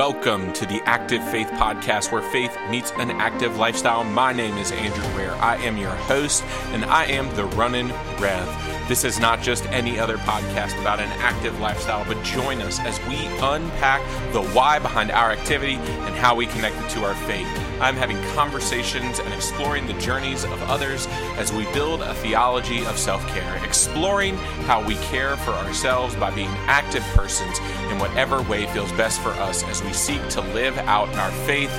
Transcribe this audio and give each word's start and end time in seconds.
Welcome 0.00 0.54
to 0.54 0.64
the 0.64 0.80
Active 0.86 1.22
Faith 1.30 1.48
Podcast, 1.48 2.10
where 2.10 2.22
faith 2.22 2.56
meets 2.70 2.90
an 2.92 3.10
active 3.10 3.58
lifestyle. 3.58 4.02
My 4.02 4.32
name 4.32 4.56
is 4.56 4.72
Andrew 4.72 5.04
Ware. 5.14 5.34
I 5.34 5.56
am 5.56 5.76
your 5.76 5.90
host, 5.90 6.42
and 6.72 6.86
I 6.86 7.04
am 7.04 7.28
the 7.36 7.44
Running 7.44 7.88
Rev. 8.18 8.88
This 8.88 9.04
is 9.04 9.20
not 9.20 9.42
just 9.42 9.66
any 9.66 9.98
other 9.98 10.16
podcast 10.16 10.80
about 10.80 11.00
an 11.00 11.10
active 11.18 11.60
lifestyle, 11.60 12.06
but 12.06 12.24
join 12.24 12.62
us 12.62 12.80
as 12.80 12.98
we 13.08 13.26
unpack 13.42 14.00
the 14.32 14.42
why 14.54 14.78
behind 14.78 15.10
our 15.10 15.32
activity 15.32 15.74
and 15.74 16.14
how 16.14 16.34
we 16.34 16.46
connect 16.46 16.76
it 16.76 16.88
to 16.92 17.04
our 17.04 17.14
faith. 17.26 17.69
I'm 17.80 17.96
having 17.96 18.22
conversations 18.34 19.20
and 19.20 19.32
exploring 19.32 19.86
the 19.86 19.94
journeys 19.94 20.44
of 20.44 20.62
others 20.64 21.06
as 21.38 21.50
we 21.50 21.64
build 21.72 22.02
a 22.02 22.12
theology 22.16 22.84
of 22.84 22.98
self 22.98 23.26
care, 23.28 23.64
exploring 23.64 24.36
how 24.66 24.84
we 24.86 24.96
care 24.96 25.38
for 25.38 25.52
ourselves 25.52 26.14
by 26.14 26.30
being 26.30 26.50
active 26.66 27.02
persons 27.14 27.58
in 27.90 27.98
whatever 27.98 28.42
way 28.42 28.66
feels 28.66 28.92
best 28.92 29.20
for 29.22 29.30
us 29.30 29.64
as 29.64 29.82
we 29.82 29.94
seek 29.94 30.26
to 30.28 30.42
live 30.52 30.76
out 30.80 31.08
our 31.16 31.30
faith. 31.46 31.72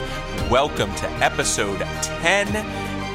Welcome 0.49 0.93
to 0.95 1.07
episode 1.23 1.79
10. 1.79 2.47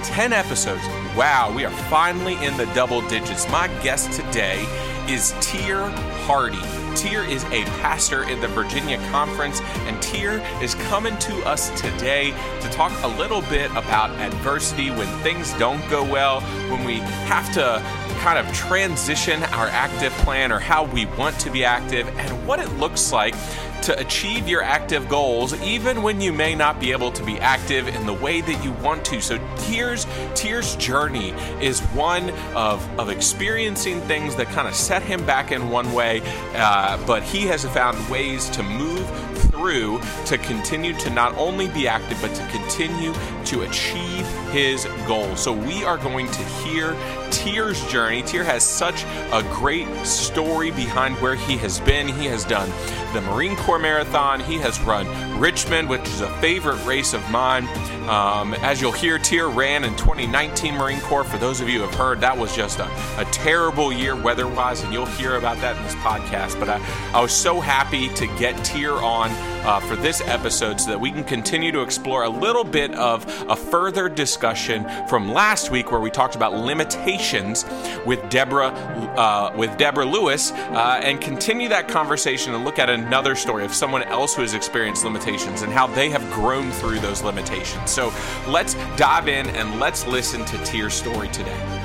10 0.05 0.33
episodes. 0.33 0.87
Wow, 1.17 1.53
we 1.55 1.65
are 1.65 1.73
finally 1.91 2.35
in 2.45 2.57
the 2.57 2.67
double 2.67 3.01
digits. 3.09 3.49
My 3.49 3.67
guest 3.83 4.13
today 4.13 4.65
is 5.09 5.35
Teer 5.41 5.89
Hardy. 6.27 6.86
Teer 6.97 7.25
is 7.25 7.45
a 7.45 7.63
pastor 7.83 8.27
in 8.27 8.41
the 8.41 8.49
Virginia 8.49 8.97
Conference, 9.11 9.61
and 9.61 10.03
Teer 10.03 10.43
is 10.63 10.75
coming 10.75 11.17
to 11.19 11.37
us 11.45 11.69
today 11.79 12.31
to 12.63 12.71
talk 12.71 12.91
a 13.03 13.09
little 13.19 13.43
bit 13.43 13.71
about 13.73 14.11
adversity 14.13 14.89
when 14.89 15.07
things 15.23 15.53
don't 15.59 15.87
go 15.91 16.03
well, 16.03 16.41
when 16.71 16.85
we 16.87 17.01
have 17.29 17.53
to 17.53 17.83
kind 18.21 18.39
of 18.39 18.51
transition 18.55 19.43
our 19.45 19.67
active 19.69 20.11
plan 20.25 20.51
or 20.51 20.59
how 20.59 20.85
we 20.85 21.05
want 21.05 21.39
to 21.41 21.51
be 21.51 21.67
active, 21.67 22.09
and 22.19 22.47
what 22.47 22.61
it 22.61 22.69
looks 22.79 23.13
like 23.13 23.35
to 23.83 23.99
achieve 23.99 24.49
your 24.49 24.63
active 24.63 25.09
goals, 25.09 25.55
even 25.63 26.03
when 26.03 26.21
you 26.21 26.33
may 26.33 26.55
not 26.55 26.81
be 26.81 26.93
able 26.93 27.13
to 27.13 27.25
be 27.25 27.39
active 27.41 27.89
in 27.89 28.07
the 28.07 28.13
way 28.13 28.41
that 28.41 28.65
you 28.65 28.73
want 28.73 29.05
to. 29.07 29.21
So, 29.21 29.39
Teer's 29.59 30.07
Teer's 30.35 30.77
journey 30.77 31.31
is 31.61 31.81
one 31.81 32.31
of 32.55 32.87
of 32.99 33.11
experiencing 33.11 34.01
things 34.03 34.37
that 34.37 34.47
kind 34.49 34.69
of 34.69 34.75
set 34.75 35.03
him 35.03 35.25
back 35.27 35.53
in 35.53 35.71
one 35.71 35.93
way, 35.93 36.23
uh, 36.55 36.99
but 37.07 37.23
he 37.23 37.43
has 37.47 37.65
found 37.67 37.97
ways 38.09 38.49
to 38.51 38.63
move 38.63 39.09
through 39.51 40.01
to 40.27 40.39
continue 40.39 40.93
to 40.95 41.11
not 41.11 41.35
only 41.37 41.69
be 41.69 41.89
active, 41.89 42.19
but 42.21 42.35
to 42.35 42.47
continue 42.49 43.13
to 43.47 43.63
achieve 43.63 44.27
his 44.51 44.85
goal. 45.07 45.35
So, 45.37 45.53
we 45.53 45.85
are 45.85 45.99
going 45.99 46.31
to 46.31 46.45
hear 46.45 46.97
Teer's 47.31 47.85
journey. 47.89 48.23
Teer 48.23 48.45
has 48.45 48.63
such 48.63 49.05
a 49.33 49.43
great 49.55 49.89
story 50.07 50.71
behind 50.71 51.17
where 51.17 51.35
he 51.35 51.57
has 51.59 51.81
been. 51.81 52.09
He 52.09 52.27
has 52.27 52.45
done 52.45 52.71
the 53.17 53.23
Marine 53.23 53.57
Corps 53.57 53.79
Marathon, 53.79 54.41
he 54.41 54.59
has 54.59 54.79
run 54.81 55.07
Richmond, 55.41 55.89
which 55.89 56.03
is 56.03 56.21
a 56.21 56.29
favorite 56.41 56.77
race 56.85 57.15
of 57.15 57.31
mine. 57.31 57.67
Um, 58.11 58.53
as 58.61 58.81
you'll 58.81 58.93
hear, 58.93 59.19
Teer 59.19 59.47
ran 59.47 59.85
in 59.85 59.97
2019 59.97 60.75
Marine 60.75 61.01
Corps. 61.01 61.25
For 61.25 61.39
those 61.39 61.63
of 61.63 61.69
you 61.69 61.79
who 61.79 61.87
have 61.87 61.95
heard, 61.95 62.21
that 62.21 62.37
was 62.37 62.55
just 62.55 62.79
a, 62.79 62.85
a 63.19 63.25
terrible 63.33 63.91
year 63.91 64.15
weather 64.15 64.47
wise, 64.47 64.83
and 64.83 64.93
you'll 64.93 65.07
hear 65.07 65.37
about 65.37 65.57
that 65.63 65.79
in 65.79 65.83
this 65.85 65.95
podcast. 65.97 66.61
But 66.61 66.69
I, 66.69 67.11
I 67.15 67.21
was 67.23 67.33
so 67.33 67.59
happy 67.59 68.11
to 68.11 68.27
get 68.39 68.63
Teer 68.65 68.93
on 68.93 69.31
uh, 69.67 69.81
for 69.81 69.97
this 69.97 70.21
episode 70.23 70.81
so 70.81 70.91
that 70.91 71.01
we 71.01 71.11
can 71.11 71.25
continue 71.25 71.73
to 71.73 71.83
explore 71.83 72.25
a 72.25 72.29
little 72.29 72.65
bit 72.65 72.95
of 72.95 73.27
a 73.49 73.57
further 73.57 74.09
discussion 74.09 74.87
from 75.09 75.33
last 75.33 75.71
week 75.71 75.91
where 75.91 76.01
we 76.01 76.11
talked 76.11 76.37
about 76.37 76.55
limitations 76.55 77.65
with 78.07 78.27
Deborah 78.31 78.69
uh, 79.17 79.53
with 79.57 79.77
Deborah 79.77 80.07
Lewis 80.07 80.53
uh, 80.53 81.01
and 81.03 81.21
continue 81.21 81.69
that 81.69 81.89
conversation 81.89 82.55
and 82.55 82.65
look 82.65 82.79
at 82.79 82.89
another 82.89 83.35
story 83.35 83.65
of 83.65 83.75
someone 83.75 84.03
else 84.05 84.35
who 84.35 84.43
has 84.43 84.55
experienced 84.55 85.05
limitations 85.05 85.63
and 85.63 85.73
how 85.73 85.87
they 85.87 86.09
have 86.11 86.23
grown 86.33 86.71
through 86.71 87.01
those 87.01 87.23
limitations. 87.23 87.91
So 87.91 88.13
let's 88.49 88.75
dive 88.97 89.29
in 89.29 89.49
and 89.51 89.81
let's 89.81 90.07
listen 90.07 90.45
to 90.45 90.59
Teer's 90.65 90.95
story 90.95 91.29
today. 91.29 91.76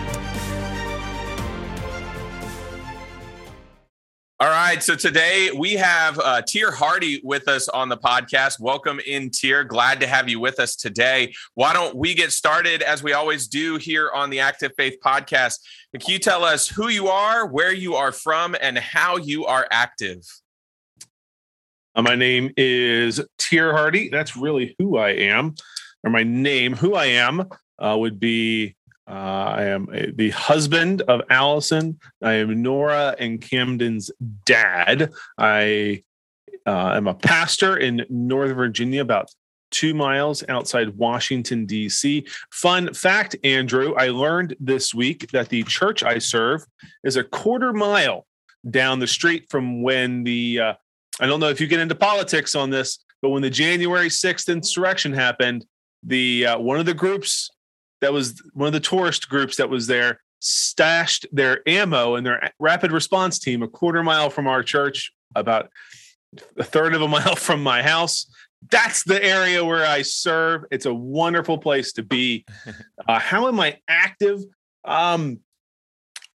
All 4.41 4.50
right, 4.50 4.81
so 4.81 4.96
today 4.96 5.52
we 5.56 5.74
have 5.74 6.18
uh, 6.18 6.41
Teer 6.41 6.72
Hardy 6.72 7.22
with 7.24 7.47
us 7.47 7.69
on 7.69 7.90
the 7.90 7.97
podcast. 7.97 8.59
Welcome 8.59 9.00
in, 9.06 9.29
Teer. 9.29 9.63
Glad 9.63 10.00
to 10.00 10.07
have 10.07 10.28
you 10.28 10.40
with 10.40 10.59
us 10.59 10.75
today. 10.75 11.31
Why 11.53 11.74
don't 11.74 11.96
we 11.96 12.16
get 12.16 12.31
started 12.31 12.81
as 12.81 13.03
we 13.03 13.13
always 13.13 13.47
do 13.47 13.78
here 13.78 14.09
on 14.16 14.31
the 14.31 14.40
Active 14.40 14.72
Faith 14.75 14.97
podcast? 15.06 15.59
Can 15.94 16.12
you 16.12 16.18
tell 16.18 16.44
us 16.44 16.68
who 16.68 16.88
you 16.88 17.07
are, 17.07 17.46
where 17.46 17.72
you 17.72 17.94
are 17.94 18.12
from, 18.12 18.56
and 18.59 18.79
how 18.79 19.18
you 19.18 19.46
are 19.46 19.68
active? 19.69 20.24
Uh, 21.94 22.02
my 22.02 22.16
name 22.16 22.50
is 22.58 23.22
Teer 23.38 23.73
Hardy. 23.73 24.09
That's 24.09 24.35
really 24.35 24.75
who 24.79 24.97
I 24.97 25.09
am, 25.09 25.53
or 26.03 26.09
my 26.09 26.23
name. 26.23 26.75
Who 26.75 26.96
I 26.96 27.06
am 27.06 27.47
uh, 27.78 27.96
would 27.96 28.19
be 28.19 28.75
uh, 29.11 29.13
I 29.57 29.63
am 29.63 29.89
a, 29.94 30.11
the 30.11 30.29
husband 30.29 31.01
of 31.01 31.22
Allison. 31.29 31.99
I 32.22 32.33
am 32.33 32.61
Nora 32.61 33.13
and 33.19 33.41
Camden's 33.41 34.09
dad. 34.45 35.11
I 35.38 36.03
uh, 36.66 36.94
am 36.95 37.07
a 37.07 37.13
pastor 37.13 37.75
in 37.75 38.05
Northern 38.09 38.55
Virginia, 38.55 39.01
about 39.01 39.29
two 39.69 39.94
miles 39.94 40.45
outside 40.47 40.97
Washington, 40.97 41.66
D.C. 41.66 42.25
Fun 42.51 42.94
fact, 42.94 43.35
Andrew, 43.44 43.94
I 43.97 44.09
learned 44.09 44.55
this 44.61 44.94
week 44.94 45.29
that 45.31 45.49
the 45.49 45.63
church 45.63 46.03
I 46.03 46.17
serve 46.17 46.66
is 47.03 47.17
a 47.17 47.23
quarter 47.23 47.73
mile 47.73 48.25
down 48.69 48.99
the 48.99 49.07
street 49.07 49.47
from 49.49 49.81
when 49.81 50.23
the, 50.23 50.59
uh, 50.59 50.73
I 51.19 51.28
don't 51.28 51.41
know 51.41 51.49
if 51.49 51.59
you 51.59 51.67
get 51.67 51.81
into 51.81 51.95
politics 51.95 52.55
on 52.55 52.69
this, 52.69 53.03
but 53.22 53.29
when 53.29 53.41
the 53.41 53.49
January 53.49 54.07
6th 54.07 54.49
insurrection 54.49 55.11
happened, 55.11 55.66
the 56.03 56.45
uh, 56.45 56.59
one 56.59 56.79
of 56.79 56.85
the 56.85 56.93
groups 56.93 57.49
that 58.01 58.13
was 58.13 58.41
one 58.53 58.67
of 58.67 58.73
the 58.73 58.79
tourist 58.79 59.29
groups 59.29 59.57
that 59.57 59.69
was 59.69 59.88
there 59.88 60.19
stashed 60.39 61.25
their 61.31 61.62
ammo 61.67 62.16
and 62.16 62.25
their 62.25 62.51
rapid 62.59 62.91
response 62.91 63.39
team 63.39 63.62
a 63.62 63.67
quarter 63.67 64.03
mile 64.03 64.29
from 64.29 64.47
our 64.47 64.63
church, 64.63 65.13
about 65.35 65.69
a 66.57 66.63
third 66.63 66.94
of 66.94 67.01
a 67.01 67.07
mile 67.07 67.35
from 67.35 67.63
my 67.63 67.81
house. 67.81 68.25
That's 68.69 69.03
the 69.03 69.23
area 69.23 69.63
where 69.63 69.85
I 69.85 70.01
serve. 70.01 70.66
It's 70.72 70.85
a 70.85 70.94
wonderful 70.94 71.57
place 71.57 71.94
to 71.94 72.03
be. 72.03 72.45
Uh, 73.07 73.17
how 73.17 73.47
am 73.47 73.59
I 73.59 73.79
active? 73.88 74.40
Um, 74.85 75.40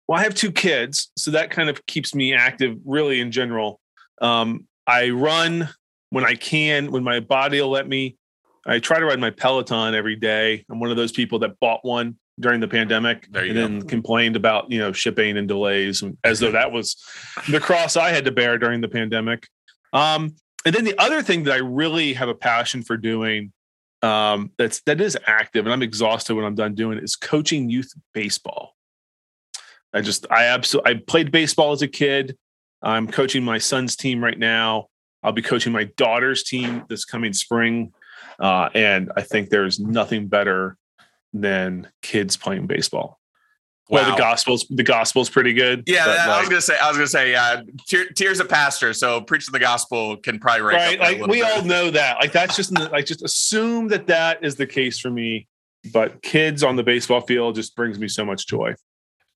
well, 0.08 0.20
I 0.20 0.24
have 0.24 0.34
two 0.34 0.52
kids, 0.52 1.12
so 1.16 1.30
that 1.32 1.52
kind 1.52 1.70
of 1.70 1.86
keeps 1.86 2.16
me 2.16 2.34
active, 2.34 2.78
really, 2.84 3.22
in 3.22 3.32
general. 3.32 3.80
Um, 4.20 4.66
I 4.88 5.12
run 5.12 5.70
when 6.10 6.26
I 6.26 6.34
can, 6.34 6.92
when 6.92 7.04
my 7.04 7.20
body 7.20 7.62
will 7.62 7.70
let 7.70 7.88
me. 7.88 8.18
I 8.66 8.80
try 8.80 9.00
to 9.00 9.06
ride 9.06 9.20
my 9.20 9.30
Peloton 9.30 9.94
every 9.94 10.16
day. 10.16 10.66
I'm 10.70 10.80
one 10.80 10.92
of 10.92 10.98
those 10.98 11.12
people 11.12 11.40
that 11.40 11.60
bought 11.60 11.86
one 11.86 12.18
during 12.40 12.60
the 12.60 12.68
pandemic 12.68 13.28
and 13.34 13.34
go. 13.34 13.54
then 13.54 13.82
complained 13.84 14.36
about 14.36 14.72
you 14.72 14.80
know 14.80 14.92
shipping 14.92 15.38
and 15.38 15.48
delays, 15.48 16.04
as 16.24 16.40
though 16.40 16.52
that 16.52 16.72
was 16.72 16.96
the 17.50 17.60
cross 17.60 17.96
I 17.96 18.10
had 18.10 18.26
to 18.26 18.32
bear 18.32 18.58
during 18.58 18.82
the 18.82 18.88
pandemic. 18.88 19.48
Um, 19.94 20.36
and 20.66 20.74
then 20.74 20.84
the 20.84 20.98
other 20.98 21.22
thing 21.22 21.44
that 21.44 21.54
I 21.54 21.58
really 21.58 22.14
have 22.14 22.28
a 22.28 22.36
passion 22.36 22.82
for 22.82 22.98
doing 22.98 23.54
um, 24.02 24.52
that's 24.58 24.82
that 24.82 25.00
is 25.00 25.18
active, 25.26 25.66
and 25.66 25.74
I'm 25.74 25.84
exhausted 25.84 26.36
when 26.36 26.46
I'm 26.46 26.56
done 26.56 26.76
doing 26.76 26.98
it, 26.98 27.04
is 27.04 27.16
coaching 27.16 27.70
youth 27.70 27.92
baseball. 28.14 28.76
I 29.94 30.02
just 30.02 30.26
I 30.30 30.46
absolutely 30.46 30.92
I 30.92 30.96
played 30.96 31.32
baseball 31.32 31.72
as 31.72 31.82
a 31.82 31.88
kid. 31.88 32.38
I'm 32.82 33.08
coaching 33.08 33.44
my 33.44 33.58
son's 33.58 33.96
team 33.96 34.24
right 34.24 34.38
now. 34.38 34.88
I'll 35.24 35.32
be 35.32 35.42
coaching 35.42 35.72
my 35.72 35.86
daughter's 35.98 36.44
team 36.44 36.84
this 36.88 37.06
coming 37.06 37.34
spring. 37.34 37.94
Uh, 38.40 38.70
and 38.74 39.12
I 39.16 39.22
think 39.22 39.50
there's 39.50 39.80
nothing 39.80 40.28
better 40.28 40.78
than 41.34 41.90
kids 42.02 42.38
playing 42.38 42.68
baseball. 42.68 43.20
Wow. 43.90 44.02
Well, 44.02 44.12
the 44.16 44.18
gospel's 44.18 44.66
the 44.70 44.84
gospel's 44.84 45.30
pretty 45.30 45.54
good. 45.54 45.84
Yeah, 45.86 46.08
like, 46.08 46.20
I 46.20 46.40
was 46.40 46.50
gonna 46.50 46.62
say, 46.62 46.76
I 46.82 46.88
was 46.88 46.98
gonna 46.98 47.08
say, 47.08 47.32
yeah, 47.32 47.62
Teer's 48.16 48.40
a 48.40 48.46
pastor, 48.46 48.94
so 48.94 49.22
preaching 49.22 49.52
the 49.52 49.60
gospel 49.60 50.18
can 50.18 50.40
probably 50.40 50.64
right. 50.64 51.00
Like 51.00 51.28
we 51.28 51.42
bit. 51.42 51.44
all 51.44 51.64
know 51.64 51.92
that. 51.92 52.18
Like 52.20 52.32
that's 52.32 52.56
just 52.56 52.72
like 52.72 53.06
just 53.06 53.22
assume 53.22 53.90
that 53.90 54.08
that 54.08 54.44
is 54.44 54.56
the 54.56 54.66
case 54.66 54.98
for 55.00 55.12
me. 55.12 55.48
But 55.94 56.24
kids 56.24 56.64
on 56.64 56.78
the 56.78 56.84
baseball 56.84 57.22
field 57.22 57.54
just 57.54 57.76
brings 57.76 58.00
me 58.00 58.08
so 58.08 58.26
much 58.26 58.48
joy. 58.48 58.74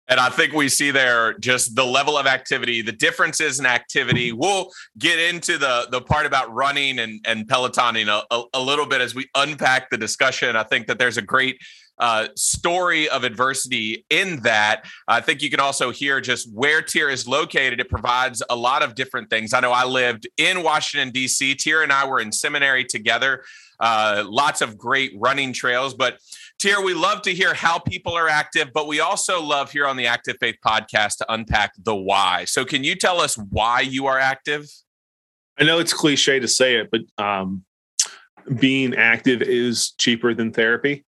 And 0.10 0.20
I 0.20 0.30
think 0.30 0.54
we 0.54 0.70
see 0.70 0.90
there 0.92 1.34
just 1.34 1.76
the 1.76 1.86
level 1.86 2.18
of 2.18 2.26
activity, 2.26 2.82
the 2.82 2.92
differences 2.92 3.60
in 3.60 3.66
activity. 3.66 4.32
We'll 4.32 4.72
get 4.98 5.20
into 5.20 5.58
the 5.58 5.88
the 5.92 6.02
part 6.02 6.26
about 6.26 6.54
running 6.54 7.00
and 7.00 7.22
and 7.26 7.48
pelotoning 7.48 8.08
a, 8.08 8.24
a, 8.34 8.44
a 8.56 8.62
little 8.62 8.88
bit 8.88 9.02
as 9.02 9.14
we 9.14 9.30
unpack 9.36 9.90
the 9.90 9.98
discussion. 9.98 10.56
I 10.56 10.64
think 10.64 10.88
that 10.88 10.98
there's 10.98 11.18
a 11.18 11.22
great 11.22 11.62
uh, 12.00 12.30
story 12.36 13.10
of 13.10 13.24
adversity 13.24 14.06
in 14.10 14.42
that. 14.42 14.86
I 15.08 15.22
think 15.22 15.42
you 15.42 15.50
can 15.50 15.60
also 15.60 15.92
hear 15.92 16.22
just 16.22 16.52
where 16.54 16.82
Teer 16.82 17.10
is 17.10 17.28
located. 17.28 17.80
It 17.80 17.90
provides 17.90 18.42
a 18.50 18.56
lot 18.56 18.82
of 18.82 18.96
different 18.96 19.30
things. 19.30 19.54
I 19.54 19.60
know 19.60 19.72
I 19.72 19.86
lived 19.86 20.28
in 20.38 20.64
Washington, 20.64 21.12
D.C. 21.12 21.56
Teer 21.56 21.84
and 21.84 21.92
I 21.92 22.08
were 22.08 22.22
in 22.22 22.32
seminary 22.32 22.86
together. 22.86 23.44
Uh, 23.80 24.24
lots 24.26 24.62
of 24.62 24.78
great 24.78 25.14
running 25.18 25.54
trails, 25.54 25.94
but 25.94 26.20
Teer, 26.60 26.84
we 26.84 26.94
love 26.94 27.22
to 27.22 27.34
hear 27.34 27.54
how 27.54 27.80
people 27.80 28.14
are 28.14 28.28
active, 28.28 28.72
but 28.74 28.86
we 28.86 29.00
also 29.00 29.42
love 29.42 29.72
here 29.72 29.88
on 29.88 29.96
the 29.96 30.08
Active 30.08 30.36
Faith 30.42 30.58
podcast 30.64 31.16
to 31.18 31.32
unpack 31.32 31.72
the 31.82 31.96
why. 31.96 32.44
So, 32.44 32.66
can 32.66 32.84
you 32.84 32.96
tell 32.96 33.22
us 33.22 33.38
why 33.38 33.80
you 33.80 34.08
are 34.08 34.20
active? 34.20 34.68
I 35.58 35.64
know 35.64 35.80
it's 35.80 35.94
cliche 35.94 36.38
to 36.38 36.50
say 36.50 36.76
it, 36.76 36.90
but 36.92 37.02
um, 37.18 37.64
being 38.60 38.94
active 38.94 39.42
is 39.42 39.92
cheaper 39.92 40.34
than 40.34 40.52
therapy. 40.52 41.06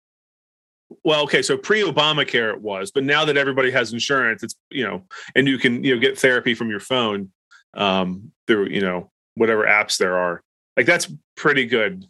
Well, 1.03 1.23
okay, 1.23 1.43
so 1.43 1.57
pre-Obamacare 1.57 2.55
it 2.55 2.61
was, 2.61 2.93
but 2.93 3.03
now 3.03 3.25
that 3.25 3.37
everybody 3.37 3.73
has 3.73 3.93
insurance, 3.93 4.45
it's 4.45 4.55
you 4.71 4.85
know, 4.85 5.03
and 5.35 5.49
you 5.49 5.59
can 5.59 5.83
you 5.83 5.97
know 5.97 6.01
get 6.01 6.17
therapy 6.17 6.55
from 6.55 6.71
your 6.71 6.81
phone 6.81 7.33
um, 7.75 8.31
through 8.47 8.69
you 8.69 8.83
know 8.83 9.11
whatever 9.35 9.65
apps 9.65 9.99
there 9.99 10.17
are. 10.17 10.45
Like 10.77 10.87
that's 10.87 11.13
pretty 11.37 11.67
good 11.67 12.07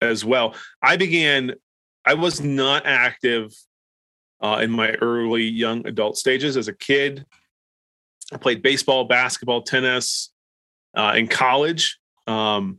as 0.00 0.24
well. 0.24 0.56
I 0.82 0.96
began, 0.96 1.54
I 2.04 2.14
was 2.14 2.40
not 2.40 2.86
active 2.86 3.52
uh, 4.40 4.60
in 4.62 4.70
my 4.70 4.92
early 4.92 5.44
young 5.44 5.86
adult 5.86 6.16
stages 6.16 6.56
as 6.56 6.68
a 6.68 6.72
kid. 6.72 7.26
I 8.32 8.36
played 8.36 8.62
baseball, 8.62 9.04
basketball, 9.04 9.62
tennis 9.62 10.30
uh, 10.96 11.14
in 11.16 11.28
college. 11.28 11.98
Um, 12.26 12.78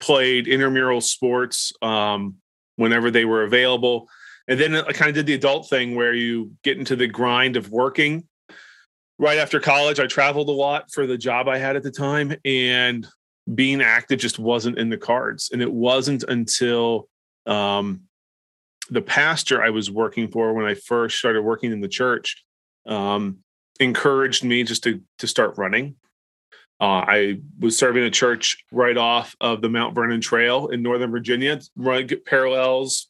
played 0.00 0.46
intramural 0.46 1.00
sports 1.00 1.72
um, 1.82 2.36
whenever 2.76 3.10
they 3.10 3.24
were 3.24 3.42
available. 3.42 4.08
And 4.48 4.60
then 4.60 4.76
I 4.76 4.92
kind 4.92 5.08
of 5.08 5.14
did 5.14 5.26
the 5.26 5.34
adult 5.34 5.68
thing 5.68 5.94
where 5.94 6.14
you 6.14 6.52
get 6.62 6.78
into 6.78 6.96
the 6.96 7.08
grind 7.08 7.56
of 7.56 7.70
working. 7.70 8.24
Right 9.18 9.38
after 9.38 9.58
college, 9.58 9.98
I 9.98 10.06
traveled 10.06 10.48
a 10.48 10.52
lot 10.52 10.92
for 10.92 11.06
the 11.06 11.18
job 11.18 11.48
I 11.48 11.58
had 11.58 11.74
at 11.74 11.82
the 11.82 11.90
time, 11.90 12.34
and 12.44 13.06
being 13.54 13.80
active 13.80 14.18
just 14.18 14.38
wasn't 14.38 14.78
in 14.78 14.90
the 14.90 14.98
cards. 14.98 15.50
And 15.52 15.62
it 15.62 15.72
wasn't 15.72 16.22
until 16.28 17.08
um, 17.46 18.02
the 18.90 19.02
pastor 19.02 19.62
I 19.62 19.70
was 19.70 19.90
working 19.90 20.28
for 20.28 20.52
when 20.54 20.66
I 20.66 20.74
first 20.74 21.18
started 21.18 21.42
working 21.42 21.72
in 21.72 21.80
the 21.80 21.88
church 21.88 22.44
um, 22.86 23.38
encouraged 23.80 24.44
me 24.44 24.62
just 24.62 24.84
to 24.84 25.00
to 25.18 25.26
start 25.26 25.58
running. 25.58 25.96
Uh, 26.78 27.04
I 27.08 27.40
was 27.58 27.76
serving 27.76 28.02
a 28.04 28.10
church 28.10 28.62
right 28.70 28.96
off 28.96 29.34
of 29.40 29.62
the 29.62 29.68
Mount 29.68 29.94
Vernon 29.94 30.20
Trail 30.20 30.68
in 30.68 30.82
Northern 30.82 31.10
Virginia, 31.10 31.58
right 31.74 32.12
parallels 32.26 33.08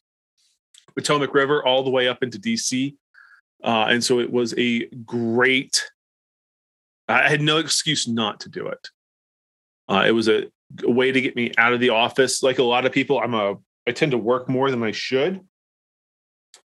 Potomac 0.97 1.33
River 1.33 1.63
all 1.63 1.83
the 1.83 1.91
way 1.91 2.07
up 2.07 2.23
into 2.23 2.39
DC. 2.39 2.95
Uh, 3.63 3.85
and 3.89 4.03
so 4.03 4.19
it 4.19 4.31
was 4.31 4.53
a 4.57 4.85
great, 5.05 5.89
I 7.07 7.29
had 7.29 7.41
no 7.41 7.57
excuse 7.57 8.07
not 8.07 8.39
to 8.41 8.49
do 8.49 8.67
it. 8.67 8.89
Uh, 9.87 10.03
it 10.07 10.11
was 10.11 10.27
a, 10.27 10.45
a 10.83 10.91
way 10.91 11.11
to 11.11 11.21
get 11.21 11.35
me 11.35 11.51
out 11.57 11.71
of 11.71 11.79
the 11.79 11.89
office. 11.89 12.41
Like 12.41 12.57
a 12.57 12.63
lot 12.63 12.85
of 12.85 12.91
people, 12.91 13.19
I'm 13.19 13.35
a, 13.35 13.57
I 13.87 13.91
tend 13.91 14.11
to 14.11 14.17
work 14.17 14.49
more 14.49 14.69
than 14.69 14.83
I 14.83 14.91
should. 14.91 15.41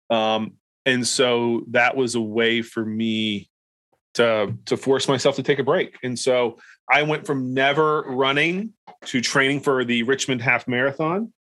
Um, 0.09 0.53
and 0.85 1.05
so 1.05 1.65
that 1.71 1.95
was 1.95 2.15
a 2.15 2.21
way 2.21 2.61
for 2.61 2.83
me 2.83 3.49
to 4.15 4.55
to 4.65 4.77
force 4.77 5.07
myself 5.07 5.35
to 5.35 5.43
take 5.43 5.59
a 5.59 5.63
break. 5.63 5.97
And 6.01 6.17
so 6.17 6.57
I 6.89 7.03
went 7.03 7.27
from 7.27 7.53
never 7.53 8.01
running 8.03 8.73
to 9.05 9.21
training 9.21 9.59
for 9.59 9.85
the 9.85 10.03
Richmond 10.03 10.41
Half 10.41 10.67
Marathon. 10.67 11.33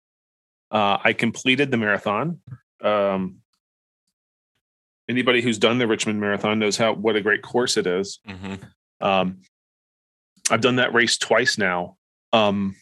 Uh, 0.70 0.98
I 1.02 1.14
completed 1.14 1.70
the 1.70 1.78
marathon. 1.78 2.40
Um, 2.82 3.38
anybody 5.08 5.40
who's 5.40 5.58
done 5.58 5.78
the 5.78 5.86
Richmond 5.86 6.20
Marathon 6.20 6.58
knows 6.58 6.76
how 6.76 6.92
what 6.92 7.16
a 7.16 7.22
great 7.22 7.42
course 7.42 7.76
it 7.76 7.86
is. 7.86 8.20
Mm-hmm. 8.28 8.54
Um, 9.00 9.38
I've 10.50 10.60
done 10.60 10.76
that 10.76 10.92
race 10.92 11.16
twice 11.16 11.56
now. 11.56 11.96
Um, 12.32 12.76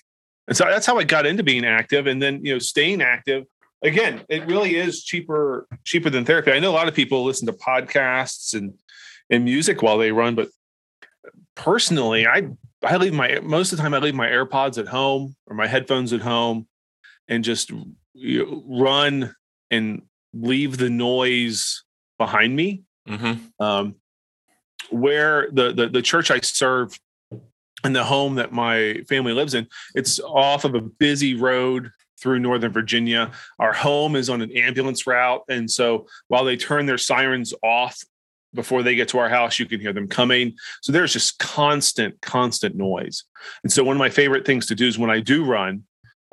and 0.48 0.56
so 0.56 0.64
that's 0.64 0.87
how 0.87 0.98
I 0.98 1.04
got 1.04 1.26
into 1.26 1.43
being 1.43 1.64
active, 1.64 2.06
and 2.06 2.20
then 2.20 2.44
you 2.44 2.52
know 2.52 2.58
staying 2.58 3.02
active. 3.02 3.44
Again, 3.82 4.22
it 4.28 4.46
really 4.46 4.76
is 4.76 5.04
cheaper 5.04 5.66
cheaper 5.84 6.10
than 6.10 6.25
therapy. 6.25 6.52
I 6.52 6.58
know 6.58 6.70
a 6.70 6.72
lot 6.72 6.88
of 6.88 6.94
people 6.94 7.25
listen 7.25 7.46
to 7.46 7.52
podcasts 7.52 8.54
and 8.54 8.75
and 9.31 9.44
music 9.44 9.82
while 9.82 9.98
they 9.98 10.12
run, 10.12 10.34
but 10.34 10.48
personally, 11.54 12.26
I 12.26 12.48
I 12.82 12.96
leave 12.96 13.14
my 13.14 13.40
most 13.43 13.72
of 13.72 13.78
the 13.78 13.82
time 13.82 13.94
I 13.94 13.98
leave 13.98 14.14
my 14.14 14.28
AirPods 14.28 14.78
at 14.78 14.88
home 14.88 15.37
or 15.46 15.56
my 15.56 15.66
headphones 15.66 16.12
at 16.12 16.20
home, 16.20 16.69
and 17.28 17.42
just 17.42 17.70
you 18.14 18.46
know, 18.46 18.64
run 18.66 19.34
and 19.70 20.02
leave 20.32 20.78
the 20.78 20.90
noise 20.90 21.84
behind 22.19 22.54
me. 22.54 22.82
Mm-hmm. 23.08 23.64
Um, 23.64 23.96
where 24.90 25.49
the, 25.50 25.72
the 25.72 25.88
the 25.88 26.02
church 26.02 26.31
I 26.31 26.40
serve 26.40 26.99
and 27.87 27.94
the 27.94 28.05
home 28.05 28.35
that 28.35 28.53
my 28.53 29.03
family 29.09 29.33
lives 29.33 29.55
in, 29.55 29.69
it's 29.94 30.19
off 30.21 30.65
of 30.65 30.75
a 30.75 30.81
busy 30.81 31.35
road 31.35 31.91
through 32.21 32.41
Northern 32.41 32.73
Virginia. 32.73 33.31
Our 33.61 33.73
home 33.73 34.17
is 34.17 34.29
on 34.29 34.43
an 34.43 34.50
ambulance 34.50 35.06
route, 35.06 35.43
and 35.49 35.71
so 35.71 36.06
while 36.27 36.44
they 36.44 36.56
turn 36.56 36.87
their 36.87 36.99
sirens 36.99 37.55
off 37.62 38.03
before 38.55 38.83
they 38.83 38.97
get 38.97 39.09
to 39.09 39.19
our 39.19 39.29
house, 39.29 39.61
you 39.61 39.67
can 39.67 39.81
hear 39.81 39.93
them 39.93 40.09
coming. 40.09 40.56
So 40.83 40.91
there's 40.91 41.12
just 41.12 41.38
constant, 41.38 42.21
constant 42.23 42.75
noise. 42.75 43.23
And 43.62 43.73
so 43.73 43.85
one 43.85 43.94
of 43.94 43.99
my 44.00 44.11
favorite 44.11 44.47
things 44.47 44.67
to 44.67 44.75
do 44.75 44.88
is 44.88 44.99
when 44.99 45.11
I 45.11 45.21
do 45.21 45.44
run, 45.44 45.85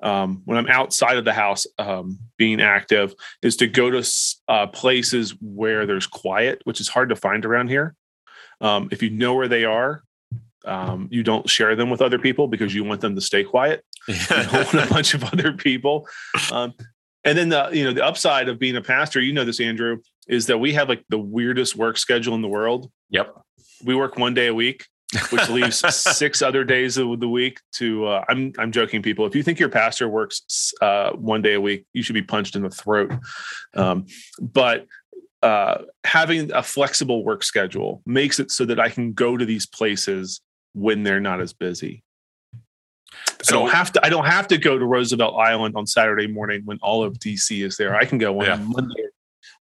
um, 0.02 0.42
when 0.46 0.58
I'm 0.58 0.68
outside 0.68 1.18
of 1.18 1.26
the 1.26 1.34
house 1.34 1.68
um, 1.78 2.18
being 2.38 2.62
active, 2.62 3.14
is 3.42 3.58
to 3.58 3.68
go 3.68 3.92
to 3.92 4.04
uh, 4.48 4.68
places 4.68 5.36
where 5.42 5.86
there's 5.86 6.08
quiet, 6.08 6.62
which 6.64 6.82
is 6.82 6.88
hard 6.88 7.10
to 7.10 7.16
find 7.16 7.46
around 7.46 7.68
here. 7.68 7.96
Um, 8.62 8.90
if 8.92 9.04
you 9.04 9.10
know 9.10 9.36
where 9.36 9.50
they 9.50 9.66
are, 9.66 10.04
um, 10.66 11.08
you 11.12 11.24
don't 11.24 11.50
share 11.50 11.76
them 11.76 11.90
with 11.90 12.02
other 12.02 12.20
people 12.20 12.48
because 12.48 12.74
you 12.74 12.84
want 12.84 13.02
them 13.02 13.16
to 13.16 13.22
stay 13.22 13.44
quiet. 13.44 13.84
you 14.08 14.16
don't 14.28 14.54
want 14.54 14.74
a 14.74 14.88
bunch 14.88 15.14
of 15.14 15.24
other 15.24 15.54
people. 15.54 16.08
Um, 16.52 16.74
and 17.24 17.38
then 17.38 17.50
the 17.50 17.70
you 17.72 17.84
know 17.84 17.94
the 17.94 18.06
upside 18.06 18.50
of 18.50 18.60
being 18.60 18.76
a 18.76 18.82
pastor, 18.82 19.22
you 19.22 19.34
know 19.34 19.46
this, 19.46 19.60
Andrew, 19.60 20.00
is 20.28 20.48
that 20.48 20.58
we 20.58 20.74
have 20.74 20.90
like 20.90 21.04
the 21.10 21.18
weirdest 21.18 21.76
work 21.76 21.98
schedule 21.98 22.36
in 22.36 22.42
the 22.42 22.48
world. 22.48 22.92
Yep. 23.10 23.36
We 23.84 23.96
work 23.96 24.18
one 24.18 24.34
day 24.34 24.48
a 24.48 24.54
week, 24.54 24.86
which 25.30 25.50
leaves 25.50 25.78
six 25.96 26.42
other 26.42 26.64
days 26.64 26.98
of 26.98 27.20
the 27.20 27.30
week 27.30 27.60
to. 27.74 28.08
Uh, 28.08 28.26
I'm 28.28 28.54
I'm 28.58 28.72
joking, 28.72 29.02
people. 29.02 29.26
If 29.26 29.36
you 29.36 29.44
think 29.44 29.60
your 29.60 29.70
pastor 29.70 30.10
works 30.10 30.74
uh, 30.82 31.12
one 31.12 31.42
day 31.42 31.54
a 31.54 31.62
week, 31.62 31.86
you 31.94 32.04
should 32.04 32.14
be 32.14 32.24
punched 32.24 32.56
in 32.56 32.64
the 32.64 32.70
throat. 32.70 33.14
Um, 33.74 34.06
but 34.42 34.86
uh, 35.42 35.84
having 36.06 36.52
a 36.54 36.64
flexible 36.64 37.24
work 37.24 37.44
schedule 37.44 38.02
makes 38.06 38.40
it 38.40 38.50
so 38.50 38.66
that 38.66 38.80
I 38.80 38.90
can 38.90 39.12
go 39.14 39.36
to 39.36 39.46
these 39.46 39.66
places 39.66 40.42
when 40.74 41.04
they're 41.04 41.20
not 41.20 41.42
as 41.42 41.54
busy. 41.54 42.04
So 43.44 43.58
I 43.58 43.60
don't 43.60 43.72
have 43.72 43.92
to. 43.94 44.06
I 44.06 44.10
don't 44.10 44.26
have 44.26 44.48
to 44.48 44.58
go 44.58 44.78
to 44.78 44.86
Roosevelt 44.86 45.36
Island 45.36 45.76
on 45.76 45.86
Saturday 45.86 46.28
morning 46.28 46.62
when 46.66 46.80
all 46.82 47.04
of 47.04 47.20
DC 47.20 47.64
is 47.64 47.78
there. 47.78 47.96
I 47.96 48.06
can 48.06 48.18
go 48.18 48.40
on 48.40 48.46
yeah. 48.46 48.56
Monday 48.56 49.04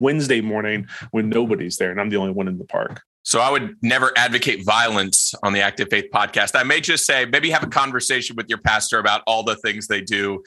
Wednesday 0.02 0.42
morning 0.42 0.88
when 1.12 1.30
nobody's 1.30 1.78
there 1.78 1.92
and 1.92 2.02
I'm 2.02 2.10
the 2.10 2.18
only 2.18 2.34
one 2.34 2.48
in 2.48 2.58
the 2.58 2.66
park. 2.66 3.02
So 3.24 3.40
I 3.40 3.52
would 3.52 3.76
never 3.84 4.12
advocate 4.18 4.66
violence 4.66 5.36
on 5.44 5.54
the 5.54 5.62
Active 5.62 5.90
Faith 5.92 6.06
podcast. 6.12 6.60
I 6.60 6.64
may 6.64 6.82
just 6.82 7.06
say 7.06 7.26
maybe 7.26 7.52
have 7.52 7.64
a 7.64 7.68
conversation 7.68 8.36
with 8.36 8.50
your 8.50 8.58
pastor 8.58 8.98
about 8.98 9.22
all 9.28 9.44
the 9.44 9.56
things 9.58 9.88
they 9.88 10.02
do 10.02 10.44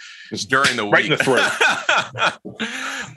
during 0.49 0.77
the 0.77 0.85
right 0.85 1.09
week. 1.09 1.19
The 1.19 2.39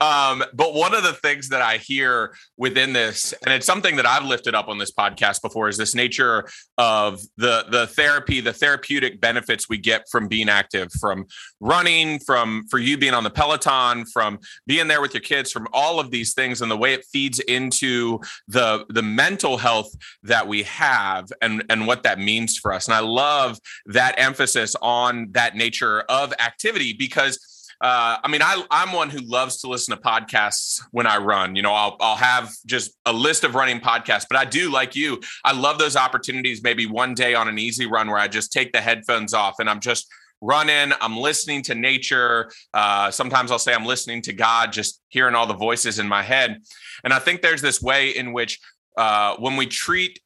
um, 0.00 0.44
but 0.54 0.74
one 0.74 0.94
of 0.94 1.02
the 1.02 1.12
things 1.14 1.48
that 1.48 1.60
I 1.60 1.78
hear 1.78 2.34
within 2.56 2.92
this, 2.92 3.34
and 3.44 3.52
it's 3.52 3.66
something 3.66 3.96
that 3.96 4.06
I've 4.06 4.24
lifted 4.24 4.54
up 4.54 4.68
on 4.68 4.78
this 4.78 4.92
podcast 4.92 5.42
before, 5.42 5.68
is 5.68 5.76
this 5.76 5.94
nature 5.94 6.48
of 6.76 7.20
the 7.36 7.64
the 7.68 7.88
therapy, 7.88 8.40
the 8.40 8.52
therapeutic 8.52 9.20
benefits 9.20 9.68
we 9.68 9.78
get 9.78 10.08
from 10.08 10.28
being 10.28 10.48
active, 10.48 10.92
from 11.00 11.26
running, 11.58 12.20
from 12.20 12.64
for 12.70 12.78
you 12.78 12.96
being 12.96 13.14
on 13.14 13.24
the 13.24 13.30
Peloton, 13.30 14.04
from 14.06 14.38
being 14.68 14.86
there 14.86 15.00
with 15.00 15.14
your 15.14 15.20
kids, 15.20 15.50
from 15.50 15.66
all 15.72 15.98
of 15.98 16.12
these 16.12 16.32
things, 16.32 16.62
and 16.62 16.70
the 16.70 16.76
way 16.76 16.94
it 16.94 17.04
feeds 17.12 17.40
into 17.40 18.20
the 18.46 18.84
the 18.90 19.02
mental 19.02 19.47
mental 19.48 19.58
health 19.58 19.94
that 20.22 20.46
we 20.46 20.62
have 20.64 21.28
and, 21.40 21.64
and 21.70 21.86
what 21.86 22.02
that 22.02 22.18
means 22.18 22.58
for 22.58 22.72
us. 22.72 22.86
And 22.86 22.94
I 22.94 23.00
love 23.00 23.58
that 23.86 24.14
emphasis 24.18 24.76
on 24.82 25.28
that 25.32 25.56
nature 25.56 26.00
of 26.02 26.32
activity 26.38 26.92
because 26.92 27.54
uh, 27.80 28.18
I 28.24 28.26
mean, 28.28 28.42
I, 28.42 28.64
I'm 28.72 28.92
one 28.92 29.08
who 29.08 29.20
loves 29.20 29.60
to 29.60 29.68
listen 29.68 29.96
to 29.96 30.02
podcasts 30.02 30.82
when 30.90 31.06
I 31.06 31.18
run. 31.18 31.54
You 31.54 31.62
know, 31.62 31.72
I'll, 31.72 31.96
I'll 32.00 32.16
have 32.16 32.50
just 32.66 32.90
a 33.06 33.12
list 33.12 33.44
of 33.44 33.54
running 33.54 33.78
podcasts, 33.78 34.26
but 34.28 34.36
I 34.36 34.44
do 34.44 34.68
like 34.68 34.96
you. 34.96 35.20
I 35.44 35.52
love 35.52 35.78
those 35.78 35.94
opportunities. 35.94 36.60
Maybe 36.60 36.86
one 36.86 37.14
day 37.14 37.36
on 37.36 37.46
an 37.46 37.56
easy 37.56 37.86
run 37.86 38.08
where 38.08 38.18
I 38.18 38.26
just 38.26 38.50
take 38.50 38.72
the 38.72 38.80
headphones 38.80 39.32
off 39.32 39.60
and 39.60 39.70
I'm 39.70 39.78
just 39.78 40.08
running. 40.40 40.92
I'm 41.00 41.16
listening 41.16 41.62
to 41.62 41.74
nature. 41.76 42.50
Uh, 42.74 43.12
sometimes 43.12 43.52
I'll 43.52 43.58
say 43.58 43.74
I'm 43.74 43.86
listening 43.86 44.22
to 44.22 44.32
God, 44.32 44.72
just 44.72 45.00
hearing 45.08 45.36
all 45.36 45.46
the 45.46 45.54
voices 45.54 45.98
in 45.98 46.08
my 46.08 46.22
head. 46.22 46.58
And 47.04 47.12
I 47.12 47.18
think 47.18 47.42
there's 47.42 47.62
this 47.62 47.82
way 47.82 48.10
in 48.10 48.32
which 48.32 48.60
uh, 48.98 49.36
when 49.36 49.56
we 49.56 49.66
treat 49.66 50.20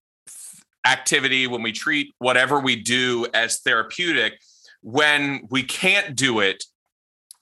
activity, 0.86 1.46
when 1.46 1.62
we 1.62 1.70
treat 1.70 2.12
whatever 2.18 2.58
we 2.58 2.74
do 2.74 3.26
as 3.34 3.60
therapeutic, 3.60 4.40
when 4.80 5.46
we 5.50 5.62
can't 5.62 6.16
do 6.16 6.40
it, 6.40 6.64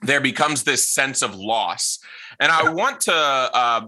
there 0.03 0.21
becomes 0.21 0.65
this 0.65 0.89
sense 0.89 1.23
of 1.23 1.35
loss. 1.35 1.99
And 2.39 2.51
i 2.51 2.71
want 2.71 3.01
to 3.03 3.13
uh, 3.13 3.83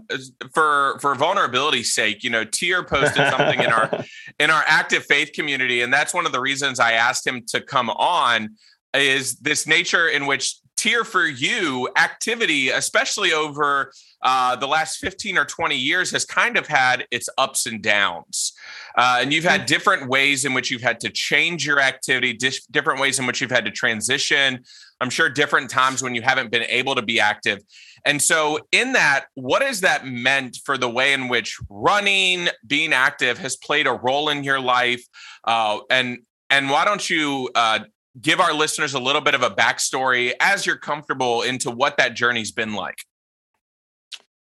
for 0.52 0.98
for 1.00 1.14
vulnerability's 1.14 1.94
sake 1.94 2.22
you 2.22 2.28
know 2.28 2.44
teer 2.44 2.84
posted 2.84 3.30
something 3.30 3.60
in 3.60 3.72
our 3.72 4.04
in 4.38 4.50
our 4.50 4.62
active 4.66 5.04
faith 5.06 5.32
community 5.32 5.80
and 5.80 5.90
that's 5.90 6.12
one 6.12 6.26
of 6.26 6.32
the 6.32 6.40
reasons 6.40 6.78
i 6.78 6.92
asked 6.92 7.26
him 7.26 7.42
to 7.48 7.62
come 7.62 7.88
on 7.88 8.50
is 8.92 9.36
this 9.36 9.66
nature 9.66 10.06
in 10.06 10.26
which 10.26 10.56
teer 10.76 11.04
for 11.04 11.26
you 11.26 11.88
activity, 11.96 12.70
especially 12.70 13.32
over 13.32 13.92
uh, 14.22 14.56
the 14.56 14.66
last 14.66 14.98
15 14.98 15.38
or 15.38 15.44
20 15.44 15.76
years, 15.76 16.10
has 16.10 16.24
kind 16.24 16.56
of 16.56 16.66
had 16.66 17.06
its 17.10 17.28
ups 17.38 17.66
and 17.66 17.82
downs. 17.82 18.52
Uh, 18.96 19.18
and 19.20 19.32
you've 19.32 19.44
had 19.44 19.66
different 19.66 20.08
ways 20.08 20.44
in 20.44 20.54
which 20.54 20.70
you've 20.70 20.82
had 20.82 21.00
to 21.00 21.10
change 21.10 21.66
your 21.66 21.80
activity, 21.80 22.32
dis- 22.32 22.66
different 22.66 23.00
ways 23.00 23.18
in 23.18 23.26
which 23.26 23.40
you've 23.40 23.50
had 23.50 23.64
to 23.64 23.70
transition. 23.70 24.62
I'm 25.00 25.10
sure 25.10 25.28
different 25.28 25.70
times 25.70 26.02
when 26.02 26.14
you 26.14 26.22
haven't 26.22 26.50
been 26.50 26.64
able 26.68 26.94
to 26.94 27.02
be 27.02 27.18
active. 27.18 27.58
And 28.04 28.20
so, 28.20 28.60
in 28.70 28.92
that, 28.92 29.26
what 29.34 29.62
has 29.62 29.80
that 29.80 30.06
meant 30.06 30.58
for 30.64 30.76
the 30.76 30.88
way 30.88 31.12
in 31.12 31.28
which 31.28 31.58
running, 31.68 32.48
being 32.66 32.92
active, 32.92 33.38
has 33.38 33.56
played 33.56 33.86
a 33.86 33.92
role 33.92 34.28
in 34.28 34.44
your 34.44 34.60
life? 34.60 35.04
Uh, 35.44 35.80
and 35.90 36.18
and 36.50 36.70
why 36.70 36.84
don't 36.84 37.08
you 37.08 37.48
uh, 37.54 37.80
give 38.20 38.40
our 38.40 38.52
listeners 38.52 38.94
a 38.94 39.00
little 39.00 39.20
bit 39.20 39.34
of 39.34 39.42
a 39.42 39.50
backstory 39.50 40.32
as 40.40 40.66
you're 40.66 40.76
comfortable 40.76 41.42
into 41.42 41.70
what 41.70 41.96
that 41.96 42.14
journey's 42.14 42.52
been 42.52 42.74
like? 42.74 42.98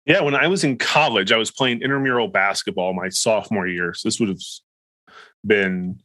Yeah, 0.05 0.21
when 0.21 0.35
I 0.35 0.47
was 0.47 0.63
in 0.63 0.77
college, 0.77 1.31
I 1.31 1.37
was 1.37 1.49
playing 1.49 1.81
intramural 1.81 2.27
basketball 2.27 2.93
my 2.93 3.09
sophomore 3.09 3.67
year. 3.67 3.93
So 3.93 4.07
this 4.07 4.19
would 4.19 4.29
have 4.29 4.41
been 5.45 5.99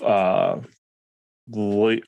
uh, 0.00 0.60
late. 1.48 2.04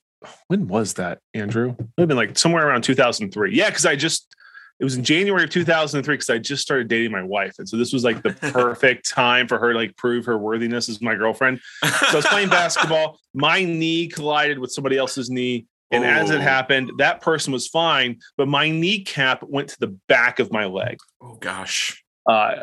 When 0.46 0.68
was 0.68 0.94
that, 0.94 1.18
Andrew? 1.34 1.70
It 1.70 1.78
would 1.78 2.02
have 2.02 2.08
been 2.08 2.16
like 2.16 2.38
somewhere 2.38 2.68
around 2.68 2.82
2003. 2.82 3.54
Yeah, 3.54 3.68
because 3.68 3.84
I 3.84 3.96
just 3.96 4.34
it 4.80 4.84
was 4.84 4.96
in 4.96 5.04
January 5.04 5.44
of 5.44 5.50
2003 5.50 6.14
because 6.14 6.30
I 6.30 6.38
just 6.38 6.62
started 6.62 6.88
dating 6.88 7.12
my 7.12 7.22
wife. 7.22 7.54
And 7.58 7.68
so 7.68 7.76
this 7.76 7.92
was 7.92 8.02
like 8.02 8.22
the 8.22 8.30
perfect 8.52 9.08
time 9.08 9.46
for 9.46 9.58
her 9.58 9.72
to 9.72 9.78
like 9.78 9.96
prove 9.96 10.24
her 10.26 10.36
worthiness 10.36 10.88
as 10.88 11.00
my 11.00 11.14
girlfriend. 11.14 11.60
So 11.82 11.88
I 11.90 12.14
was 12.16 12.26
playing 12.26 12.48
basketball. 12.48 13.18
My 13.36 13.64
knee 13.64 14.06
collided 14.06 14.60
with 14.60 14.70
somebody 14.70 14.96
else's 14.96 15.28
knee. 15.28 15.66
And 15.90 16.04
Ooh. 16.04 16.06
as 16.06 16.30
it 16.30 16.40
happened, 16.40 16.92
that 16.98 17.20
person 17.20 17.52
was 17.52 17.66
fine, 17.66 18.20
but 18.36 18.46
my 18.46 18.70
kneecap 18.70 19.42
went 19.42 19.68
to 19.70 19.80
the 19.80 19.98
back 20.08 20.38
of 20.38 20.52
my 20.52 20.66
leg. 20.66 20.98
Oh 21.20 21.34
gosh. 21.34 22.02
Uh, 22.28 22.62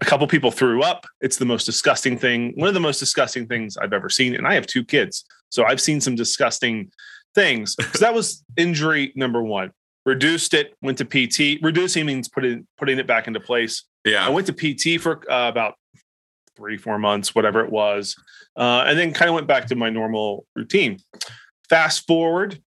a 0.00 0.04
couple 0.04 0.26
people 0.28 0.52
threw 0.52 0.82
up. 0.82 1.06
It's 1.20 1.38
the 1.38 1.44
most 1.44 1.64
disgusting 1.64 2.16
thing, 2.18 2.52
one 2.54 2.68
of 2.68 2.74
the 2.74 2.80
most 2.80 3.00
disgusting 3.00 3.48
things 3.48 3.76
I've 3.76 3.92
ever 3.92 4.08
seen. 4.08 4.36
And 4.36 4.46
I 4.46 4.54
have 4.54 4.66
two 4.66 4.84
kids. 4.84 5.24
So 5.50 5.64
I've 5.64 5.80
seen 5.80 6.00
some 6.00 6.14
disgusting 6.14 6.92
things. 7.34 7.76
So 7.92 7.98
that 7.98 8.14
was 8.14 8.44
injury 8.56 9.12
number 9.16 9.42
one 9.42 9.72
reduced 10.06 10.54
it, 10.54 10.74
went 10.80 10.96
to 10.98 11.04
PT. 11.04 11.62
Reducing 11.62 12.06
means 12.06 12.28
putting 12.28 12.66
putting 12.78 12.98
it 12.98 13.06
back 13.06 13.26
into 13.26 13.40
place. 13.40 13.84
Yeah, 14.04 14.24
I 14.24 14.30
went 14.30 14.46
to 14.46 14.52
PT 14.54 15.00
for 15.00 15.30
uh, 15.30 15.48
about 15.48 15.74
three, 16.56 16.78
four 16.78 16.98
months, 16.98 17.34
whatever 17.34 17.62
it 17.62 17.70
was, 17.70 18.16
uh, 18.56 18.84
and 18.86 18.98
then 18.98 19.12
kind 19.12 19.28
of 19.28 19.34
went 19.34 19.46
back 19.46 19.66
to 19.66 19.74
my 19.74 19.90
normal 19.90 20.46
routine. 20.54 20.98
Fast 21.68 22.06
forward 22.06 22.62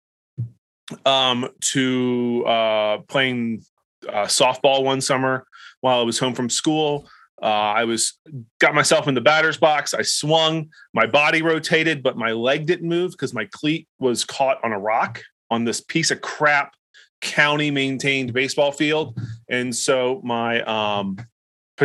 um, 1.05 1.49
to 1.61 2.43
uh, 2.45 2.97
playing 3.07 3.63
uh, 4.07 4.25
softball 4.25 4.83
one 4.83 5.01
summer 5.01 5.45
while 5.81 5.99
I 5.99 6.03
was 6.03 6.19
home 6.19 6.35
from 6.35 6.49
school. 6.49 7.09
Uh, 7.41 7.45
I 7.45 7.85
was 7.85 8.19
got 8.59 8.75
myself 8.75 9.07
in 9.07 9.13
the 9.13 9.21
batter's 9.21 9.55
box. 9.55 9.93
I 9.93 10.01
swung, 10.01 10.69
my 10.93 11.05
body 11.05 11.41
rotated, 11.41 12.03
but 12.03 12.17
my 12.17 12.33
leg 12.33 12.65
didn't 12.65 12.89
move 12.89 13.11
because 13.11 13.33
my 13.33 13.47
cleat 13.53 13.87
was 13.97 14.25
caught 14.25 14.61
on 14.61 14.73
a 14.73 14.79
rock 14.79 15.21
on 15.49 15.63
this 15.63 15.79
piece 15.79 16.11
of 16.11 16.19
crap 16.19 16.73
county 17.21 17.71
maintained 17.71 18.33
baseball 18.33 18.71
field, 18.71 19.19
and 19.49 19.75
so 19.75 20.21
my 20.23 20.61
um 20.63 21.17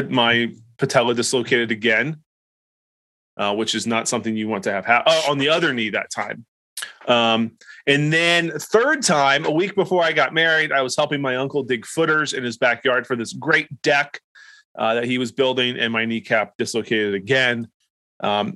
my 0.09 0.53
patella 0.79 1.15
dislocated 1.15 1.71
again, 1.71 2.23
uh, 3.37 3.55
which 3.55 3.75
is 3.75 3.87
not 3.87 4.09
something 4.09 4.37
you 4.37 4.49
want 4.49 4.65
to 4.65 4.73
have 4.73 4.85
ha- 4.85 5.05
oh, 5.07 5.31
on 5.31 5.39
the 5.39 5.49
other 5.49 5.73
knee 5.73 5.91
that 5.91 6.11
time. 6.11 6.45
Um, 7.07 7.53
and 7.87 8.13
then 8.13 8.51
third 8.59 9.03
time, 9.03 9.45
a 9.45 9.51
week 9.51 9.75
before 9.75 10.03
I 10.03 10.13
got 10.13 10.33
married, 10.33 10.73
I 10.73 10.83
was 10.83 10.97
helping 10.97 11.21
my 11.21 11.37
uncle 11.37 11.63
dig 11.63 11.87
footers 11.87 12.33
in 12.33 12.43
his 12.43 12.57
backyard 12.57 13.07
for 13.07 13.15
this 13.15 13.33
great 13.33 13.83
deck 13.83 14.21
uh, 14.79 14.95
that 14.95 15.05
he 15.05 15.19
was 15.19 15.33
building, 15.33 15.79
and 15.79 15.93
my 15.93 16.05
kneecap 16.05 16.57
dislocated 16.57 17.15
again. 17.15 17.69
Um, 18.21 18.55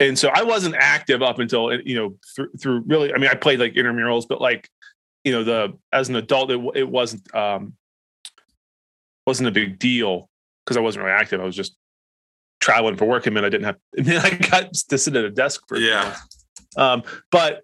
and 0.00 0.18
so 0.18 0.30
I 0.34 0.42
wasn't 0.42 0.74
active 0.76 1.22
up 1.22 1.38
until 1.38 1.72
you 1.80 1.94
know 1.94 2.16
through, 2.34 2.50
through 2.60 2.84
really. 2.86 3.12
I 3.14 3.18
mean, 3.18 3.30
I 3.30 3.34
played 3.34 3.60
like 3.60 3.74
intramurals, 3.74 4.24
but 4.28 4.40
like 4.40 4.68
you 5.24 5.32
know 5.32 5.42
the 5.42 5.76
as 5.92 6.08
an 6.08 6.16
adult 6.16 6.50
it, 6.50 6.60
it 6.74 6.88
wasn't 6.88 7.34
um 7.34 7.74
wasn't 9.26 9.48
a 9.48 9.52
big 9.52 9.78
deal 9.78 10.28
because 10.64 10.76
I 10.76 10.80
wasn't 10.80 11.04
really 11.04 11.16
active. 11.16 11.40
I 11.40 11.44
was 11.44 11.56
just 11.56 11.76
traveling 12.60 12.96
for 12.96 13.06
work, 13.06 13.26
and 13.26 13.36
then 13.36 13.44
I 13.44 13.48
didn't 13.48 13.64
have. 13.64 13.76
And 13.96 14.06
then 14.06 14.24
I 14.24 14.30
got 14.30 14.72
to 14.74 14.98
sit 14.98 15.16
at 15.16 15.24
a 15.24 15.30
desk 15.30 15.62
for 15.68 15.78
yeah. 15.78 16.16
Um, 16.76 17.02
but 17.30 17.62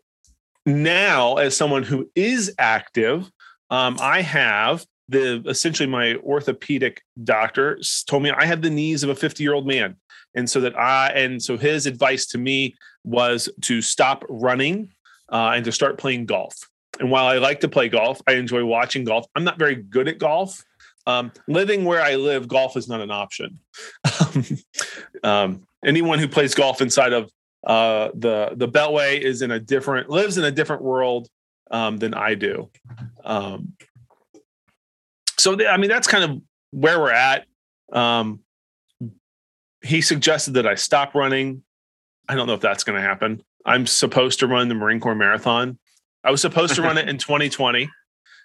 now, 0.67 1.37
as 1.37 1.57
someone 1.57 1.83
who 1.83 2.11
is 2.15 2.55
active, 2.59 3.31
um, 3.71 3.97
I 4.01 4.23
have 4.23 4.85
the 5.09 5.43
essentially 5.49 5.89
my 5.89 6.15
orthopedic 6.17 7.03
doctor 7.25 7.81
told 8.07 8.23
me 8.23 8.31
I 8.31 8.45
have 8.45 8.63
the 8.63 8.71
knees 8.71 9.03
of 9.03 9.11
a 9.11 9.15
50 9.15 9.43
year 9.43 9.55
old 9.55 9.67
man, 9.67 9.97
and 10.35 10.49
so 10.49 10.61
that 10.61 10.79
I 10.79 11.09
and 11.09 11.43
so 11.43 11.57
his 11.57 11.87
advice 11.87 12.27
to 12.29 12.39
me 12.39 12.77
was 13.05 13.49
to 13.63 13.81
stop 13.83 14.25
running 14.29 14.93
uh, 15.31 15.53
and 15.55 15.65
to 15.65 15.73
start 15.73 15.99
playing 15.99 16.27
golf. 16.27 16.70
And 17.01 17.11
while 17.11 17.27
I 17.27 17.39
like 17.39 17.61
to 17.61 17.69
play 17.69 17.89
golf, 17.89 18.21
I 18.27 18.35
enjoy 18.35 18.65
watching 18.65 19.05
golf. 19.05 19.27
I'm 19.35 19.43
not 19.43 19.59
very 19.59 19.75
good 19.75 20.07
at 20.07 20.19
golf. 20.19 20.63
Um, 21.07 21.33
living 21.49 21.87
where 21.87 22.03
I 22.03 22.17
live, 22.17 22.47
golf 22.47 22.77
is 22.77 22.89
not 22.89 23.01
an 23.01 23.11
option. 23.11 23.59
um, 25.25 25.67
anyone 25.85 26.19
who 26.19 26.29
plays 26.29 26.55
golf 26.55 26.83
inside 26.83 27.15
of 27.15 27.33
uh, 27.67 28.11
the 28.15 28.53
the 28.55 28.69
Beltway 28.69 29.19
is 29.19 29.41
in 29.41 29.51
a 29.51 29.59
different 29.59 30.11
lives 30.11 30.37
in 30.37 30.45
a 30.45 30.51
different 30.51 30.83
world 30.83 31.29
um, 31.71 31.97
than 31.97 32.13
I 32.13 32.35
do. 32.35 32.71
Um, 33.25 33.73
so 35.39 35.57
th- 35.57 35.69
I 35.69 35.79
mean 35.79 35.89
that's 35.89 36.07
kind 36.07 36.25
of 36.25 36.43
where 36.71 37.01
we're 37.01 37.13
at. 37.13 37.47
Um, 37.93 38.41
he 39.83 40.03
suggested 40.03 40.55
that 40.55 40.67
I 40.67 40.75
stop 40.75 41.15
running. 41.15 41.63
I 42.29 42.35
don't 42.35 42.47
know 42.47 42.55
if 42.55 42.61
that's 42.61 42.85
going 42.85 43.01
to 43.01 43.07
happen. 43.07 43.43
I'm 43.65 43.87
supposed 43.87 44.41
to 44.41 44.47
run 44.47 44.69
the 44.69 44.75
Marine 44.75 45.01
Corps 45.01 45.15
Marathon 45.15 45.79
I 46.25 46.31
was 46.31 46.41
supposed 46.41 46.75
to 46.75 46.83
run 46.83 46.99
it 46.99 47.09
in 47.09 47.19
2020, 47.19 47.89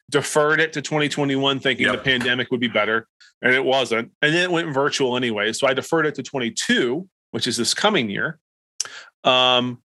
deferred 0.10 0.60
it 0.60 0.74
to 0.74 0.82
2021, 0.82 1.60
thinking 1.60 1.88
yep. 1.88 1.96
the 1.96 2.02
pandemic 2.02 2.52
would 2.52 2.60
be 2.60 2.68
better, 2.68 3.08
and 3.42 3.54
it 3.54 3.64
wasn't. 3.64 4.12
And 4.22 4.34
then 4.34 4.44
it 4.44 4.52
went 4.52 4.74
virtual 4.74 5.18
anyway. 5.18 5.54
So 5.54 5.68
I 5.68 5.74
deferred 5.74 6.06
it 6.06 6.16
to 6.16 6.24
22, 6.24 7.08
which 7.32 7.48
is 7.48 7.58
this 7.58 7.74
coming 7.74 8.10
year. 8.10 8.40
Um, 9.24 9.82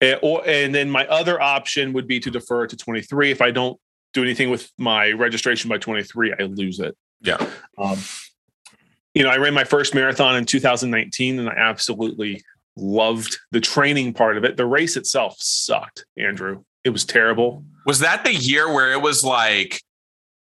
and, 0.00 0.18
or, 0.22 0.42
and 0.46 0.74
then 0.74 0.90
my 0.90 1.06
other 1.06 1.40
option 1.40 1.92
would 1.92 2.06
be 2.06 2.20
to 2.20 2.30
defer 2.30 2.64
it 2.64 2.70
to 2.70 2.76
23. 2.76 3.30
If 3.30 3.42
I 3.42 3.50
don't 3.50 3.78
do 4.12 4.22
anything 4.22 4.50
with 4.50 4.70
my 4.78 5.10
registration 5.12 5.68
by 5.68 5.78
23, 5.78 6.34
I 6.38 6.42
lose 6.44 6.78
it. 6.80 6.96
Yeah. 7.20 7.44
Um, 7.78 7.98
you 9.14 9.22
know, 9.22 9.30
I 9.30 9.36
ran 9.36 9.54
my 9.54 9.64
first 9.64 9.94
marathon 9.94 10.36
in 10.36 10.44
2019 10.44 11.38
and 11.38 11.48
I 11.48 11.54
absolutely 11.56 12.42
loved 12.76 13.38
the 13.52 13.60
training 13.60 14.12
part 14.12 14.36
of 14.36 14.44
it. 14.44 14.56
The 14.56 14.66
race 14.66 14.96
itself 14.96 15.36
sucked, 15.38 16.04
Andrew. 16.18 16.64
It 16.84 16.90
was 16.90 17.04
terrible. 17.04 17.64
Was 17.86 18.00
that 18.00 18.24
the 18.24 18.34
year 18.34 18.72
where 18.72 18.92
it 18.92 19.00
was 19.00 19.24
like 19.24 19.82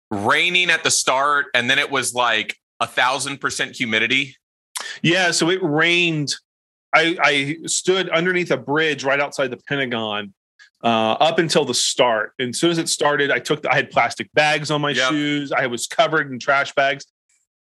raining 0.09 0.69
at 0.69 0.83
the 0.83 0.91
start 0.91 1.47
and 1.53 1.69
then 1.69 1.79
it 1.79 1.91
was 1.91 2.13
like 2.13 2.55
a 2.79 2.87
thousand 2.87 3.39
percent 3.39 3.75
humidity? 3.75 4.35
Yeah. 5.01 5.31
So 5.31 5.49
it 5.49 5.59
rained. 5.61 6.33
I, 6.93 7.17
I 7.21 7.57
stood 7.67 8.09
underneath 8.09 8.51
a 8.51 8.57
bridge 8.57 9.03
right 9.03 9.19
outside 9.19 9.51
the 9.51 9.57
Pentagon 9.57 10.33
uh, 10.83 11.11
up 11.19 11.37
until 11.37 11.65
the 11.65 11.73
start. 11.73 12.33
And 12.39 12.49
as 12.49 12.59
soon 12.59 12.71
as 12.71 12.77
it 12.77 12.89
started, 12.89 13.31
I 13.31 13.39
took, 13.39 13.61
the, 13.61 13.71
I 13.71 13.75
had 13.75 13.91
plastic 13.91 14.31
bags 14.33 14.71
on 14.71 14.81
my 14.81 14.91
yep. 14.91 15.09
shoes. 15.09 15.51
I 15.51 15.67
was 15.67 15.87
covered 15.87 16.31
in 16.31 16.39
trash 16.39 16.73
bags 16.73 17.05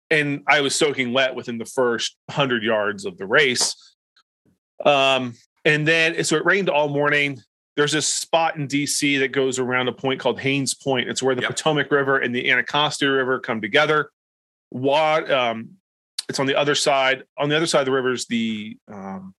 and 0.09 0.43
I 0.47 0.61
was 0.61 0.75
soaking 0.75 1.13
wet 1.13 1.33
within 1.33 1.57
the 1.57 1.65
first 1.65 2.17
hundred 2.29 2.63
yards 2.63 3.05
of 3.05 3.17
the 3.17 3.25
race. 3.25 3.75
Um, 4.85 5.33
and 5.63 5.87
then 5.87 6.23
so 6.23 6.35
it 6.35 6.45
rained 6.45 6.69
all 6.69 6.89
morning 6.89 7.41
there's 7.75 7.91
this 7.91 8.07
spot 8.07 8.55
in 8.55 8.67
DC 8.67 9.19
that 9.19 9.31
goes 9.31 9.59
around 9.59 9.87
a 9.87 9.91
point 9.91 10.19
called 10.19 10.39
Hains 10.39 10.73
Point. 10.73 11.09
It's 11.09 11.21
where 11.21 11.35
the 11.35 11.41
yep. 11.41 11.51
Potomac 11.51 11.91
River 11.91 12.19
and 12.19 12.33
the 12.33 12.49
Anacostia 12.49 13.11
River 13.11 13.39
come 13.39 13.61
together. 13.61 14.11
What 14.69 15.29
um, 15.29 15.71
it's 16.29 16.39
on 16.39 16.45
the 16.45 16.55
other 16.55 16.75
side. 16.75 17.23
On 17.37 17.49
the 17.49 17.55
other 17.55 17.65
side 17.65 17.81
of 17.81 17.85
the 17.85 17.91
river 17.91 18.13
is 18.13 18.25
the 18.27 18.77
um, 18.91 19.33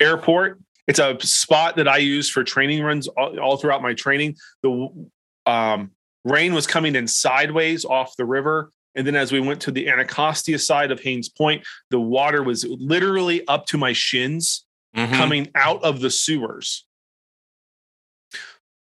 airport. 0.00 0.60
It's 0.86 0.98
a 0.98 1.18
spot 1.20 1.76
that 1.76 1.88
I 1.88 1.98
use 1.98 2.30
for 2.30 2.42
training 2.42 2.82
runs 2.82 3.08
all, 3.08 3.38
all 3.38 3.56
throughout 3.56 3.82
my 3.82 3.94
training. 3.94 4.36
The 4.62 5.08
um, 5.46 5.90
rain 6.24 6.54
was 6.54 6.66
coming 6.66 6.94
in 6.96 7.06
sideways 7.06 7.84
off 7.84 8.16
the 8.16 8.24
river. 8.24 8.72
And 8.94 9.06
then 9.06 9.14
as 9.14 9.30
we 9.30 9.40
went 9.40 9.60
to 9.62 9.70
the 9.70 9.88
Anacostia 9.88 10.58
side 10.58 10.90
of 10.90 11.00
Hains 11.00 11.28
Point, 11.28 11.64
the 11.90 12.00
water 12.00 12.42
was 12.42 12.64
literally 12.64 13.46
up 13.46 13.66
to 13.66 13.78
my 13.78 13.92
shins 13.92 14.64
mm-hmm. 14.96 15.14
coming 15.14 15.48
out 15.54 15.82
of 15.84 16.00
the 16.00 16.10
sewers 16.10 16.86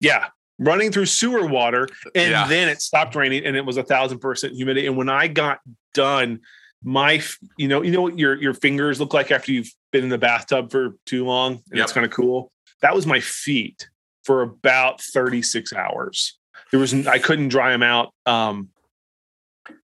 yeah, 0.01 0.27
running 0.59 0.93
through 0.93 1.07
sewer 1.07 1.47
water, 1.47 1.89
and 2.15 2.31
yeah. 2.31 2.47
then 2.47 2.69
it 2.69 2.81
stopped 2.81 3.15
raining, 3.15 3.45
and 3.45 3.57
it 3.57 3.65
was 3.65 3.77
a 3.77 3.83
thousand 3.83 4.19
percent 4.19 4.55
humidity. 4.55 4.87
And 4.87 4.97
when 4.97 5.09
I 5.09 5.29
got 5.29 5.61
done, 5.95 6.41
my 6.83 7.23
you 7.57 7.69
know 7.69 7.83
you 7.83 7.91
know 7.91 8.03
what 8.03 8.19
your 8.19 8.41
your 8.41 8.55
fingers 8.55 9.01
look 9.01 9.15
like 9.15 9.31
after 9.31 9.53
you've 9.53 9.71
been 9.93 10.05
in 10.05 10.11
the 10.11 10.19
bathtub 10.19 10.71
for 10.71 10.97
too 11.07 11.25
long, 11.25 11.53
and 11.53 11.79
yep. 11.79 11.85
it's 11.85 11.93
kind 11.93 12.07
of 12.07 12.13
cool. 12.13 12.53
That 12.83 12.95
was 12.95 13.07
my 13.07 13.21
feet. 13.21 13.89
for 14.25 14.43
about 14.43 15.01
36 15.01 15.73
hours. 15.73 16.37
There 16.71 16.81
was 16.81 17.07
I 17.07 17.19
couldn't 17.19 17.49
dry 17.49 17.71
them 17.71 17.85
out. 17.85 18.13
Um, 18.27 18.71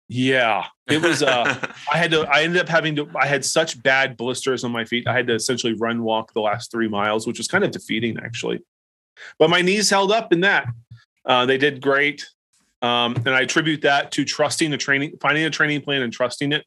yeah, 0.08 0.66
it 0.86 1.02
was. 1.02 1.22
Uh, 1.22 1.54
I 1.92 1.98
had 1.98 2.10
to. 2.12 2.22
I 2.22 2.42
ended 2.42 2.60
up 2.60 2.68
having 2.68 2.96
to. 2.96 3.08
I 3.14 3.26
had 3.26 3.44
such 3.44 3.82
bad 3.82 4.16
blisters 4.16 4.64
on 4.64 4.72
my 4.72 4.84
feet. 4.84 5.06
I 5.06 5.12
had 5.12 5.26
to 5.26 5.34
essentially 5.34 5.74
run 5.74 6.02
walk 6.02 6.32
the 6.32 6.40
last 6.40 6.70
three 6.70 6.88
miles, 6.88 7.26
which 7.26 7.38
was 7.38 7.48
kind 7.48 7.64
of 7.64 7.70
defeating 7.70 8.18
actually. 8.22 8.60
But 9.38 9.50
my 9.50 9.62
knees 9.62 9.90
held 9.90 10.12
up 10.12 10.32
in 10.32 10.40
that. 10.40 10.66
Uh, 11.24 11.46
they 11.46 11.58
did 11.58 11.80
great, 11.80 12.26
um, 12.82 13.14
and 13.16 13.30
I 13.30 13.42
attribute 13.42 13.82
that 13.82 14.12
to 14.12 14.24
trusting 14.24 14.70
the 14.70 14.78
training, 14.78 15.12
finding 15.20 15.44
a 15.44 15.50
training 15.50 15.82
plan, 15.82 16.02
and 16.02 16.12
trusting 16.12 16.52
it. 16.52 16.64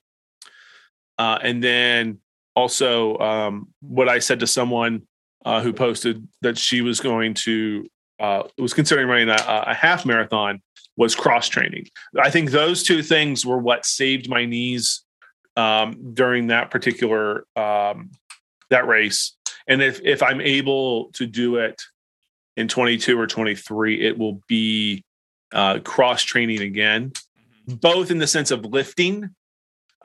Uh, 1.18 1.40
and 1.42 1.64
then 1.64 2.20
also 2.56 3.18
um, 3.18 3.70
what 3.82 4.10
I 4.10 4.20
said 4.20 4.40
to 4.42 4.48
someone 4.48 5.04
uh, 5.46 5.62
who 5.62 5.74
posted 5.74 6.28
that 6.42 6.58
she 6.58 6.82
was 6.82 7.00
going 7.00 7.34
to 7.34 7.88
uh, 8.20 8.44
was 8.58 8.74
considering 8.74 9.08
running 9.08 9.30
a, 9.30 9.38
a 9.68 9.74
half 9.74 10.06
marathon 10.06 10.62
was 10.96 11.16
cross 11.16 11.48
training. 11.48 11.88
I 12.22 12.30
think 12.30 12.52
those 12.52 12.84
two 12.84 13.02
things 13.02 13.46
were 13.46 13.58
what 13.58 13.86
saved 13.86 14.30
my 14.30 14.46
knees 14.46 15.04
um, 15.58 16.14
during 16.14 16.48
that 16.48 16.70
particular 16.70 17.46
um, 17.56 18.12
that 18.70 18.88
race. 18.88 19.36
And 19.68 19.82
if 19.82 20.02
if 20.04 20.22
I'm 20.22 20.42
able 20.42 21.12
to 21.14 21.26
do 21.26 21.58
it 21.58 21.82
in 22.58 22.68
22 22.68 23.20
or 23.20 23.28
23, 23.28 24.02
it 24.02 24.18
will 24.18 24.42
be 24.48 25.04
uh, 25.54 25.80
cross 25.80 26.24
training 26.24 26.62
again, 26.62 27.12
mm-hmm. 27.12 27.76
both 27.76 28.12
in 28.12 28.18
the 28.18 28.28
sense 28.28 28.52
of 28.52 28.66
lifting. 28.66 29.36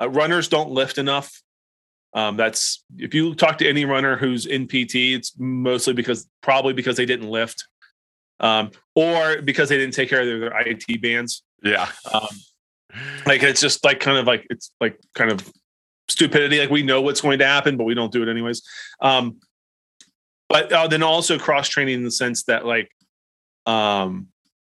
Uh, 0.00 0.09
runners 0.09 0.49
don't 0.49 0.71
lift 0.71 0.99
enough. 0.99 1.43
Um, 2.15 2.37
that's 2.37 2.83
if 2.97 3.12
you 3.12 3.35
talk 3.35 3.59
to 3.59 3.69
any 3.69 3.85
runner 3.85 4.17
who's 4.17 4.47
in 4.47 4.67
PT, 4.67 4.95
it's 4.95 5.35
mostly 5.38 5.93
because 5.93 6.29
probably 6.41 6.73
because 6.73 6.97
they 6.97 7.05
didn't 7.05 7.29
lift 7.29 7.67
um, 8.41 8.71
or 8.95 9.43
because 9.43 9.69
they 9.69 9.76
didn't 9.76 9.95
take 9.95 10.09
care 10.09 10.21
of 10.21 10.26
their, 10.26 10.38
their 10.38 10.61
IT 10.61 11.03
bands. 11.03 11.43
Yeah. 11.62 11.88
Um, 12.12 12.29
like 13.26 13.43
it's 13.43 13.61
just 13.61 13.85
like 13.85 14.00
kind 14.00 14.17
of 14.17 14.26
like 14.26 14.47
it's 14.50 14.71
like 14.81 14.99
kind 15.15 15.31
of 15.31 15.50
stupidity. 16.09 16.59
Like 16.59 16.71
we 16.71 16.83
know 16.83 17.03
what's 17.03 17.21
going 17.21 17.38
to 17.41 17.47
happen, 17.47 17.76
but 17.76 17.85
we 17.85 17.95
don't 17.95 18.12
do 18.12 18.23
it 18.23 18.29
anyways. 18.29 18.62
Um, 19.00 19.41
but 20.49 20.73
uh, 20.73 20.87
then 20.87 21.03
also 21.03 21.38
cross 21.38 21.69
training 21.69 21.97
in 21.97 22.05
the 22.05 22.11
sense 22.11 22.45
that 22.45 22.65
like 22.65 22.91
um, 23.67 24.29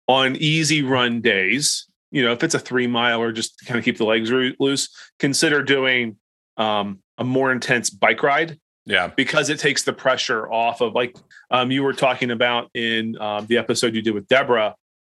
on 0.08 0.36
easy 0.36 0.82
run 0.82 1.20
days, 1.20 1.86
you 2.10 2.24
know, 2.24 2.32
if 2.32 2.42
it's 2.42 2.54
a 2.54 2.58
three 2.58 2.86
mile 2.86 3.20
or 3.20 3.32
just 3.32 3.64
kind 3.66 3.78
of 3.78 3.84
keep 3.84 3.98
the 3.98 4.04
legs 4.04 4.30
loose, 4.30 4.88
consider 5.18 5.62
doing 5.62 6.16
um, 6.56 7.00
a 7.18 7.24
more 7.24 7.52
intense 7.52 7.90
bike 7.90 8.22
ride 8.22 8.58
yeah. 8.86 9.08
Because 9.08 9.50
it 9.50 9.58
takes 9.58 9.82
the 9.82 9.92
pressure 9.92 10.50
off 10.50 10.80
of 10.80 10.94
like 10.94 11.16
um, 11.50 11.70
you 11.70 11.82
were 11.82 11.92
talking 11.92 12.30
about 12.30 12.70
in 12.74 13.16
um, 13.20 13.46
the 13.46 13.58
episode 13.58 13.94
you 13.94 14.02
did 14.02 14.14
with 14.14 14.26
Deborah 14.26 14.74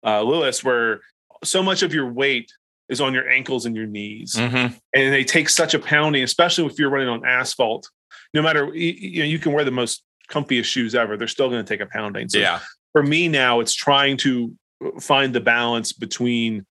uh, 0.05 0.23
Lewis, 0.23 0.65
where 0.65 1.01
so 1.45 1.63
much 1.63 1.83
of 1.83 1.95
your 1.95 2.11
weight 2.11 2.53
is 2.89 3.01
on 3.01 3.15
your 3.15 3.29
ankles 3.29 3.67
and 3.67 3.77
your 3.77 3.87
knees. 3.87 4.35
Mm-hmm. 4.35 4.75
And 4.95 5.15
they 5.15 5.25
take 5.25 5.49
such 5.49 5.75
a 5.75 5.79
pounding, 5.79 6.25
especially 6.25 6.67
if 6.67 6.79
you're 6.79 6.91
running 6.91 7.09
on 7.09 7.25
asphalt. 7.25 7.89
No 8.35 8.43
matter, 8.43 8.75
you 8.75 9.21
know, 9.21 9.27
you 9.27 9.39
can 9.39 9.53
wear 9.53 9.65
the 9.65 9.71
most 9.71 10.03
comfiest 10.31 10.65
shoes 10.65 10.95
ever, 10.95 11.17
they're 11.17 11.29
still 11.29 11.51
going 11.51 11.65
to 11.65 11.69
take 11.69 11.81
a 11.81 11.87
pounding. 11.87 12.29
So 12.29 12.39
yeah. 12.39 12.61
for 12.93 13.03
me 13.03 13.29
now, 13.29 13.61
it's 13.61 13.75
trying 13.75 14.17
to 14.19 14.55
find 15.01 15.35
the 15.35 15.41
balance 15.41 15.93
between 15.93 16.67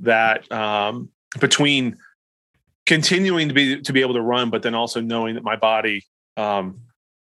that, 0.00 0.50
um, 0.50 1.10
between 1.40 1.96
continuing 2.86 3.48
to 3.48 3.54
be 3.54 3.80
to 3.80 3.92
be 3.92 4.00
able 4.00 4.14
to 4.14 4.22
run, 4.22 4.50
but 4.50 4.62
then 4.62 4.74
also 4.74 5.00
knowing 5.00 5.34
that 5.34 5.44
my 5.44 5.56
body 5.56 6.04
um, 6.36 6.80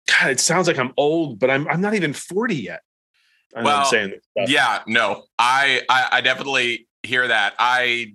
God, 0.09 0.31
it 0.31 0.41
sounds 0.41 0.67
like 0.67 0.79
I'm 0.79 0.93
old, 0.97 1.39
but 1.39 1.51
I'm 1.51 1.69
I'm 1.69 1.81
not 1.81 1.95
even 1.95 2.13
40 2.13 2.55
yet. 2.55 2.83
I 3.55 3.63
well, 3.63 3.81
I'm 3.81 3.87
saying 3.87 4.13
yeah, 4.47 4.83
no, 4.87 5.25
I, 5.39 5.83
I 5.89 6.09
I 6.13 6.21
definitely 6.21 6.89
hear 7.03 7.29
that. 7.29 7.55
I 7.59 8.15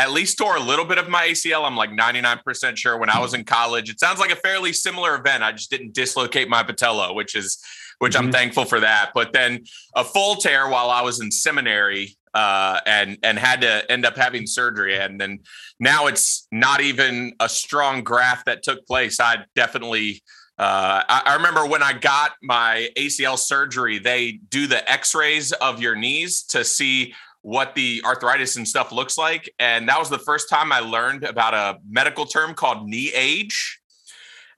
at 0.00 0.12
least 0.12 0.38
tore 0.38 0.56
a 0.56 0.60
little 0.60 0.86
bit 0.86 0.96
of 0.96 1.10
my 1.10 1.28
ACL. 1.28 1.66
I'm 1.66 1.76
like 1.76 1.90
99% 1.90 2.76
sure 2.76 2.96
when 2.96 3.10
I 3.10 3.20
was 3.20 3.34
in 3.34 3.44
college. 3.44 3.90
It 3.90 4.00
sounds 4.00 4.18
like 4.18 4.30
a 4.30 4.36
fairly 4.36 4.72
similar 4.72 5.14
event. 5.14 5.42
I 5.42 5.52
just 5.52 5.70
didn't 5.70 5.92
dislocate 5.92 6.48
my 6.48 6.62
patella, 6.62 7.12
which 7.12 7.36
is 7.36 7.62
which 7.98 8.14
mm-hmm. 8.14 8.26
I'm 8.26 8.32
thankful 8.32 8.64
for 8.64 8.80
that. 8.80 9.10
But 9.12 9.34
then 9.34 9.64
a 9.94 10.02
full 10.02 10.36
tear 10.36 10.70
while 10.70 10.88
I 10.88 11.02
was 11.02 11.20
in 11.20 11.30
seminary 11.30 12.16
uh, 12.32 12.80
and 12.86 13.18
and 13.22 13.38
had 13.38 13.60
to 13.60 13.92
end 13.92 14.06
up 14.06 14.16
having 14.16 14.46
surgery. 14.46 14.96
And 14.96 15.20
then 15.20 15.40
now 15.78 16.06
it's 16.06 16.48
not 16.50 16.80
even 16.80 17.34
a 17.38 17.48
strong 17.48 18.02
graft 18.02 18.46
that 18.46 18.62
took 18.62 18.86
place. 18.86 19.20
I 19.20 19.44
definitely. 19.54 20.22
Uh, 20.58 21.02
I, 21.08 21.22
I, 21.24 21.34
remember 21.36 21.64
when 21.64 21.82
I 21.82 21.94
got 21.94 22.32
my 22.42 22.90
ACL 22.94 23.38
surgery, 23.38 23.98
they 23.98 24.32
do 24.32 24.66
the 24.66 24.90
X-rays 24.90 25.52
of 25.52 25.80
your 25.80 25.96
knees 25.96 26.42
to 26.48 26.64
see 26.64 27.14
what 27.42 27.74
the 27.74 28.02
arthritis 28.04 28.56
and 28.56 28.66
stuff 28.66 28.92
looks 28.92 29.16
like, 29.16 29.52
and 29.58 29.88
that 29.88 29.98
was 29.98 30.10
the 30.10 30.18
first 30.18 30.48
time 30.48 30.72
I 30.72 30.80
learned 30.80 31.24
about 31.24 31.54
a 31.54 31.78
medical 31.88 32.26
term 32.26 32.54
called 32.54 32.88
knee 32.88 33.12
age. 33.14 33.78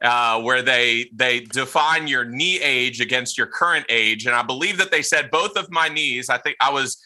Uh, 0.01 0.43
where 0.43 0.63
they 0.63 1.09
they 1.15 1.39
define 1.39 2.09
your 2.09 2.25
knee 2.25 2.61
age 2.61 3.01
against 3.01 3.39
your 3.39 3.47
current 3.47 3.87
age, 3.89 4.27
and 4.27 4.35
I 4.35 4.43
believe 4.43 4.79
that 4.79 4.91
they 4.91 5.01
said 5.01 5.31
both 5.31 5.57
of 5.57 5.71
my 5.71 5.89
knees. 5.89 6.29
I 6.29 6.39
think 6.39 6.57
I 6.61 6.73
was 6.73 7.01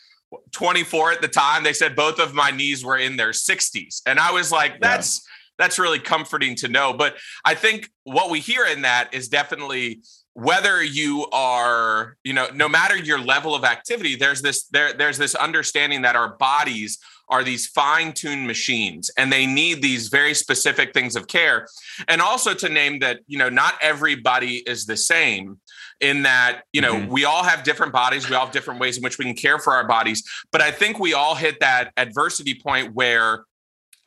24 0.52 1.12
at 1.12 1.22
the 1.22 1.28
time. 1.28 1.62
They 1.62 1.72
said 1.72 1.96
both 1.96 2.18
of 2.18 2.34
my 2.34 2.50
knees 2.50 2.84
were 2.84 2.96
in 2.96 3.16
their 3.16 3.30
60s. 3.30 4.02
And 4.06 4.18
I 4.18 4.32
was 4.32 4.50
like, 4.50 4.80
that's 4.80 5.22
yeah. 5.24 5.64
that's 5.64 5.78
really 5.78 5.98
comforting 5.98 6.54
to 6.56 6.68
know. 6.68 6.92
But 6.92 7.16
I 7.44 7.54
think 7.54 7.90
what 8.04 8.30
we 8.30 8.40
hear 8.40 8.66
in 8.66 8.82
that 8.82 9.12
is 9.12 9.28
definitely 9.28 10.02
whether 10.36 10.84
you 10.84 11.26
are, 11.32 12.18
you 12.22 12.34
know, 12.34 12.46
no 12.54 12.68
matter 12.68 12.94
your 12.94 13.18
level 13.18 13.54
of 13.54 13.64
activity, 13.64 14.16
there's 14.16 14.42
this 14.42 14.66
there 14.66 14.92
there's 14.92 15.16
this 15.16 15.34
understanding 15.34 16.02
that 16.02 16.14
our 16.14 16.36
bodies 16.36 16.98
are 17.30 17.42
these 17.42 17.66
fine-tuned 17.66 18.46
machines 18.46 19.10
and 19.16 19.32
they 19.32 19.46
need 19.46 19.80
these 19.80 20.08
very 20.08 20.34
specific 20.34 20.92
things 20.92 21.16
of 21.16 21.26
care 21.26 21.66
and 22.06 22.20
also 22.20 22.52
to 22.54 22.68
name 22.68 22.98
that 22.98 23.20
you 23.26 23.38
know 23.38 23.48
not 23.48 23.74
everybody 23.80 24.58
is 24.58 24.84
the 24.86 24.96
same 24.96 25.58
in 26.00 26.22
that 26.22 26.62
you 26.72 26.80
know 26.80 26.94
mm-hmm. 26.94 27.10
we 27.10 27.24
all 27.24 27.42
have 27.42 27.64
different 27.64 27.92
bodies 27.92 28.28
we 28.28 28.36
all 28.36 28.44
have 28.44 28.54
different 28.54 28.78
ways 28.78 28.96
in 28.96 29.02
which 29.02 29.18
we 29.18 29.24
can 29.24 29.34
care 29.34 29.58
for 29.58 29.72
our 29.72 29.88
bodies 29.88 30.22
but 30.52 30.60
i 30.60 30.70
think 30.70 31.00
we 31.00 31.14
all 31.14 31.34
hit 31.34 31.58
that 31.58 31.90
adversity 31.96 32.54
point 32.54 32.94
where 32.94 33.44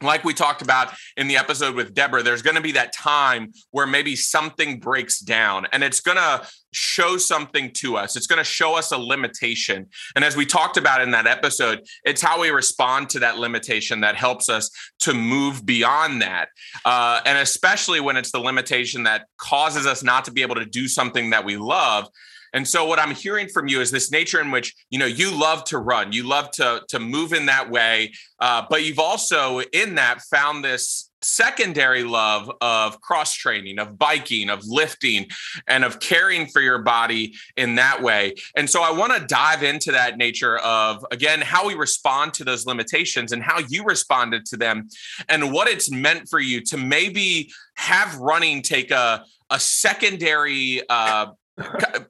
like 0.02 0.24
we 0.24 0.34
talked 0.34 0.62
about 0.62 0.94
in 1.18 1.28
the 1.28 1.38
episode 1.38 1.76
with 1.76 1.94
Deborah, 1.94 2.24
there's 2.24 2.42
going 2.42 2.56
to 2.56 2.62
be 2.62 2.72
that 2.74 2.94
time 2.94 3.52
where 3.72 3.88
maybe 3.88 4.16
something 4.16 4.80
breaks 4.80 5.20
down 5.20 5.68
and 5.72 5.84
it's 5.84 6.00
going 6.00 6.18
to 6.18 6.48
show 6.72 7.18
something 7.18 7.72
to 7.74 7.98
us. 7.98 8.16
It's 8.16 8.28
going 8.28 8.38
to 8.38 8.44
show 8.44 8.78
us 8.78 8.92
a 8.92 8.98
limitation. 8.98 9.88
And 10.16 10.24
as 10.24 10.36
we 10.36 10.46
talked 10.46 10.78
about 10.78 11.02
in 11.02 11.12
that 11.12 11.28
episode, 11.28 11.82
it's 12.04 12.22
how 12.22 12.40
we 12.42 12.50
respond 12.50 13.10
to 13.10 13.20
that 13.20 13.38
limitation 13.38 14.02
that 14.02 14.16
helps 14.16 14.50
us 14.50 14.70
to 15.00 15.14
move 15.14 15.66
beyond 15.66 16.22
that. 16.22 16.50
Uh, 16.86 17.22
and 17.26 17.38
especially 17.38 18.00
when 18.00 18.18
it's 18.18 18.32
the 18.32 18.40
limitation 18.40 19.04
that 19.04 19.26
causes 19.38 19.86
us 19.86 20.04
not 20.04 20.26
to 20.26 20.32
be 20.32 20.42
able 20.42 20.56
to 20.56 20.66
do 20.66 20.88
something 20.88 21.32
that 21.32 21.44
we 21.44 21.58
love 21.58 22.08
and 22.54 22.68
so 22.68 22.86
what 22.86 23.00
I'm 23.00 23.14
hearing 23.14 23.48
from 23.48 23.68
you 23.68 23.82
is 23.82 23.92
this 23.92 24.12
nature 24.12 24.42
in 24.42 24.52
which 24.52 24.76
you 24.90 25.00
know 25.00 25.06
you 25.06 25.32
love 25.32 25.64
to 25.66 25.80
run, 25.80 26.12
you 26.12 26.24
love 26.24 26.52
to 26.52 26.82
to 26.90 27.00
move 27.00 27.34
in 27.34 27.46
that 27.48 27.70
way, 27.70 28.14
uh, 28.40 28.64
but 28.70 28.84
you've 28.84 29.00
also 29.00 29.60
in 29.60 29.96
that 29.96 30.22
found 30.30 30.64
this 30.64 31.10
secondary 31.22 32.04
love 32.04 32.52
of 32.62 33.02
cross 33.02 33.34
training, 33.34 33.80
of 33.80 33.98
biking, 33.98 34.50
of 34.50 34.66
lifting, 34.66 35.28
and 35.68 35.84
of 35.84 36.00
caring 36.00 36.48
for 36.48 36.62
your 36.62 36.80
body 36.80 37.34
in 37.58 37.76
that 37.76 38.02
way. 38.02 38.34
And 38.56 38.70
so 38.70 38.82
I 38.82 38.92
want 38.92 39.14
to 39.14 39.26
dive 39.26 39.64
into 39.64 39.92
that 39.92 40.18
nature 40.18 40.58
of, 40.60 41.06
again, 41.12 41.42
how 41.42 41.68
we 41.68 41.76
respond 41.76 42.34
to 42.36 42.44
those 42.44 42.66
limitations 42.66 43.32
and 43.32 43.44
how 43.44 43.60
you 43.68 43.84
responded 43.84 44.46
to 44.48 44.58
them 44.58 44.88
and 45.28 45.52
what 45.52 45.68
it's 45.68 45.92
meant 45.92 46.30
for 46.30 46.40
you 46.40 46.62
to 46.62 46.78
maybe 46.78 47.52
have 47.76 48.16
running 48.18 48.62
take 48.62 48.92
a, 48.92 49.26
a 49.50 49.60
secondary 49.60 50.82
uh, 50.90 51.28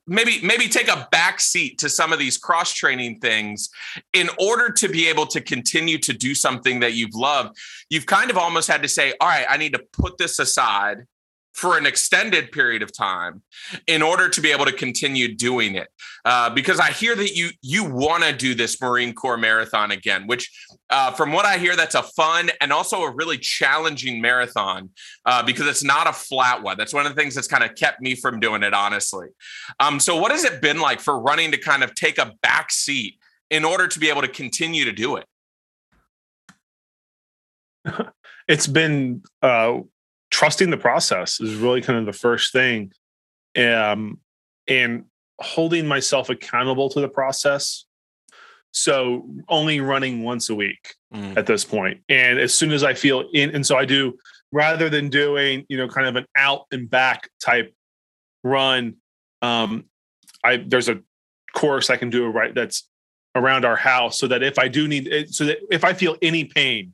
maybe 0.08 0.40
maybe 0.44 0.68
take 0.68 0.88
a 0.88 1.08
back 1.12 1.40
seat 1.40 1.78
to 1.80 1.90
some 1.90 2.14
of 2.14 2.20
these 2.20 2.38
cross 2.38 2.74
training 2.74 3.20
things 3.20 3.70
in 4.14 4.30
order 4.40 4.70
to 4.72 4.88
be 4.88 5.08
able 5.08 5.26
to 5.28 5.42
continue 5.42 5.98
to 5.98 6.14
do 6.14 6.36
something 6.36 6.80
that 6.80 6.94
you've 6.94 7.16
loved. 7.16 7.58
You've 7.90 8.06
kind 8.06 8.30
of 8.30 8.38
almost 8.38 8.68
had 8.68 8.84
to 8.84 8.90
say 8.90 9.14
all 9.20 9.28
right 9.28 9.46
i 9.50 9.58
need 9.58 9.74
to 9.74 9.82
put 9.94 10.18
this 10.18 10.40
aside 10.40 11.06
for 11.54 11.78
an 11.78 11.86
extended 11.86 12.52
period 12.52 12.82
of 12.82 12.96
time 12.96 13.42
in 13.88 14.02
order 14.02 14.30
to 14.30 14.42
be 14.42 14.52
able 14.52 14.66
to 14.66 14.72
continue 14.72 15.36
doing 15.36 15.76
it. 15.76 15.88
Uh, 16.26 16.50
because 16.50 16.80
i 16.80 16.92
hear 16.92 17.16
that 17.16 17.36
you 17.36 17.50
you 17.62 17.86
want 17.86 18.24
to 18.24 18.34
do 18.34 18.54
this 18.54 18.82
marine 18.82 19.14
corps 19.14 19.38
marathon 19.38 19.92
again 19.92 20.28
which 20.28 20.52
uh, 20.90 21.12
from 21.12 21.32
what 21.32 21.46
i 21.46 21.58
hear 21.58 21.78
that's 21.78 21.96
a 21.96 22.04
fun 22.04 22.50
and 22.60 22.74
also 22.74 23.04
a 23.04 23.16
really 23.16 23.38
challenging 23.38 24.22
marathon 24.22 24.90
uh, 25.26 25.44
because 25.44 25.68
it's 25.68 25.84
not 25.84 26.08
a 26.08 26.14
flat 26.14 26.62
one. 26.62 26.78
That's 26.78 26.94
one 26.94 27.06
of 27.06 27.16
the 27.16 27.22
things 27.22 27.36
that's 27.36 27.48
kind 27.48 27.64
of 27.64 27.76
kept 27.76 28.02
me 28.02 28.16
from 28.16 28.40
doing 28.40 28.64
it 28.64 28.74
honestly. 28.74 29.28
Um, 29.80 30.00
so 30.00 30.18
what 30.18 30.32
has 30.32 30.44
it 30.44 30.62
been 30.62 30.80
like 30.80 31.00
for 31.00 31.20
running 31.20 31.52
to 31.52 31.58
kind 31.58 31.84
of 31.84 31.94
take 31.96 32.18
a 32.18 32.34
back 32.42 32.72
seat 32.72 33.20
in 33.50 33.66
order 33.66 33.88
to 33.88 34.00
be 34.00 34.10
able 34.10 34.22
to 34.22 34.28
continue 34.28 34.86
to 34.86 34.92
do 34.92 35.18
it? 35.18 35.26
It's 38.48 38.66
been 38.66 39.22
uh, 39.44 39.82
trusting 40.40 40.70
the 40.70 40.78
process 40.78 41.42
is 41.42 41.56
really 41.56 41.82
kind 41.82 42.00
of 42.00 42.06
the 42.06 42.14
first 42.14 42.54
thing. 42.54 42.94
Um, 43.58 44.20
and 44.70 45.04
holding 45.42 45.86
myself 45.86 46.30
accountable 46.30 46.88
to 46.90 47.02
the 47.02 47.10
process. 47.10 47.84
So 48.72 49.28
only 49.50 49.82
running 49.82 50.24
once 50.24 50.50
a 50.50 50.56
week 50.56 50.96
mm. 51.14 51.36
at 51.36 51.46
this. 51.46 51.66
And 51.74 52.40
as 52.40 52.54
soon 52.54 52.72
as 52.72 52.86
I 52.86 52.94
feel 52.94 53.26
in, 53.34 53.54
and 53.54 53.66
so 53.66 53.76
I 53.76 53.84
do 53.84 54.18
rather 54.54 54.90
than 54.90 55.10
doing, 55.10 55.66
you 55.68 55.78
know, 55.78 55.90
kind 55.90 56.08
of 56.08 56.16
an 56.16 56.26
out 56.38 56.68
and 56.72 56.90
back 56.90 57.30
type 57.44 57.74
run. 58.42 58.96
Um, 59.42 59.86
I 60.46 60.58
there's 60.58 60.88
a 60.88 61.02
course 61.54 61.90
I 61.90 61.98
can 61.98 62.10
do 62.10 62.26
right 62.28 62.56
that's 62.56 62.88
around 63.36 63.66
our 63.66 63.76
house 63.76 64.18
so 64.18 64.28
that 64.28 64.42
if 64.42 64.58
I 64.58 64.70
do 64.70 64.88
need 64.88 65.28
so 65.32 65.46
that 65.46 65.58
if 65.70 65.84
I 65.84 65.92
feel 65.92 66.16
any 66.22 66.46
pain, 66.46 66.94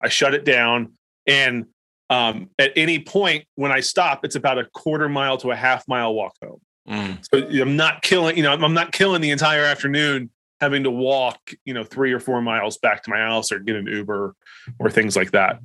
I 0.00 0.08
shut 0.08 0.34
it 0.34 0.44
down 0.44 0.92
and 1.26 1.66
um, 2.10 2.50
at 2.58 2.72
any 2.76 2.98
point 2.98 3.44
when 3.54 3.70
I 3.70 3.80
stop, 3.80 4.24
it's 4.24 4.36
about 4.36 4.58
a 4.58 4.64
quarter 4.64 5.08
mile 5.08 5.36
to 5.38 5.50
a 5.50 5.56
half 5.56 5.86
mile 5.88 6.14
walk 6.14 6.34
home. 6.42 6.60
Mm. 6.88 7.18
So 7.30 7.60
I'm 7.62 7.76
not 7.76 8.02
killing, 8.02 8.36
you 8.36 8.42
know, 8.42 8.52
I'm 8.52 8.74
not 8.74 8.92
killing 8.92 9.20
the 9.20 9.30
entire 9.30 9.64
afternoon 9.64 10.30
having 10.60 10.82
to 10.84 10.90
walk, 10.90 11.52
you 11.64 11.74
know, 11.74 11.84
three 11.84 12.12
or 12.12 12.20
four 12.20 12.40
miles 12.40 12.78
back 12.78 13.02
to 13.04 13.10
my 13.10 13.18
house 13.18 13.52
or 13.52 13.58
get 13.58 13.76
an 13.76 13.86
Uber 13.86 14.34
or 14.78 14.90
things 14.90 15.16
like 15.16 15.30
that. 15.32 15.60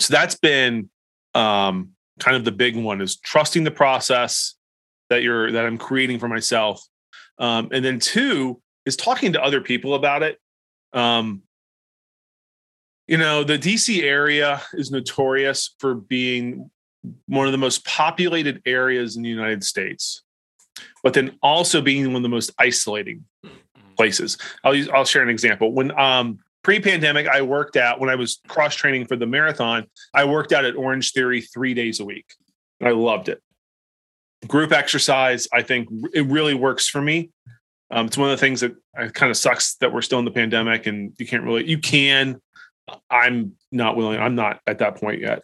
So 0.00 0.12
that's 0.12 0.36
been 0.36 0.90
um, 1.34 1.90
kind 2.20 2.36
of 2.36 2.44
the 2.44 2.52
big 2.52 2.76
one 2.76 3.00
is 3.00 3.16
trusting 3.16 3.64
the 3.64 3.70
process 3.70 4.54
that 5.10 5.22
you're 5.22 5.50
that 5.52 5.64
I'm 5.64 5.78
creating 5.78 6.18
for 6.18 6.28
myself. 6.28 6.82
Um, 7.38 7.68
and 7.72 7.84
then 7.84 7.98
two 7.98 8.60
is 8.84 8.96
talking 8.96 9.32
to 9.32 9.42
other 9.42 9.60
people 9.60 9.94
about 9.94 10.22
it. 10.22 10.38
Um, 10.92 11.42
you 13.12 13.18
know, 13.18 13.44
the 13.44 13.58
DC 13.58 14.02
area 14.04 14.62
is 14.72 14.90
notorious 14.90 15.74
for 15.78 15.94
being 15.94 16.70
one 17.26 17.44
of 17.44 17.52
the 17.52 17.58
most 17.58 17.84
populated 17.84 18.62
areas 18.64 19.16
in 19.18 19.22
the 19.22 19.28
United 19.28 19.62
States, 19.62 20.22
but 21.02 21.12
then 21.12 21.36
also 21.42 21.82
being 21.82 22.06
one 22.06 22.16
of 22.16 22.22
the 22.22 22.30
most 22.30 22.52
isolating 22.58 23.22
mm-hmm. 23.44 23.94
places. 23.98 24.38
I'll 24.64 24.74
use, 24.74 24.88
I'll 24.88 25.04
share 25.04 25.22
an 25.22 25.28
example. 25.28 25.74
When 25.74 25.90
um, 26.00 26.38
pre-pandemic, 26.64 27.28
I 27.28 27.42
worked 27.42 27.76
out 27.76 28.00
when 28.00 28.08
I 28.08 28.14
was 28.14 28.40
cross 28.48 28.74
training 28.74 29.04
for 29.08 29.16
the 29.16 29.26
marathon. 29.26 29.88
I 30.14 30.24
worked 30.24 30.52
out 30.52 30.64
at 30.64 30.74
Orange 30.74 31.12
Theory 31.12 31.42
three 31.42 31.74
days 31.74 32.00
a 32.00 32.06
week, 32.06 32.32
I 32.82 32.92
loved 32.92 33.28
it. 33.28 33.42
Group 34.46 34.72
exercise, 34.72 35.48
I 35.52 35.60
think 35.60 35.90
it 36.14 36.26
really 36.28 36.54
works 36.54 36.88
for 36.88 37.02
me. 37.02 37.28
Um, 37.90 38.06
it's 38.06 38.16
one 38.16 38.30
of 38.30 38.38
the 38.38 38.40
things 38.40 38.62
that 38.62 38.72
kind 39.12 39.30
of 39.30 39.36
sucks 39.36 39.74
that 39.76 39.92
we're 39.92 40.00
still 40.00 40.18
in 40.18 40.24
the 40.24 40.30
pandemic 40.30 40.86
and 40.86 41.12
you 41.18 41.26
can't 41.26 41.44
really 41.44 41.68
you 41.68 41.76
can 41.76 42.40
I'm 43.10 43.52
not 43.70 43.96
willing. 43.96 44.20
I'm 44.20 44.34
not 44.34 44.60
at 44.66 44.78
that 44.78 44.96
point 44.96 45.20
yet. 45.20 45.42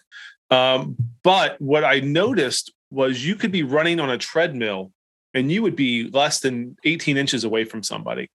Um, 0.51 0.96
but 1.22 1.61
what 1.61 1.85
I 1.85 2.01
noticed 2.01 2.72
was 2.90 3.24
you 3.24 3.37
could 3.37 3.53
be 3.53 3.62
running 3.62 4.01
on 4.01 4.11
a 4.11 4.18
treadmill 4.18 4.92
and 5.35 5.53
you 5.53 5.62
would 5.62 5.77
be 5.77 6.09
less 6.11 6.40
than 6.40 6.77
18 6.85 7.16
inches 7.16 7.44
away 7.44 7.64
from 7.64 7.83
somebody 7.83 8.31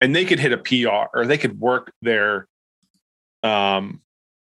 and 0.00 0.14
they 0.14 0.24
could 0.24 0.38
hit 0.38 0.52
a 0.52 0.58
PR 0.58 1.08
or 1.16 1.26
they 1.26 1.38
could 1.38 1.58
work 1.58 1.92
their 2.02 2.46
um, 3.42 4.00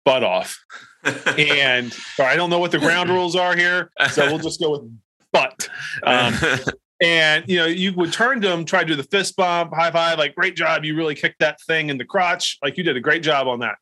butt 0.04 0.22
off. 0.22 0.58
and 1.04 1.94
I 2.18 2.36
don't 2.36 2.50
know 2.50 2.58
what 2.58 2.70
the 2.70 2.78
ground 2.78 3.10
rules 3.10 3.36
are 3.36 3.56
here. 3.56 3.90
So 4.10 4.26
we'll 4.26 4.38
just 4.38 4.60
go 4.60 4.70
with 4.70 4.98
butt. 5.32 5.68
Um, 6.02 6.34
and 7.02 7.44
you 7.48 7.56
know, 7.56 7.66
you 7.66 7.92
would 7.94 8.12
turn 8.12 8.40
to 8.40 8.48
them, 8.48 8.64
try 8.64 8.80
to 8.80 8.86
do 8.86 8.94
the 8.94 9.02
fist 9.02 9.34
bump, 9.36 9.74
high 9.74 9.90
five, 9.90 10.18
like 10.18 10.36
great 10.36 10.54
job. 10.54 10.84
You 10.84 10.96
really 10.96 11.16
kicked 11.16 11.40
that 11.40 11.60
thing 11.62 11.90
in 11.90 11.98
the 11.98 12.04
crotch. 12.04 12.58
Like 12.62 12.78
you 12.78 12.84
did 12.84 12.96
a 12.96 13.00
great 13.00 13.24
job 13.24 13.48
on 13.48 13.58
that. 13.58 13.76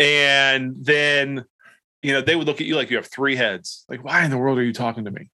And 0.00 0.74
then, 0.76 1.44
you 2.02 2.12
know, 2.12 2.20
they 2.20 2.34
would 2.34 2.48
look 2.48 2.60
at 2.60 2.66
you 2.66 2.74
like 2.74 2.90
you 2.90 2.96
have 2.96 3.06
three 3.06 3.36
heads. 3.36 3.84
Like, 3.88 4.04
why 4.04 4.24
in 4.24 4.30
the 4.32 4.38
world 4.38 4.58
are 4.58 4.64
you 4.64 4.72
talking 4.72 5.04
to 5.04 5.10
me? 5.12 5.30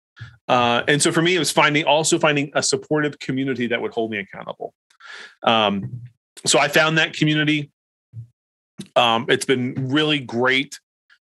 Uh, 0.48 0.82
and 0.86 1.00
so 1.00 1.10
for 1.10 1.22
me, 1.22 1.34
it 1.34 1.38
was 1.38 1.50
finding 1.50 1.84
also 1.84 2.18
finding 2.18 2.50
a 2.54 2.62
supportive 2.62 3.18
community 3.18 3.68
that 3.68 3.80
would 3.80 3.92
hold 3.92 4.10
me 4.10 4.18
accountable. 4.18 4.74
Um, 5.42 6.02
so 6.44 6.58
I 6.58 6.68
found 6.68 6.98
that 6.98 7.14
community. 7.14 7.70
Um, 8.96 9.24
it's 9.30 9.46
been 9.46 9.88
really 9.88 10.18
great 10.18 10.78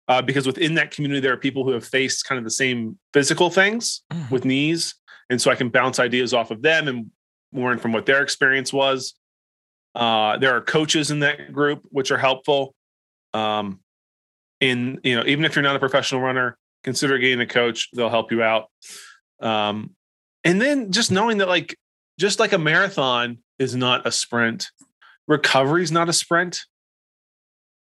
uh, 0.08 0.22
because 0.22 0.48
within 0.48 0.76
that 0.76 0.92
community, 0.92 1.20
there 1.20 1.34
are 1.34 1.38
people 1.38 1.66
who 1.66 1.72
have 1.72 1.86
faced 1.86 2.26
kind 2.26 2.38
of 2.38 2.46
the 2.46 2.52
same 2.52 2.98
physical 3.14 3.50
things 3.50 4.02
mm-hmm. 4.14 4.34
with 4.34 4.46
knees 4.46 4.96
and 5.30 5.42
so 5.42 5.52
I 5.52 5.56
can 5.56 5.70
bounce 5.70 6.00
ideas 6.00 6.34
off 6.34 6.52
of 6.52 6.62
them 6.62 6.88
and 6.88 7.12
learn 7.54 7.80
from 7.80 7.94
what 7.94 8.06
their 8.06 8.22
experience 8.22 8.74
was. 8.74 9.14
Uh, 9.96 10.38
there 10.38 10.56
are 10.56 10.62
coaches 10.62 11.12
in 11.12 11.20
that 11.20 11.52
group 11.52 11.82
which 11.90 12.12
are 12.12 12.18
helpful. 12.18 12.74
Um, 13.34 13.80
in 14.60 15.00
you 15.04 15.16
know, 15.16 15.24
even 15.26 15.46
if 15.46 15.56
you're 15.56 15.64
not 15.64 15.76
a 15.76 15.80
professional 15.80 16.22
runner, 16.22 16.58
consider 16.84 17.18
getting 17.18 17.42
a 17.42 17.46
coach; 17.46 17.90
they'll 17.94 18.10
help 18.10 18.32
you 18.32 18.44
out. 18.44 18.70
Um, 19.42 19.92
and 20.44 20.62
then 20.62 20.92
just 20.92 21.12
knowing 21.12 21.38
that, 21.38 21.48
like, 21.48 21.78
just 22.20 22.40
like 22.40 22.54
a 22.54 22.58
marathon 22.58 23.40
is 23.58 23.76
not 23.76 24.06
a 24.06 24.12
sprint, 24.12 24.70
recovery 25.28 25.84
is 25.84 25.92
not 25.92 26.10
a 26.10 26.14
sprint. 26.14 26.62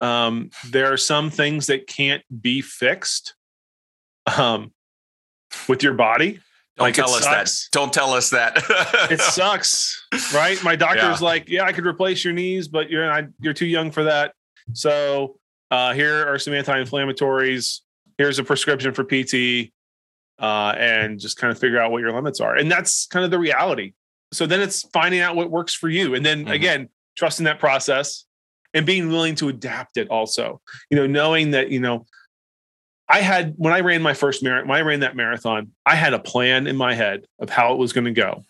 Um, 0.01 0.51
there 0.69 0.93
are 0.93 0.97
some 0.97 1.29
things 1.29 1.67
that 1.67 1.87
can't 1.87 2.23
be 2.41 2.61
fixed 2.61 3.35
um, 4.37 4.71
with 5.67 5.83
your 5.83 5.93
body 5.93 6.39
don't 6.79 6.87
like 6.87 6.95
tell 6.95 7.09
us 7.09 7.23
sucks. 7.23 7.65
that. 7.65 7.71
Don't 7.71 7.93
tell 7.93 8.13
us 8.13 8.29
that. 8.29 8.63
it 9.11 9.19
sucks, 9.19 10.01
right? 10.33 10.61
My 10.63 10.75
doctor's 10.75 11.19
yeah. 11.19 11.25
like, 11.27 11.49
"Yeah, 11.49 11.63
I 11.65 11.73
could 11.73 11.85
replace 11.85 12.23
your 12.23 12.33
knees, 12.33 12.67
but 12.67 12.89
you're 12.89 13.05
not, 13.05 13.25
you're 13.39 13.53
too 13.53 13.65
young 13.65 13.91
for 13.91 14.05
that." 14.05 14.33
So 14.73 15.37
uh, 15.71 15.93
here 15.93 16.25
are 16.25 16.39
some 16.39 16.53
anti-inflammatories. 16.53 17.81
Here's 18.17 18.39
a 18.39 18.43
prescription 18.43 18.93
for 18.93 19.03
PT, 19.03 19.71
uh, 20.39 20.73
and 20.77 21.19
just 21.19 21.37
kind 21.37 21.51
of 21.51 21.59
figure 21.59 21.81
out 21.81 21.91
what 21.91 21.99
your 21.99 22.13
limits 22.13 22.39
are. 22.39 22.55
And 22.55 22.71
that's 22.71 23.07
kind 23.07 23.25
of 23.25 23.31
the 23.31 23.39
reality. 23.39 23.93
So 24.31 24.45
then 24.45 24.61
it's 24.61 24.83
finding 24.93 25.19
out 25.19 25.35
what 25.35 25.51
works 25.51 25.73
for 25.73 25.89
you, 25.89 26.15
and 26.15 26.25
then 26.25 26.45
mm-hmm. 26.45 26.53
again, 26.53 26.89
trusting 27.17 27.43
that 27.43 27.59
process 27.59 28.25
and 28.73 28.85
being 28.85 29.09
willing 29.09 29.35
to 29.35 29.49
adapt 29.49 29.97
it. 29.97 30.07
Also, 30.09 30.61
you 30.89 30.95
know, 30.95 31.07
knowing 31.07 31.51
that 31.51 31.71
you 31.71 31.81
know 31.81 32.05
I 33.09 33.21
had 33.21 33.55
when 33.57 33.73
I 33.73 33.79
ran 33.79 34.01
my 34.03 34.13
first 34.13 34.43
marathon, 34.43 34.67
when 34.67 34.77
I 34.77 34.81
ran 34.81 34.99
that 34.99 35.15
marathon, 35.15 35.71
I 35.85 35.95
had 35.95 36.13
a 36.13 36.19
plan 36.19 36.67
in 36.67 36.77
my 36.77 36.93
head 36.93 37.25
of 37.39 37.49
how 37.49 37.73
it 37.73 37.79
was 37.79 37.91
going 37.91 38.05
to 38.05 38.11
go. 38.11 38.43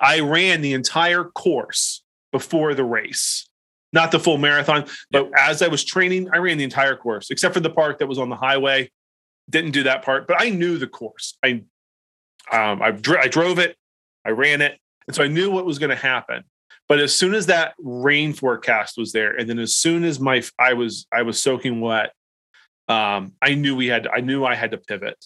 I 0.00 0.20
ran 0.20 0.62
the 0.62 0.72
entire 0.72 1.24
course 1.24 2.02
before 2.32 2.74
the 2.74 2.84
race, 2.84 3.48
not 3.92 4.10
the 4.10 4.18
full 4.18 4.38
marathon, 4.38 4.86
but 5.10 5.24
yep. 5.24 5.32
as 5.38 5.62
I 5.62 5.68
was 5.68 5.84
training, 5.84 6.30
I 6.32 6.38
ran 6.38 6.56
the 6.56 6.64
entire 6.64 6.96
course 6.96 7.30
except 7.30 7.52
for 7.52 7.60
the 7.60 7.70
part 7.70 7.98
that 7.98 8.06
was 8.06 8.18
on 8.18 8.30
the 8.30 8.36
highway. 8.36 8.90
Didn't 9.50 9.72
do 9.72 9.82
that 9.82 10.02
part, 10.02 10.26
but 10.26 10.40
I 10.40 10.48
knew 10.48 10.78
the 10.78 10.86
course. 10.86 11.36
I 11.44 11.62
um, 12.52 12.82
I, 12.82 12.90
dr- 12.90 13.20
I 13.20 13.28
drove 13.28 13.58
it, 13.58 13.76
I 14.24 14.30
ran 14.30 14.60
it, 14.60 14.78
and 15.06 15.14
so 15.14 15.22
I 15.22 15.28
knew 15.28 15.50
what 15.50 15.66
was 15.66 15.78
going 15.78 15.90
to 15.90 15.96
happen. 15.96 16.44
But 16.88 16.98
as 16.98 17.14
soon 17.14 17.34
as 17.34 17.46
that 17.46 17.74
rain 17.78 18.32
forecast 18.32 18.96
was 18.96 19.12
there, 19.12 19.32
and 19.36 19.48
then 19.48 19.58
as 19.58 19.74
soon 19.74 20.04
as 20.04 20.18
my 20.18 20.42
I 20.58 20.72
was 20.72 21.06
I 21.12 21.22
was 21.22 21.40
soaking 21.40 21.80
wet, 21.80 22.12
um, 22.90 23.32
I 23.40 23.54
knew 23.54 23.76
we 23.76 23.86
had, 23.86 24.08
I 24.08 24.20
knew 24.20 24.44
I 24.44 24.54
had 24.54 24.72
to 24.72 24.78
pivot. 24.78 25.24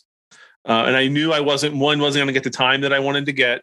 Uh, 0.67 0.85
and 0.87 0.97
I 0.97 1.09
knew 1.09 1.33
I 1.33 1.41
wasn't, 1.41 1.77
one, 1.77 2.01
wasn't 2.01 2.21
going 2.21 2.29
to 2.29 2.33
get 2.33 2.45
the 2.45 2.51
time 2.51 2.83
that 2.83 2.93
I 2.93 2.99
wanted 2.99 3.27
to 3.27 3.33
get. 3.33 3.63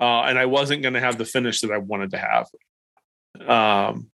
Uh, 0.00 0.22
and 0.22 0.38
I 0.38 0.46
wasn't 0.46 0.82
going 0.82 0.94
to 0.94 1.00
have 1.00 1.18
the 1.18 1.24
finish 1.24 1.60
that 1.60 1.70
I 1.70 1.78
wanted 1.78 2.10
to 2.10 2.18
have. 2.18 2.46
Um, 3.40 4.10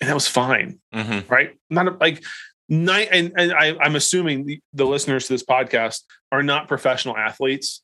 and 0.00 0.10
that 0.10 0.14
was 0.14 0.28
fine. 0.28 0.78
Mm-hmm. 0.94 1.32
Right. 1.32 1.56
Not 1.68 1.88
a, 1.88 1.90
like, 1.92 2.22
night 2.68 3.08
and, 3.12 3.32
and 3.36 3.52
I, 3.52 3.76
I'm 3.80 3.96
assuming 3.96 4.46
the, 4.46 4.60
the 4.72 4.86
listeners 4.86 5.26
to 5.26 5.34
this 5.34 5.44
podcast 5.44 6.02
are 6.32 6.42
not 6.42 6.68
professional 6.68 7.16
athletes, 7.16 7.82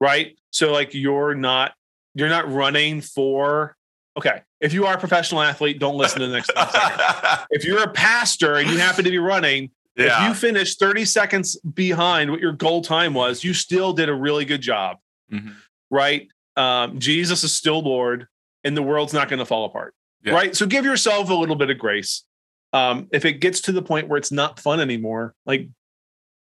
right? 0.00 0.38
So 0.50 0.72
like 0.72 0.94
you're 0.94 1.34
not 1.34 1.74
you're 2.14 2.28
not 2.28 2.50
running 2.50 3.00
for 3.02 3.76
okay 4.16 4.42
if 4.60 4.72
you 4.72 4.86
are 4.86 4.94
a 4.94 4.98
professional 4.98 5.40
athlete, 5.40 5.78
don't 5.78 5.96
listen 5.96 6.20
to 6.20 6.26
the 6.26 6.32
next 6.32 6.50
if 7.50 7.64
you're 7.64 7.82
a 7.82 7.90
pastor 7.90 8.56
and 8.56 8.68
you 8.68 8.78
happen 8.78 9.04
to 9.04 9.10
be 9.10 9.18
running, 9.18 9.70
yeah. 9.96 10.22
if 10.22 10.28
you 10.28 10.34
finish 10.34 10.76
30 10.76 11.04
seconds 11.04 11.56
behind 11.56 12.30
what 12.30 12.40
your 12.40 12.52
goal 12.52 12.82
time 12.82 13.14
was, 13.14 13.44
you 13.44 13.54
still 13.54 13.92
did 13.92 14.08
a 14.08 14.14
really 14.14 14.44
good 14.44 14.60
job. 14.60 14.98
Mm-hmm. 15.32 15.50
Right? 15.90 16.28
Um, 16.56 16.98
Jesus 16.98 17.44
is 17.44 17.54
still 17.54 17.80
Lord 17.80 18.26
and 18.64 18.76
the 18.76 18.82
world's 18.82 19.12
not 19.12 19.28
going 19.28 19.38
to 19.38 19.46
fall 19.46 19.64
apart. 19.64 19.94
Yeah. 20.24 20.34
Right? 20.34 20.56
So 20.56 20.66
give 20.66 20.84
yourself 20.84 21.30
a 21.30 21.34
little 21.34 21.56
bit 21.56 21.70
of 21.70 21.78
grace. 21.78 22.24
Um, 22.72 23.08
if 23.12 23.24
it 23.24 23.34
gets 23.34 23.62
to 23.62 23.72
the 23.72 23.82
point 23.82 24.08
where 24.08 24.18
it's 24.18 24.32
not 24.32 24.58
fun 24.60 24.80
anymore, 24.80 25.34
like 25.46 25.68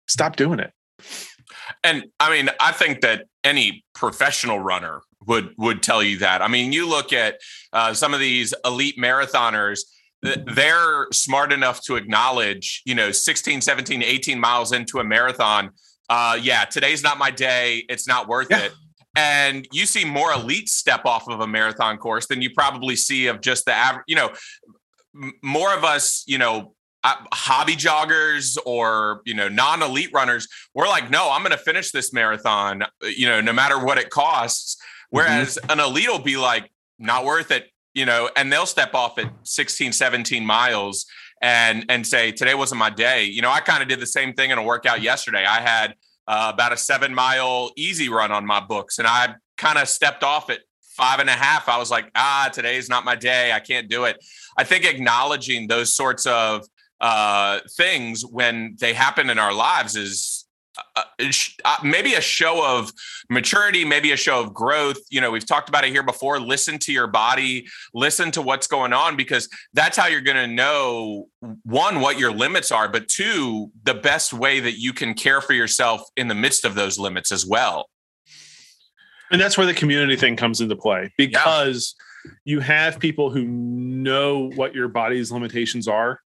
stop 0.08 0.36
doing 0.36 0.60
it. 0.60 0.72
And 1.84 2.06
I 2.20 2.30
mean, 2.30 2.50
I 2.60 2.72
think 2.72 3.02
that 3.02 3.26
any 3.44 3.84
professional 3.94 4.60
runner 4.60 5.02
would 5.28 5.54
would 5.58 5.84
tell 5.84 6.04
you 6.04 6.20
that. 6.20 6.42
I 6.42 6.48
mean, 6.48 6.74
you 6.74 6.88
look 6.88 7.14
at 7.14 7.40
uh, 7.74 7.94
some 7.94 8.14
of 8.14 8.20
these 8.20 8.54
elite 8.64 8.98
marathoners 8.98 9.80
they're 10.22 11.08
smart 11.12 11.52
enough 11.52 11.82
to 11.84 11.96
acknowledge, 11.96 12.82
you 12.86 12.96
know, 12.96 13.12
16, 13.12 13.62
17, 13.62 14.04
18 14.04 14.40
miles 14.40 14.72
into 14.72 15.00
a 15.00 15.04
marathon, 15.04 15.72
uh, 16.10 16.38
yeah, 16.42 16.66
today's 16.66 17.04
not 17.04 17.18
my 17.18 17.32
day. 17.32 17.86
It's 17.90 18.08
not 18.08 18.28
worth 18.28 18.48
yeah. 18.50 18.66
it. 18.66 18.74
And 19.16 19.68
you 19.72 19.86
see 19.86 20.04
more 20.04 20.34
elite 20.34 20.70
step 20.70 21.06
off 21.06 21.28
of 21.30 21.40
a 21.40 21.48
marathon 21.48 21.98
course 21.98 22.28
than 22.28 22.42
you 22.42 22.50
probably 22.50 22.96
see 22.96 23.28
of 23.28 23.42
just 23.42 23.66
the 23.66 23.74
average, 23.74 24.04
you 24.08 24.16
know, 24.16 24.32
more 25.42 25.74
of 25.74 25.84
us, 25.84 26.24
you 26.28 26.38
know, 26.38 26.74
hobby 27.32 27.76
joggers 27.76 28.58
or 28.66 29.22
you 29.26 29.36
know 29.36 29.48
non-elite 29.48 30.10
runners 30.12 30.48
we're 30.74 30.88
like 30.88 31.12
no 31.12 31.30
i'm 31.32 31.44
going 31.44 31.52
to 31.52 31.58
finish 31.60 31.92
this 31.92 32.12
marathon 32.12 32.84
you 33.16 33.28
know 33.28 33.40
no 33.40 33.54
matter 33.54 33.78
what 33.78 34.00
it 34.00 34.10
costs. 34.10 34.76
Whereas 35.16 35.58
mm-hmm. 35.58 35.72
an 35.72 35.80
elite 35.80 36.10
will 36.10 36.20
be 36.20 36.38
like 36.38 36.70
not 37.00 37.26
worth 37.26 37.52
it 37.52 37.68
you 37.94 38.06
know 38.06 38.30
and 38.36 38.52
they'll 38.52 38.66
step 38.66 38.94
off 38.94 39.18
at 39.18 39.32
16 39.44 39.94
17 39.94 40.46
miles 40.46 41.06
and 41.42 41.86
and 41.90 42.06
say 42.06 42.32
today 42.32 42.54
wasn't 42.54 42.80
my 42.80 42.90
day. 42.90 43.24
You 43.24 43.42
know 43.42 43.52
i 43.52 43.60
kind 43.60 43.82
of 43.82 43.90
did 43.90 44.00
the 44.00 44.08
same 44.08 44.34
thing 44.34 44.52
in 44.52 44.58
a 44.58 44.64
workout 44.64 45.02
yesterday. 45.02 45.46
I 45.46 45.62
had 45.62 45.96
uh, 46.28 46.52
about 46.54 46.74
a 46.74 46.78
seven 46.78 47.14
mile 47.14 47.72
easy 47.78 48.10
run 48.10 48.32
on 48.32 48.46
my 48.46 48.60
books 48.60 49.00
and 49.00 49.08
i 49.08 49.36
kind 49.58 49.78
of 49.78 49.88
stepped 49.88 50.24
off 50.24 50.50
at 50.50 50.60
five 50.82 51.20
and 51.20 51.30
a 51.30 51.34
half. 51.34 51.70
I 51.70 51.78
was 51.78 51.92
like 51.92 52.12
ah 52.16 52.50
today's 52.52 52.90
not 52.90 53.06
my 53.06 53.16
day. 53.16 53.52
I 53.52 53.60
can't 53.60 53.90
do 53.90 54.06
it. 54.06 54.18
I 54.58 54.64
think 54.64 54.86
acknowledging 54.86 55.68
those 55.68 55.96
sorts 55.96 56.26
of 56.26 56.66
uh, 57.02 57.60
things 57.78 58.26
when 58.26 58.76
they 58.80 58.94
happen 58.94 59.30
in 59.30 59.38
our 59.38 59.54
lives 59.54 59.96
is 59.96 60.35
uh, 60.78 61.02
uh, 61.20 61.32
uh, 61.64 61.78
maybe 61.84 62.14
a 62.14 62.22
show 62.22 62.66
of 62.66 62.92
maturity, 63.30 63.86
maybe 63.86 64.12
a 64.12 64.18
show 64.18 64.42
of 64.42 64.54
growth. 64.54 64.98
You 65.10 65.22
know, 65.22 65.32
we've 65.32 65.46
talked 65.46 65.70
about 65.70 65.86
it 65.86 65.92
here 65.92 66.04
before. 66.04 66.40
Listen 66.40 66.78
to 66.80 66.92
your 66.92 67.08
body, 67.08 67.68
listen 67.94 68.32
to 68.32 68.42
what's 68.42 68.68
going 68.68 68.94
on, 68.94 69.16
because 69.16 69.50
that's 69.74 69.98
how 69.98 70.08
you're 70.08 70.22
going 70.22 70.38
to 70.38 70.48
know 70.48 71.28
one, 71.64 72.02
what 72.02 72.20
your 72.20 72.32
limits 72.32 72.72
are, 72.72 72.88
but 72.90 73.08
two, 73.08 73.72
the 73.84 73.94
best 73.94 74.34
way 74.34 74.60
that 74.60 74.80
you 74.80 74.94
can 74.94 75.14
care 75.14 75.42
for 75.42 75.54
yourself 75.54 76.02
in 76.18 76.28
the 76.28 76.36
midst 76.36 76.66
of 76.66 76.76
those 76.76 77.00
limits 77.00 77.32
as 77.32 77.46
well. 77.46 77.90
And 79.32 79.42
that's 79.42 79.58
where 79.58 79.68
the 79.68 79.74
community 79.74 80.16
thing 80.16 80.36
comes 80.36 80.62
into 80.62 80.76
play 80.76 81.12
because 81.18 81.96
yeah. 82.26 82.32
you 82.46 82.60
have 82.60 83.00
people 83.00 83.30
who 83.30 83.44
know 83.44 84.52
what 84.56 84.76
your 84.76 84.88
body's 84.88 85.32
limitations 85.32 85.88
are 85.88 86.20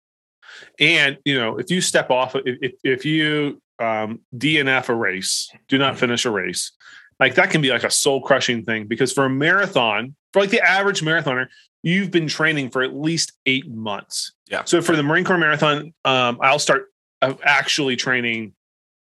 and 0.78 1.18
you 1.24 1.38
know, 1.38 1.58
if 1.58 1.70
you 1.70 1.80
step 1.80 2.10
off, 2.10 2.34
if 2.44 2.72
if 2.82 3.04
you 3.04 3.60
um, 3.78 4.20
DNF 4.36 4.88
a 4.88 4.94
race, 4.94 5.50
do 5.68 5.78
not 5.78 5.92
mm-hmm. 5.92 6.00
finish 6.00 6.24
a 6.24 6.30
race, 6.30 6.72
like 7.20 7.34
that 7.34 7.50
can 7.50 7.60
be 7.60 7.70
like 7.70 7.84
a 7.84 7.90
soul 7.90 8.20
crushing 8.20 8.64
thing 8.64 8.86
because 8.86 9.12
for 9.12 9.24
a 9.24 9.30
marathon, 9.30 10.14
for 10.32 10.40
like 10.40 10.50
the 10.50 10.60
average 10.60 11.00
marathoner, 11.00 11.46
you've 11.82 12.10
been 12.10 12.28
training 12.28 12.70
for 12.70 12.82
at 12.82 12.94
least 12.94 13.32
eight 13.46 13.68
months. 13.68 14.32
Yeah. 14.48 14.64
So 14.64 14.80
for 14.80 14.96
the 14.96 15.02
Marine 15.02 15.24
Corps 15.24 15.38
Marathon, 15.38 15.92
um, 16.04 16.38
I'll 16.40 16.58
start 16.58 16.86
uh, 17.22 17.34
actually 17.42 17.96
training 17.96 18.54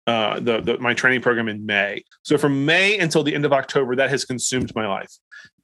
uh, 0.05 0.39
the, 0.39 0.61
the 0.61 0.77
my 0.77 0.93
training 0.93 1.21
program 1.21 1.49
in 1.49 1.65
May. 1.65 2.03
So 2.23 2.37
from 2.37 2.65
May 2.65 2.97
until 2.97 3.23
the 3.23 3.35
end 3.35 3.45
of 3.45 3.51
October, 3.51 3.95
that 3.97 4.09
has 4.09 4.23
consumed 4.23 4.73
my 4.73 4.87
life. 4.87 5.11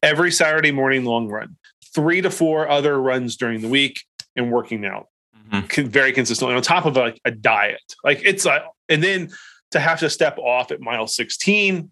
Every 0.02 0.32
Saturday 0.32 0.72
morning 0.72 1.06
long 1.06 1.30
run, 1.30 1.56
three 1.96 2.22
to 2.22 2.30
four 2.30 2.68
other 2.68 3.02
runs 3.02 3.38
during 3.38 3.62
the 3.62 3.70
week, 3.70 4.04
and 4.36 4.52
working 4.52 4.86
out 4.86 5.08
mm-hmm. 5.50 5.88
very 5.88 6.12
consistently 6.12 6.56
on 6.56 6.62
top 6.62 6.86
of 6.86 6.98
like 6.98 7.22
a 7.24 7.32
diet. 7.32 7.82
Like 8.04 8.22
it's 8.26 8.46
like, 8.46 8.64
and 8.94 9.04
then 9.04 9.30
to 9.72 9.80
have 9.80 10.00
to 10.00 10.10
step 10.10 10.38
off 10.38 10.72
at 10.72 10.80
mile 10.80 11.08
16 11.08 11.92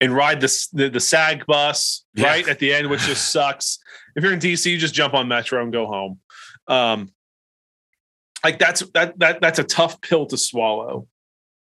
and 0.00 0.12
ride 0.12 0.40
the, 0.40 0.66
the, 0.72 0.88
the 0.88 1.00
sag 1.00 1.44
bus 1.46 2.04
yeah. 2.14 2.26
right 2.26 2.48
at 2.48 2.58
the 2.58 2.72
end, 2.72 2.88
which 2.88 3.00
just 3.00 3.28
sucks. 3.32 3.78
If 4.16 4.22
you're 4.22 4.32
in 4.32 4.38
DC, 4.38 4.70
you 4.70 4.78
just 4.78 4.94
jump 4.94 5.12
on 5.12 5.28
Metro 5.28 5.62
and 5.62 5.72
go 5.72 5.86
home. 5.86 6.20
Um, 6.68 7.10
like 8.44 8.58
that's 8.58 8.82
that 8.90 9.18
that 9.18 9.40
that's 9.40 9.58
a 9.58 9.64
tough 9.64 10.00
pill 10.02 10.26
to 10.26 10.36
swallow. 10.36 11.08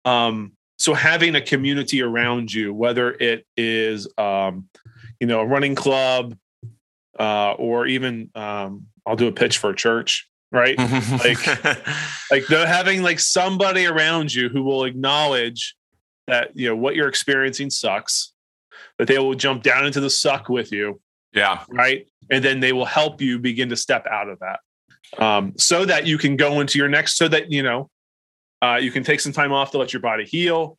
Um, 0.06 0.52
so 0.78 0.94
having 0.94 1.34
a 1.34 1.40
community 1.40 2.00
around 2.00 2.52
you, 2.52 2.72
whether 2.72 3.12
it 3.12 3.46
is 3.56 4.08
um, 4.16 4.68
you 5.20 5.26
know 5.26 5.40
a 5.40 5.46
running 5.46 5.74
club 5.74 6.36
uh, 7.18 7.52
or 7.52 7.86
even 7.86 8.30
um, 8.34 8.86
I'll 9.06 9.16
do 9.16 9.28
a 9.28 9.32
pitch 9.32 9.58
for 9.58 9.70
a 9.70 9.76
church 9.76 10.29
right? 10.52 10.76
like, 10.78 11.46
like 12.30 12.46
having 12.46 13.02
like 13.02 13.20
somebody 13.20 13.86
around 13.86 14.34
you 14.34 14.48
who 14.48 14.62
will 14.62 14.84
acknowledge 14.84 15.74
that 16.26 16.50
you 16.54 16.68
know 16.68 16.76
what 16.76 16.94
you're 16.94 17.08
experiencing 17.08 17.70
sucks, 17.70 18.32
that 18.98 19.08
they 19.08 19.18
will 19.18 19.34
jump 19.34 19.62
down 19.62 19.86
into 19.86 20.00
the 20.00 20.10
suck 20.10 20.48
with 20.48 20.72
you, 20.72 21.00
yeah, 21.32 21.64
right, 21.68 22.06
and 22.30 22.44
then 22.44 22.60
they 22.60 22.72
will 22.72 22.84
help 22.84 23.20
you 23.20 23.38
begin 23.38 23.68
to 23.68 23.76
step 23.76 24.06
out 24.06 24.28
of 24.28 24.38
that, 24.40 24.60
um, 25.22 25.52
so 25.56 25.84
that 25.84 26.06
you 26.06 26.18
can 26.18 26.36
go 26.36 26.60
into 26.60 26.78
your 26.78 26.88
next, 26.88 27.16
so 27.16 27.28
that 27.28 27.50
you 27.50 27.62
know, 27.62 27.90
uh, 28.62 28.78
you 28.80 28.90
can 28.90 29.04
take 29.04 29.20
some 29.20 29.32
time 29.32 29.52
off 29.52 29.70
to 29.72 29.78
let 29.78 29.92
your 29.92 30.02
body 30.02 30.24
heal. 30.24 30.76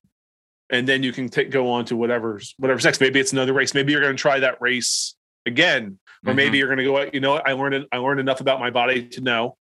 And 0.74 0.88
then 0.88 1.04
you 1.04 1.12
can 1.12 1.28
take, 1.28 1.52
go 1.52 1.70
on 1.70 1.84
to 1.86 1.98
whatever's 1.98 2.56
whatever's 2.58 2.86
next. 2.86 3.02
Maybe 3.02 3.20
it's 3.20 3.34
another 3.34 3.52
race. 3.52 3.74
Maybe 3.74 3.92
you're 3.92 4.00
going 4.00 4.16
to 4.16 4.22
try 4.22 4.40
that 4.40 4.62
race 4.62 5.16
again, 5.46 6.00
or 6.26 6.30
mm-hmm. 6.30 6.38
maybe 6.38 6.60
you're 6.60 6.74
going 6.74 6.78
to 6.78 6.86
go. 6.86 7.10
You 7.12 7.20
know, 7.20 7.42
I 7.46 7.52
learned 7.52 7.88
I 7.92 7.98
learned 7.98 8.22
enough 8.22 8.40
about 8.40 8.62
my 8.62 8.70
body 8.70 9.10
to 9.10 9.20
know 9.20 9.58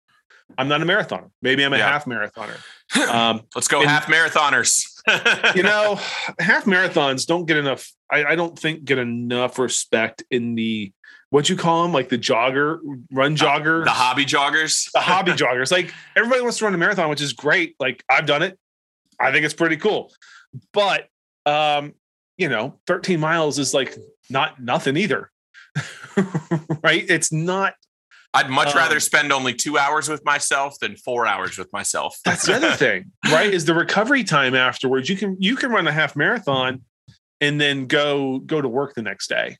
I'm 0.58 0.68
not 0.68 0.82
a 0.82 0.86
marathoner. 0.86 1.30
Maybe 1.42 1.64
I'm 1.64 1.74
a 1.74 1.78
yeah. 1.78 1.90
half 1.90 2.06
marathoner. 2.06 2.58
Um, 3.10 3.42
Let's 3.54 3.68
go 3.68 3.82
and, 3.82 3.90
half 3.90 4.06
marathoners. 4.06 4.82
you 5.56 5.62
know, 5.62 6.00
half 6.40 6.64
marathons 6.64 7.26
don't 7.26 7.46
get 7.46 7.58
enough. 7.58 7.92
I, 8.10 8.24
I, 8.24 8.36
don't 8.36 8.58
think 8.58 8.86
get 8.86 8.98
enough 8.98 9.60
respect 9.60 10.24
in 10.32 10.56
the 10.56 10.94
what 11.30 11.50
you 11.50 11.58
call 11.58 11.84
them, 11.84 11.92
like 11.92 12.08
the 12.08 12.18
jogger, 12.18 12.80
run 13.12 13.36
jogger, 13.36 13.82
uh, 13.82 13.84
the 13.84 13.92
hobby 13.92 14.24
joggers, 14.24 14.90
the 14.94 15.02
hobby 15.02 15.32
joggers. 15.34 15.70
Like 15.70 15.94
everybody 16.16 16.42
wants 16.42 16.60
to 16.60 16.64
run 16.64 16.74
a 16.74 16.78
marathon, 16.78 17.10
which 17.10 17.22
is 17.22 17.34
great. 17.34 17.76
Like 17.78 18.04
I've 18.10 18.26
done 18.26 18.42
it. 18.42 18.58
I 19.20 19.34
think 19.34 19.44
it's 19.44 19.54
pretty 19.54 19.76
cool. 19.76 20.14
But 20.72 21.08
um, 21.46 21.94
you 22.38 22.48
know, 22.48 22.80
13 22.88 23.20
miles 23.20 23.60
is 23.60 23.74
like 23.74 23.98
not 24.30 24.62
nothing 24.62 24.96
either. 24.96 25.30
right? 26.84 27.06
It's 27.10 27.34
not 27.34 27.74
I'd 28.34 28.50
much 28.50 28.70
um, 28.70 28.78
rather 28.78 29.00
spend 29.00 29.32
only 29.32 29.54
two 29.54 29.78
hours 29.78 30.10
with 30.10 30.24
myself 30.26 30.78
than 30.80 30.96
four 30.96 31.26
hours 31.26 31.58
with 31.58 31.72
myself. 31.74 32.20
that's 32.24 32.46
the 32.46 32.56
other 32.56 32.72
thing, 32.72 33.12
right? 33.32 33.52
Is 33.52 33.66
the 33.66 33.74
recovery 33.74 34.24
time 34.24 34.54
afterwards. 34.56 35.10
You 35.10 35.16
can 35.16 35.38
you 35.40 35.56
can 35.56 35.72
run 35.72 35.88
a 35.88 35.92
half 35.92 36.16
marathon 36.16 36.82
and 37.42 37.60
then 37.60 37.88
go 37.88 38.40
go 38.40 38.62
to 38.62 38.68
work 38.68 38.94
the 38.96 39.02
next 39.02 39.28
day, 39.28 39.58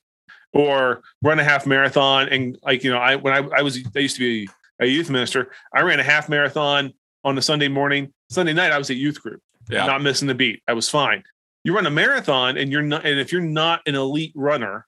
or 0.52 1.02
run 1.22 1.38
a 1.38 1.44
half 1.44 1.66
marathon 1.66 2.28
and 2.28 2.58
like 2.62 2.84
you 2.84 2.90
know 2.90 2.98
I 2.98 3.16
when 3.16 3.32
I, 3.34 3.58
I 3.58 3.62
was 3.62 3.78
I 3.96 3.98
used 3.98 4.16
to 4.16 4.20
be 4.20 4.48
a 4.80 4.86
youth 4.86 5.10
minister. 5.10 5.50
I 5.74 5.82
ran 5.82 6.00
a 6.00 6.04
half 6.04 6.28
marathon 6.28 6.92
on 7.24 7.36
a 7.36 7.42
Sunday 7.42 7.68
morning. 7.68 8.12
Sunday 8.30 8.52
night 8.52 8.72
I 8.72 8.78
was 8.78 8.90
at 8.90 8.96
youth 8.96 9.20
group. 9.22 9.42
Yeah. 9.68 9.86
Not 9.86 10.02
missing 10.02 10.28
the 10.28 10.34
beat. 10.34 10.62
I 10.68 10.72
was 10.72 10.88
fine. 10.88 11.24
You 11.64 11.74
run 11.74 11.86
a 11.86 11.90
marathon 11.90 12.56
and 12.56 12.70
you're 12.70 12.82
not 12.82 13.04
and 13.04 13.18
if 13.18 13.32
you're 13.32 13.40
not 13.40 13.80
an 13.86 13.94
elite 13.94 14.32
runner, 14.34 14.86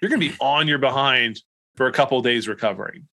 you're 0.00 0.08
going 0.08 0.20
to 0.20 0.28
be 0.28 0.36
on 0.40 0.68
your 0.68 0.78
behind 0.78 1.40
for 1.76 1.86
a 1.86 1.92
couple 1.92 2.20
days 2.22 2.48
recovering. 2.48 3.08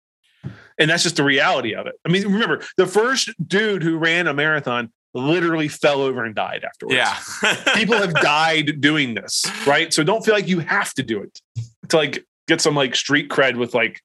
And 0.78 0.88
that's 0.88 1.02
just 1.02 1.16
the 1.16 1.24
reality 1.24 1.74
of 1.74 1.86
it. 1.86 1.94
I 2.06 2.08
mean, 2.08 2.22
remember, 2.24 2.62
the 2.76 2.86
first 2.86 3.30
dude 3.46 3.82
who 3.82 3.98
ran 3.98 4.28
a 4.28 4.34
marathon 4.34 4.92
literally 5.14 5.68
fell 5.68 6.02
over 6.02 6.24
and 6.24 6.34
died 6.34 6.64
afterwards. 6.64 6.94
Yeah. 6.94 7.18
People 7.74 7.96
have 7.96 8.14
died 8.14 8.80
doing 8.80 9.14
this, 9.14 9.44
right? 9.66 9.92
So 9.92 10.04
don't 10.04 10.24
feel 10.24 10.34
like 10.34 10.48
you 10.48 10.60
have 10.60 10.94
to 10.94 11.02
do 11.02 11.22
it 11.22 11.40
to 11.88 11.96
like 11.96 12.24
get 12.46 12.60
some 12.60 12.74
like 12.74 12.94
street 12.94 13.28
cred 13.28 13.56
with 13.56 13.74
like, 13.74 14.00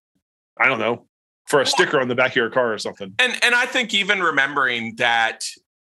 I 0.58 0.68
don't 0.68 0.80
know, 0.80 1.06
for 1.46 1.62
a 1.62 1.66
sticker 1.66 2.00
on 2.00 2.08
the 2.08 2.16
back 2.16 2.32
of 2.32 2.36
your 2.36 2.50
car 2.50 2.74
or 2.74 2.78
something. 2.78 3.14
And 3.20 3.38
and 3.44 3.54
I 3.54 3.66
think 3.66 3.94
even 3.94 4.22
remembering 4.22 4.96
that, 4.96 5.46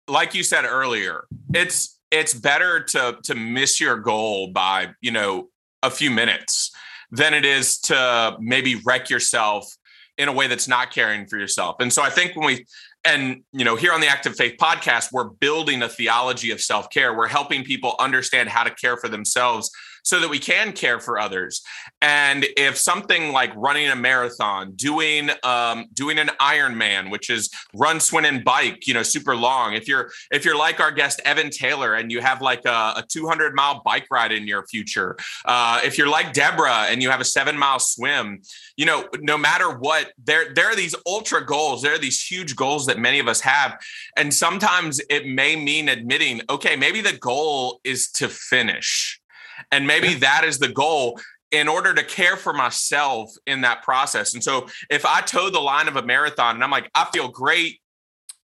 like 0.08 0.34
you 0.34 0.42
said 0.42 0.64
earlier, 0.64 1.24
it's 1.54 1.98
it's 2.10 2.34
better 2.34 2.82
to 2.82 3.18
to 3.24 3.34
miss 3.34 3.80
your 3.80 3.96
goal 3.98 4.48
by, 4.48 4.90
you 5.00 5.12
know, 5.12 5.48
a 5.82 5.90
few 5.90 6.10
minutes 6.10 6.70
than 7.14 7.34
it 7.34 7.44
is 7.44 7.78
to 7.78 8.36
maybe 8.40 8.80
wreck 8.84 9.10
yourself 9.10 9.66
in 10.18 10.28
a 10.28 10.32
way 10.32 10.46
that's 10.46 10.68
not 10.68 10.92
caring 10.92 11.26
for 11.26 11.38
yourself. 11.38 11.76
And 11.80 11.92
so 11.92 12.02
I 12.02 12.10
think 12.10 12.36
when 12.36 12.46
we 12.46 12.66
and 13.04 13.42
you 13.52 13.64
know 13.64 13.76
here 13.76 13.92
on 13.92 14.00
the 14.00 14.06
active 14.06 14.34
faith 14.34 14.56
podcast 14.58 15.12
we're 15.12 15.28
building 15.28 15.82
a 15.82 15.88
theology 15.88 16.50
of 16.50 16.60
self-care 16.60 17.14
we're 17.14 17.28
helping 17.28 17.62
people 17.62 17.94
understand 17.98 18.48
how 18.48 18.64
to 18.64 18.70
care 18.70 18.96
for 18.96 19.08
themselves 19.08 19.70
so 20.04 20.20
that 20.20 20.30
we 20.30 20.38
can 20.38 20.72
care 20.72 21.00
for 21.00 21.18
others. 21.18 21.62
And 22.00 22.46
if 22.56 22.76
something 22.76 23.32
like 23.32 23.50
running 23.56 23.88
a 23.88 23.96
marathon, 23.96 24.72
doing 24.72 25.30
um, 25.42 25.86
doing 25.92 26.18
an 26.18 26.28
Ironman, 26.40 27.10
which 27.10 27.30
is 27.30 27.50
run, 27.74 27.98
swim, 27.98 28.24
and 28.24 28.44
bike, 28.44 28.86
you 28.86 28.94
know, 28.94 29.02
super 29.02 29.34
long. 29.34 29.72
If 29.72 29.88
you're 29.88 30.10
if 30.30 30.44
you're 30.44 30.56
like 30.56 30.78
our 30.78 30.92
guest 30.92 31.20
Evan 31.24 31.50
Taylor 31.50 31.94
and 31.94 32.12
you 32.12 32.20
have 32.20 32.42
like 32.42 32.64
a, 32.66 32.94
a 32.96 33.04
200 33.08 33.54
mile 33.54 33.82
bike 33.84 34.06
ride 34.10 34.32
in 34.32 34.46
your 34.46 34.66
future, 34.66 35.16
uh, 35.46 35.80
if 35.82 35.96
you're 35.96 36.08
like 36.08 36.32
Deborah 36.32 36.86
and 36.88 37.02
you 37.02 37.10
have 37.10 37.20
a 37.20 37.24
seven 37.24 37.56
mile 37.58 37.78
swim, 37.78 38.42
you 38.76 38.84
know, 38.84 39.08
no 39.20 39.38
matter 39.38 39.70
what, 39.70 40.12
there 40.22 40.52
there 40.54 40.66
are 40.66 40.76
these 40.76 40.94
ultra 41.06 41.44
goals. 41.44 41.82
There 41.82 41.94
are 41.94 41.98
these 41.98 42.22
huge 42.22 42.54
goals 42.54 42.86
that 42.86 42.98
many 42.98 43.18
of 43.18 43.28
us 43.28 43.40
have, 43.40 43.78
and 44.16 44.32
sometimes 44.32 45.00
it 45.08 45.26
may 45.26 45.56
mean 45.56 45.88
admitting, 45.88 46.42
okay, 46.50 46.76
maybe 46.76 47.00
the 47.00 47.16
goal 47.16 47.80
is 47.84 48.10
to 48.12 48.28
finish 48.28 49.20
and 49.74 49.88
maybe 49.88 50.14
that 50.14 50.44
is 50.44 50.60
the 50.60 50.68
goal 50.68 51.20
in 51.50 51.66
order 51.66 51.92
to 51.92 52.04
care 52.04 52.36
for 52.36 52.52
myself 52.52 53.34
in 53.44 53.62
that 53.62 53.82
process. 53.82 54.34
And 54.34 54.42
so 54.42 54.68
if 54.88 55.04
I 55.04 55.20
toe 55.20 55.50
the 55.50 55.58
line 55.58 55.88
of 55.88 55.96
a 55.96 56.02
marathon 56.02 56.54
and 56.54 56.62
I'm 56.62 56.70
like, 56.70 56.88
I 56.94 57.06
feel 57.12 57.26
great, 57.26 57.80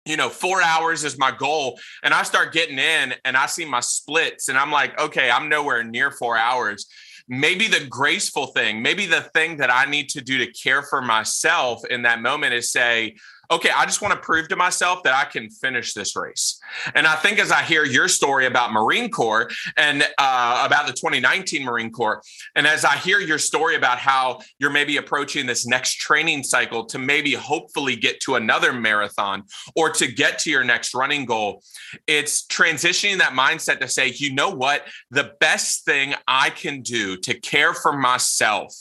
you 0.05 0.17
know, 0.17 0.29
four 0.29 0.61
hours 0.61 1.05
is 1.05 1.19
my 1.19 1.31
goal. 1.31 1.79
And 2.03 2.13
I 2.13 2.25
start 2.25 2.53
getting 2.53 2.81
in 2.81 3.15
and 3.25 3.37
I 3.37 3.47
see 3.47 3.65
my 3.65 3.79
splits 3.79 4.49
and 4.49 4.59
I'm 4.59 4.73
like, 4.73 5.01
okay, 5.01 5.31
I'm 5.31 5.49
nowhere 5.49 5.85
near 5.85 6.11
four 6.11 6.37
hours. 6.37 6.87
Maybe 7.29 7.69
the 7.69 7.87
graceful 7.87 8.49
thing, 8.49 8.83
maybe 8.83 9.07
the 9.07 9.21
thing 9.21 9.59
that 9.59 9.73
I 9.73 9.89
need 9.89 10.09
to 10.11 10.21
do 10.21 10.39
to 10.39 10.51
care 10.51 10.83
for 10.83 11.01
myself 11.01 11.81
in 11.89 12.03
that 12.03 12.21
moment 12.21 12.55
is 12.55 12.73
say, 12.73 13.15
okay, 13.51 13.71
I 13.75 13.85
just 13.85 14.01
want 14.01 14.15
to 14.15 14.21
prove 14.21 14.49
to 14.49 14.57
myself 14.57 15.03
that 15.03 15.15
I 15.15 15.25
can 15.25 15.51
finish 15.51 15.93
this 15.93 16.15
race. 16.15 16.61
And 16.95 17.07
I 17.07 17.17
think 17.17 17.39
as 17.39 17.51
I 17.51 17.63
hear 17.63 17.85
your 17.85 18.07
story 18.09 18.47
about 18.47 18.73
Marine 18.73 19.11
Corps 19.11 19.51
and 19.77 20.03
uh, 20.19 20.63
about 20.65 20.87
the 20.87 20.93
2019 20.93 21.65
Marine 21.65 21.91
Corps, 21.91 22.23
and 22.55 22.67
as 22.67 22.85
I 22.85 22.97
hear 22.97 23.19
your 23.19 23.39
story 23.39 23.75
about 23.75 23.99
how 23.99 24.41
you're 24.59 24.71
maybe 24.71 24.99
approaching 24.99 25.47
this 25.47 25.67
next 25.67 25.97
training 25.97 26.45
cycle 26.45 26.85
to 26.87 26.99
maybe 26.99 27.35
hopefully 27.35 27.97
get 27.97 28.21
to 28.21 28.37
another 28.37 28.73
marathon 28.73 29.45
or 29.75 29.91
to 29.91 30.07
get 30.07 30.39
to 30.41 30.51
your 30.51 30.65
next 30.65 30.95
running 30.95 31.25
goal, 31.25 31.63
it's 32.07 32.47
transitioning 32.47 33.19
that 33.19 33.33
mindset 33.33 33.81
to 33.81 33.89
say, 33.89 34.13
you 34.15 34.33
know 34.33 34.51
what? 34.51 34.87
The 35.11 35.33
best 35.41 35.85
thing 35.85 36.15
I 36.29 36.51
can 36.51 36.83
do 36.83 37.17
to 37.19 37.39
care 37.39 37.75
for 37.75 37.93
myself 37.93 38.75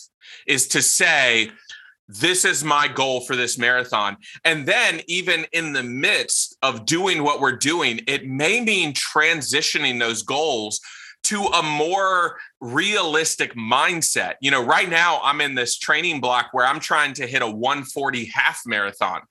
is 0.46 0.68
to 0.70 0.82
say, 0.82 1.52
this 2.10 2.44
is 2.44 2.64
my 2.64 2.88
goal 2.88 3.22
for 3.22 3.36
this 3.36 3.58
marathon. 3.58 4.18
And 4.44 4.66
then, 4.66 5.02
even 5.08 5.46
in 5.54 5.74
the 5.74 5.84
midst 5.84 6.58
of 6.64 6.86
doing 6.86 7.24
what 7.24 7.40
we're 7.40 7.56
doing, 7.56 8.02
it 8.08 8.28
may 8.28 8.60
mean 8.62 8.94
transitioning 8.94 10.00
those 10.00 10.24
goals 10.24 10.82
to 11.22 11.44
a 11.44 11.62
more 11.62 12.40
realistic 12.62 13.54
mindset. 13.54 14.36
You 14.42 14.52
know, 14.52 14.64
right 14.64 14.90
now 14.90 15.20
I'm 15.22 15.42
in 15.42 15.54
this 15.54 15.78
training 15.78 16.22
block 16.22 16.48
where 16.52 16.66
I'm 16.66 16.80
trying 16.80 17.14
to 17.16 17.28
hit 17.28 17.42
a 17.42 17.48
140 17.48 18.26
half 18.26 18.62
marathon 18.66 19.22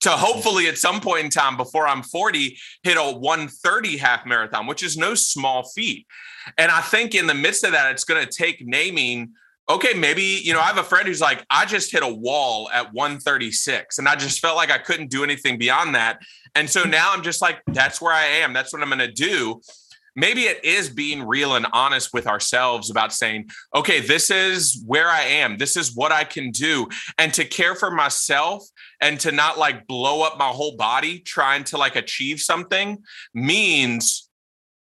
to 0.00 0.08
mm-hmm. 0.08 0.18
hopefully 0.18 0.66
at 0.66 0.78
some 0.78 1.00
point 1.00 1.24
in 1.24 1.30
time 1.30 1.56
before 1.56 1.86
I'm 1.86 2.02
40 2.02 2.58
hit 2.82 2.96
a 2.96 3.16
130 3.16 3.96
half 3.98 4.26
marathon, 4.26 4.66
which 4.66 4.82
is 4.82 4.96
no 4.96 5.14
small 5.14 5.62
feat. 5.62 6.06
And 6.58 6.72
I 6.72 6.80
think 6.80 7.14
in 7.14 7.26
the 7.26 7.34
midst 7.34 7.62
of 7.62 7.72
that, 7.72 7.92
it's 7.92 8.04
going 8.04 8.24
to 8.24 8.30
take 8.30 8.66
naming 8.66 9.34
okay, 9.68 9.94
maybe, 9.94 10.40
you 10.42 10.52
know, 10.52 10.60
I 10.60 10.64
have 10.64 10.78
a 10.78 10.84
friend 10.84 11.08
who's 11.08 11.20
like, 11.20 11.44
I 11.50 11.64
just 11.64 11.90
hit 11.90 12.02
a 12.02 12.08
wall 12.08 12.68
at 12.70 12.92
136 12.92 13.98
and 13.98 14.08
I 14.08 14.14
just 14.14 14.40
felt 14.40 14.56
like 14.56 14.70
I 14.70 14.78
couldn't 14.78 15.10
do 15.10 15.24
anything 15.24 15.58
beyond 15.58 15.94
that. 15.94 16.20
And 16.54 16.68
so 16.68 16.84
now 16.84 17.12
I'm 17.12 17.22
just 17.22 17.40
like, 17.40 17.60
that's 17.68 18.00
where 18.00 18.12
I 18.12 18.24
am. 18.24 18.52
That's 18.52 18.72
what 18.72 18.82
I'm 18.82 18.88
going 18.88 18.98
to 18.98 19.10
do. 19.10 19.60
Maybe 20.16 20.42
it 20.42 20.64
is 20.64 20.90
being 20.90 21.26
real 21.26 21.56
and 21.56 21.66
honest 21.72 22.10
with 22.12 22.28
ourselves 22.28 22.88
about 22.88 23.12
saying, 23.12 23.50
okay, 23.74 23.98
this 23.98 24.30
is 24.30 24.80
where 24.86 25.08
I 25.08 25.22
am. 25.22 25.56
This 25.56 25.76
is 25.76 25.96
what 25.96 26.12
I 26.12 26.22
can 26.22 26.52
do. 26.52 26.88
And 27.18 27.34
to 27.34 27.44
care 27.44 27.74
for 27.74 27.90
myself 27.90 28.62
and 29.00 29.18
to 29.20 29.32
not 29.32 29.58
like 29.58 29.88
blow 29.88 30.22
up 30.22 30.38
my 30.38 30.48
whole 30.48 30.76
body 30.76 31.18
trying 31.18 31.64
to 31.64 31.78
like 31.78 31.96
achieve 31.96 32.38
something 32.38 33.02
means 33.32 34.28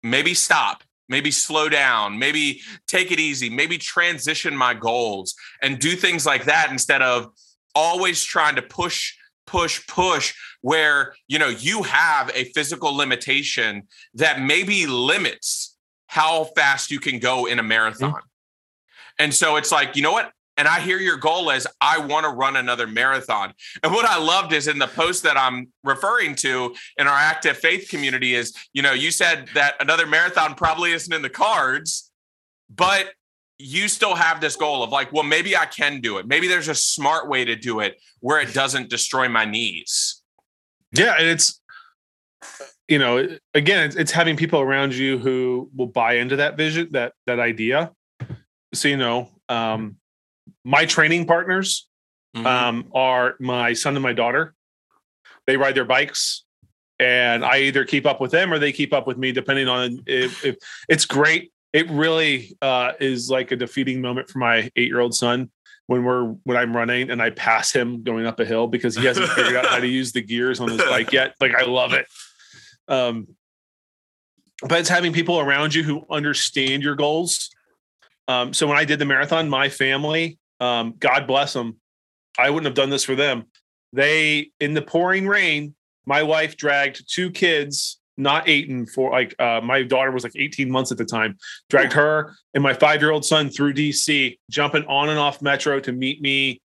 maybe 0.04 0.32
stop 0.32 0.84
maybe 1.08 1.30
slow 1.30 1.68
down, 1.68 2.18
maybe 2.18 2.60
take 2.86 3.12
it 3.12 3.20
easy, 3.20 3.48
maybe 3.50 3.78
transition 3.78 4.56
my 4.56 4.74
goals 4.74 5.34
and 5.62 5.78
do 5.78 5.96
things 5.96 6.26
like 6.26 6.44
that 6.44 6.70
instead 6.70 7.02
of 7.02 7.28
always 7.74 8.22
trying 8.22 8.56
to 8.56 8.62
push 8.62 9.14
push 9.46 9.86
push 9.86 10.34
where 10.60 11.14
you 11.28 11.38
know 11.38 11.48
you 11.48 11.84
have 11.84 12.30
a 12.34 12.44
physical 12.46 12.92
limitation 12.92 13.86
that 14.14 14.40
maybe 14.40 14.86
limits 14.86 15.76
how 16.06 16.44
fast 16.56 16.90
you 16.90 16.98
can 16.98 17.18
go 17.18 17.46
in 17.46 17.58
a 17.58 17.62
marathon. 17.62 18.10
Mm-hmm. 18.10 18.18
And 19.18 19.34
so 19.34 19.56
it's 19.56 19.72
like, 19.72 19.96
you 19.96 20.02
know 20.02 20.12
what? 20.12 20.32
And 20.56 20.66
I 20.66 20.80
hear 20.80 20.98
your 20.98 21.16
goal 21.16 21.50
is 21.50 21.66
I 21.80 21.98
want 21.98 22.24
to 22.24 22.30
run 22.30 22.56
another 22.56 22.86
marathon. 22.86 23.52
And 23.82 23.92
what 23.92 24.06
I 24.06 24.18
loved 24.18 24.52
is 24.52 24.68
in 24.68 24.78
the 24.78 24.86
post 24.86 25.22
that 25.24 25.36
I'm 25.36 25.68
referring 25.84 26.34
to 26.36 26.74
in 26.98 27.06
our 27.06 27.16
active 27.16 27.58
faith 27.58 27.88
community 27.88 28.34
is, 28.34 28.54
you 28.72 28.82
know, 28.82 28.92
you 28.92 29.10
said 29.10 29.48
that 29.54 29.74
another 29.80 30.06
marathon 30.06 30.54
probably 30.54 30.92
isn't 30.92 31.12
in 31.12 31.22
the 31.22 31.30
cards, 31.30 32.10
but 32.74 33.12
you 33.58 33.88
still 33.88 34.14
have 34.14 34.40
this 34.40 34.56
goal 34.56 34.82
of 34.82 34.90
like, 34.90 35.12
well, 35.12 35.22
maybe 35.22 35.56
I 35.56 35.66
can 35.66 36.00
do 36.00 36.18
it. 36.18 36.26
Maybe 36.26 36.48
there's 36.48 36.68
a 36.68 36.74
smart 36.74 37.28
way 37.28 37.44
to 37.44 37.56
do 37.56 37.80
it 37.80 38.00
where 38.20 38.40
it 38.40 38.52
doesn't 38.52 38.90
destroy 38.90 39.28
my 39.28 39.44
knees. 39.44 40.22
Yeah, 40.92 41.14
and 41.18 41.26
it's 41.26 41.60
you 42.88 42.98
know, 42.98 43.36
again, 43.54 43.86
it's, 43.86 43.96
it's 43.96 44.12
having 44.12 44.36
people 44.36 44.60
around 44.60 44.94
you 44.94 45.18
who 45.18 45.70
will 45.74 45.88
buy 45.88 46.14
into 46.14 46.36
that 46.36 46.56
vision, 46.56 46.88
that 46.92 47.14
that 47.26 47.40
idea. 47.40 47.92
So 48.74 48.88
you 48.88 48.96
know, 48.96 49.30
um, 49.48 49.96
my 50.64 50.84
training 50.84 51.26
partners 51.26 51.88
mm-hmm. 52.36 52.46
um, 52.46 52.88
are 52.94 53.36
my 53.40 53.72
son 53.72 53.94
and 53.96 54.02
my 54.02 54.12
daughter. 54.12 54.54
They 55.46 55.56
ride 55.56 55.74
their 55.74 55.84
bikes, 55.84 56.44
and 56.98 57.44
I 57.44 57.58
either 57.60 57.84
keep 57.84 58.06
up 58.06 58.20
with 58.20 58.32
them 58.32 58.52
or 58.52 58.58
they 58.58 58.72
keep 58.72 58.92
up 58.92 59.06
with 59.06 59.16
me, 59.16 59.32
depending 59.32 59.68
on 59.68 60.00
if, 60.06 60.44
if 60.44 60.56
it's 60.88 61.04
great. 61.04 61.52
It 61.72 61.88
really 61.90 62.56
uh, 62.62 62.92
is 63.00 63.30
like 63.30 63.52
a 63.52 63.56
defeating 63.56 64.00
moment 64.00 64.28
for 64.28 64.38
my 64.38 64.70
eight-year-old 64.76 65.14
son 65.14 65.50
when 65.86 66.04
we're 66.04 66.24
when 66.44 66.56
I'm 66.56 66.74
running 66.74 67.10
and 67.10 67.22
I 67.22 67.30
pass 67.30 67.72
him 67.72 68.02
going 68.02 68.26
up 68.26 68.40
a 68.40 68.44
hill 68.44 68.66
because 68.66 68.96
he 68.96 69.04
hasn't 69.04 69.28
figured 69.30 69.56
out 69.56 69.66
how 69.66 69.78
to 69.78 69.86
use 69.86 70.12
the 70.12 70.22
gears 70.22 70.58
on 70.58 70.68
his 70.68 70.82
bike 70.82 71.12
yet. 71.12 71.34
Like 71.40 71.54
I 71.54 71.64
love 71.64 71.92
it. 71.92 72.06
Um, 72.88 73.28
but 74.62 74.80
it's 74.80 74.88
having 74.88 75.12
people 75.12 75.38
around 75.38 75.74
you 75.74 75.82
who 75.82 76.04
understand 76.10 76.82
your 76.82 76.94
goals 76.94 77.50
um, 78.28 78.52
so 78.52 78.66
when 78.66 78.76
I 78.76 78.84
did 78.84 78.98
the 78.98 79.04
marathon, 79.04 79.48
my 79.48 79.68
family, 79.68 80.38
um, 80.60 80.94
God 80.98 81.26
bless 81.26 81.52
them, 81.52 81.76
I 82.38 82.50
wouldn't 82.50 82.66
have 82.66 82.74
done 82.74 82.90
this 82.90 83.04
for 83.04 83.14
them. 83.14 83.44
They, 83.92 84.50
in 84.60 84.74
the 84.74 84.82
pouring 84.82 85.26
rain, 85.26 85.74
my 86.06 86.22
wife 86.22 86.56
dragged 86.56 87.04
two 87.12 87.30
kids, 87.30 87.98
not 88.16 88.46
Aiton, 88.46 88.88
for 88.90 89.10
like 89.10 89.34
uh, 89.40 89.60
my 89.62 89.82
daughter 89.82 90.10
was 90.10 90.24
like 90.24 90.34
18 90.36 90.70
months 90.70 90.92
at 90.92 90.98
the 90.98 91.04
time, 91.04 91.36
dragged 91.68 91.92
her 91.92 92.34
and 92.54 92.62
my 92.62 92.74
five 92.74 93.00
year 93.00 93.10
old 93.10 93.24
son 93.24 93.48
through 93.48 93.74
DC, 93.74 94.38
jumping 94.50 94.84
on 94.86 95.08
and 95.08 95.18
off 95.18 95.42
Metro 95.42 95.80
to 95.80 95.92
meet 95.92 96.20
me. 96.20 96.60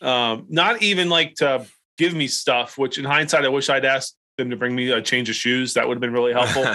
Um, 0.00 0.46
not 0.48 0.82
even 0.82 1.08
like 1.08 1.34
to 1.36 1.66
give 1.98 2.14
me 2.14 2.26
stuff, 2.26 2.76
which 2.76 2.98
in 2.98 3.04
hindsight, 3.04 3.44
I 3.44 3.48
wish 3.48 3.68
I'd 3.68 3.84
asked 3.84 4.16
them 4.36 4.50
to 4.50 4.56
bring 4.56 4.74
me 4.74 4.90
a 4.90 5.00
change 5.00 5.30
of 5.30 5.36
shoes. 5.36 5.74
That 5.74 5.86
would 5.86 5.96
have 5.96 6.00
been 6.00 6.12
really 6.12 6.32
helpful 6.32 6.66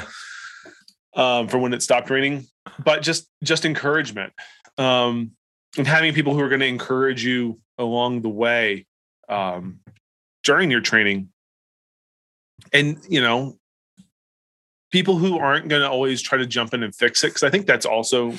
um, 1.22 1.48
for 1.48 1.58
when 1.58 1.74
it 1.74 1.84
stopped 1.84 2.10
raining 2.10 2.48
but 2.84 3.02
just 3.02 3.28
just 3.44 3.66
encouragement 3.66 4.34
um, 4.78 5.32
and 5.78 5.88
having 5.88 6.14
people 6.14 6.34
who 6.34 6.42
are 6.42 6.50
going 6.50 6.62
to 6.62 6.68
encourage 6.68 7.24
you 7.24 7.60
along 7.78 8.22
the 8.22 8.30
way 8.30 8.86
um, 9.28 9.80
during 10.44 10.72
your 10.72 10.82
training. 10.82 11.30
And 12.74 13.00
you 13.08 13.22
know 13.22 13.58
people 14.92 15.18
who 15.18 15.38
aren't 15.38 15.70
going 15.70 15.82
to 15.82 15.90
always 15.90 16.22
try 16.22 16.38
to 16.38 16.46
jump 16.46 16.74
in 16.74 16.82
and 16.82 16.96
fix 16.96 17.24
it 17.24 17.28
because 17.28 17.44
i 17.44 17.50
think 17.50 17.68
that's 17.68 17.86
also 17.86 18.34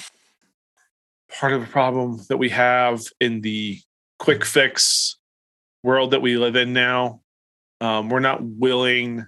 part 1.38 1.52
of 1.52 1.60
the 1.60 1.66
problem 1.66 2.20
that 2.28 2.36
we 2.36 2.48
have 2.48 3.02
in 3.20 3.40
the 3.40 3.78
quick 4.18 4.44
fix 4.44 5.16
world 5.82 6.10
that 6.10 6.22
we 6.22 6.36
live 6.36 6.56
in 6.56 6.72
now. 6.72 7.20
Um, 7.80 8.10
we're 8.10 8.20
not 8.20 8.42
willing 8.42 9.26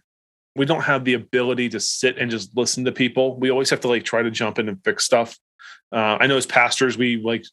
we 0.54 0.66
don't 0.66 0.82
have 0.82 1.04
the 1.04 1.14
ability 1.14 1.68
to 1.70 1.80
sit 1.80 2.18
and 2.18 2.30
just 2.30 2.56
listen 2.56 2.84
to 2.84 2.92
people. 2.92 3.38
We 3.38 3.50
always 3.50 3.70
have 3.70 3.80
to 3.80 3.88
like 3.88 4.04
try 4.04 4.22
to 4.22 4.30
jump 4.30 4.58
in 4.58 4.68
and 4.68 4.82
fix 4.84 5.04
stuff. 5.04 5.38
Uh, 5.90 6.18
I 6.20 6.26
know 6.26 6.36
as 6.36 6.46
pastors, 6.46 6.96
we 6.96 7.16
like 7.16 7.44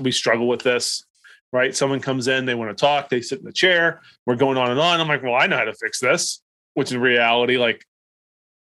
we 0.00 0.12
struggle 0.12 0.48
with 0.48 0.62
this, 0.62 1.04
right? 1.52 1.74
Someone 1.74 2.00
comes 2.00 2.28
in, 2.28 2.44
they 2.44 2.54
want 2.54 2.76
to 2.76 2.80
talk, 2.80 3.08
they 3.08 3.20
sit 3.20 3.38
in 3.38 3.44
the 3.44 3.52
chair, 3.52 4.00
we're 4.26 4.36
going 4.36 4.58
on 4.58 4.70
and 4.70 4.80
on. 4.80 5.00
I'm 5.00 5.08
like, 5.08 5.22
well, 5.22 5.34
I 5.34 5.46
know 5.46 5.56
how 5.56 5.64
to 5.64 5.74
fix 5.74 6.00
this, 6.00 6.42
which 6.74 6.92
in 6.92 7.00
reality, 7.00 7.56
like 7.56 7.84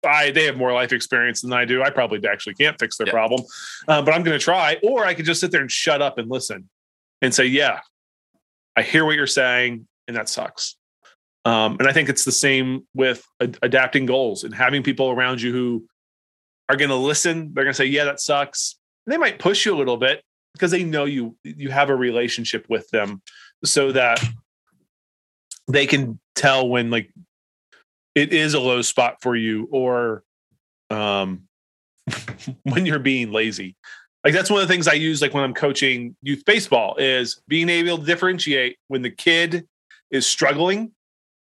I 0.06 0.32
they 0.32 0.46
have 0.46 0.58
more 0.58 0.74
life 0.74 0.92
experience 0.92 1.42
than 1.42 1.54
I 1.54 1.66
do. 1.66 1.84
I 1.84 1.90
probably 1.90 2.28
actually 2.28 2.56
can't 2.56 2.78
fix 2.80 2.98
their 2.98 3.08
yeah. 3.08 3.14
problem, 3.14 3.42
uh, 3.88 4.02
but 4.02 4.14
I'm 4.14 4.24
going 4.24 4.38
to 4.38 4.44
try. 4.44 4.78
Or 4.84 5.06
I 5.06 5.14
could 5.14 5.26
just 5.26 5.40
sit 5.40 5.52
there 5.52 5.62
and 5.62 5.72
shut 5.72 6.02
up 6.02 6.18
and 6.18 6.30
listen 6.30 6.70
and 7.22 7.34
say, 7.34 7.46
yeah, 7.46 7.80
I 8.76 8.82
hear 8.82 9.06
what 9.06 9.16
you're 9.16 9.28
saying, 9.28 9.88
and 10.08 10.18
that 10.18 10.30
sucks. 10.30 10.76
Um, 11.46 11.78
and 11.80 11.88
I 11.88 11.94
think 11.94 12.10
it's 12.10 12.26
the 12.26 12.32
same 12.32 12.88
with 12.94 13.26
ad- 13.42 13.58
adapting 13.62 14.06
goals 14.06 14.44
and 14.44 14.56
having 14.56 14.82
people 14.82 15.10
around 15.10 15.42
you 15.42 15.52
who 15.52 15.86
are 16.70 16.78
going 16.78 16.90
to 16.90 16.96
listen. 16.96 17.54
They're 17.54 17.66
going 17.66 17.74
to 17.74 17.78
say, 17.78 17.86
"Yeah, 17.86 18.06
that 18.06 18.22
sucks." 18.22 18.80
And 19.06 19.14
they 19.14 19.18
might 19.18 19.40
push 19.40 19.66
you 19.66 19.76
a 19.76 19.78
little 19.78 19.98
bit 19.98 20.24
because 20.54 20.72
they 20.72 20.84
know 20.84 21.06
you 21.06 21.36
you 21.44 21.70
have 21.70 21.90
a 21.90 21.96
relationship 21.96 22.66
with 22.70 22.90
them, 22.92 23.22
so 23.66 23.92
that 23.92 24.24
they 25.68 25.86
can 25.86 26.20
tell 26.36 26.68
when 26.68 26.90
like 26.90 27.12
it 28.16 28.32
is 28.32 28.54
a 28.54 28.60
low 28.60 28.82
spot 28.82 29.18
for 29.22 29.36
you 29.36 29.68
or 29.72 30.24
um, 30.90 31.44
when 32.64 32.86
you're 32.86 33.00
being 33.00 33.32
lazy. 33.32 33.76
Like 34.24 34.34
that's 34.34 34.50
one 34.50 34.62
of 34.62 34.68
the 34.68 34.74
things 34.74 34.88
I 34.88 34.94
use 34.94 35.22
like 35.22 35.34
when 35.34 35.44
I'm 35.44 35.54
coaching 35.54 36.16
youth 36.22 36.44
baseball 36.46 36.96
is 36.96 37.42
being 37.50 37.68
able 37.68 37.98
to 37.98 38.06
differentiate 38.06 38.78
when 38.88 39.02
the 39.02 39.10
kid 39.10 39.68
is 40.12 40.26
struggling 40.26 40.92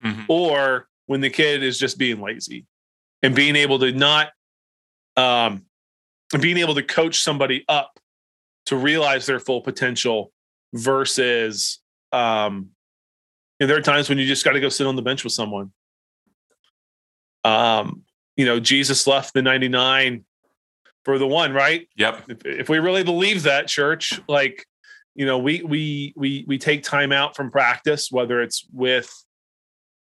mm-hmm. 0.04 0.22
or 0.28 0.88
when 1.06 1.20
the 1.20 1.30
kid 1.30 1.62
is 1.62 1.78
just 1.78 1.98
being 1.98 2.20
lazy 2.20 2.66
and 3.22 3.34
being 3.34 3.56
able 3.56 3.78
to 3.78 3.92
not 3.92 4.30
um 5.16 5.64
being 6.40 6.58
able 6.58 6.74
to 6.74 6.82
coach 6.82 7.20
somebody 7.20 7.64
up 7.68 7.98
to 8.66 8.76
realize 8.76 9.26
their 9.26 9.40
full 9.40 9.60
potential 9.60 10.32
versus 10.72 11.80
um 12.12 12.70
and 13.58 13.68
there 13.68 13.76
are 13.76 13.82
times 13.82 14.08
when 14.08 14.18
you 14.18 14.26
just 14.26 14.44
got 14.44 14.52
to 14.52 14.60
go 14.60 14.68
sit 14.70 14.86
on 14.86 14.96
the 14.96 15.02
bench 15.02 15.22
with 15.22 15.32
someone. 15.32 15.72
Um 17.44 18.02
you 18.36 18.46
know 18.46 18.60
jesus 18.60 19.06
left 19.06 19.34
the 19.34 19.42
99 19.42 20.24
for 21.04 21.18
the 21.18 21.26
one 21.26 21.52
right? 21.52 21.88
Yep. 21.96 22.24
If, 22.28 22.46
if 22.46 22.68
we 22.68 22.78
really 22.78 23.02
believe 23.02 23.42
that 23.42 23.66
church 23.66 24.20
like 24.28 24.64
you 25.14 25.26
know 25.26 25.38
we 25.38 25.62
we 25.62 26.14
we 26.16 26.44
we 26.46 26.58
take 26.58 26.82
time 26.82 27.12
out 27.12 27.34
from 27.34 27.50
practice 27.50 28.12
whether 28.12 28.40
it's 28.40 28.64
with 28.72 29.12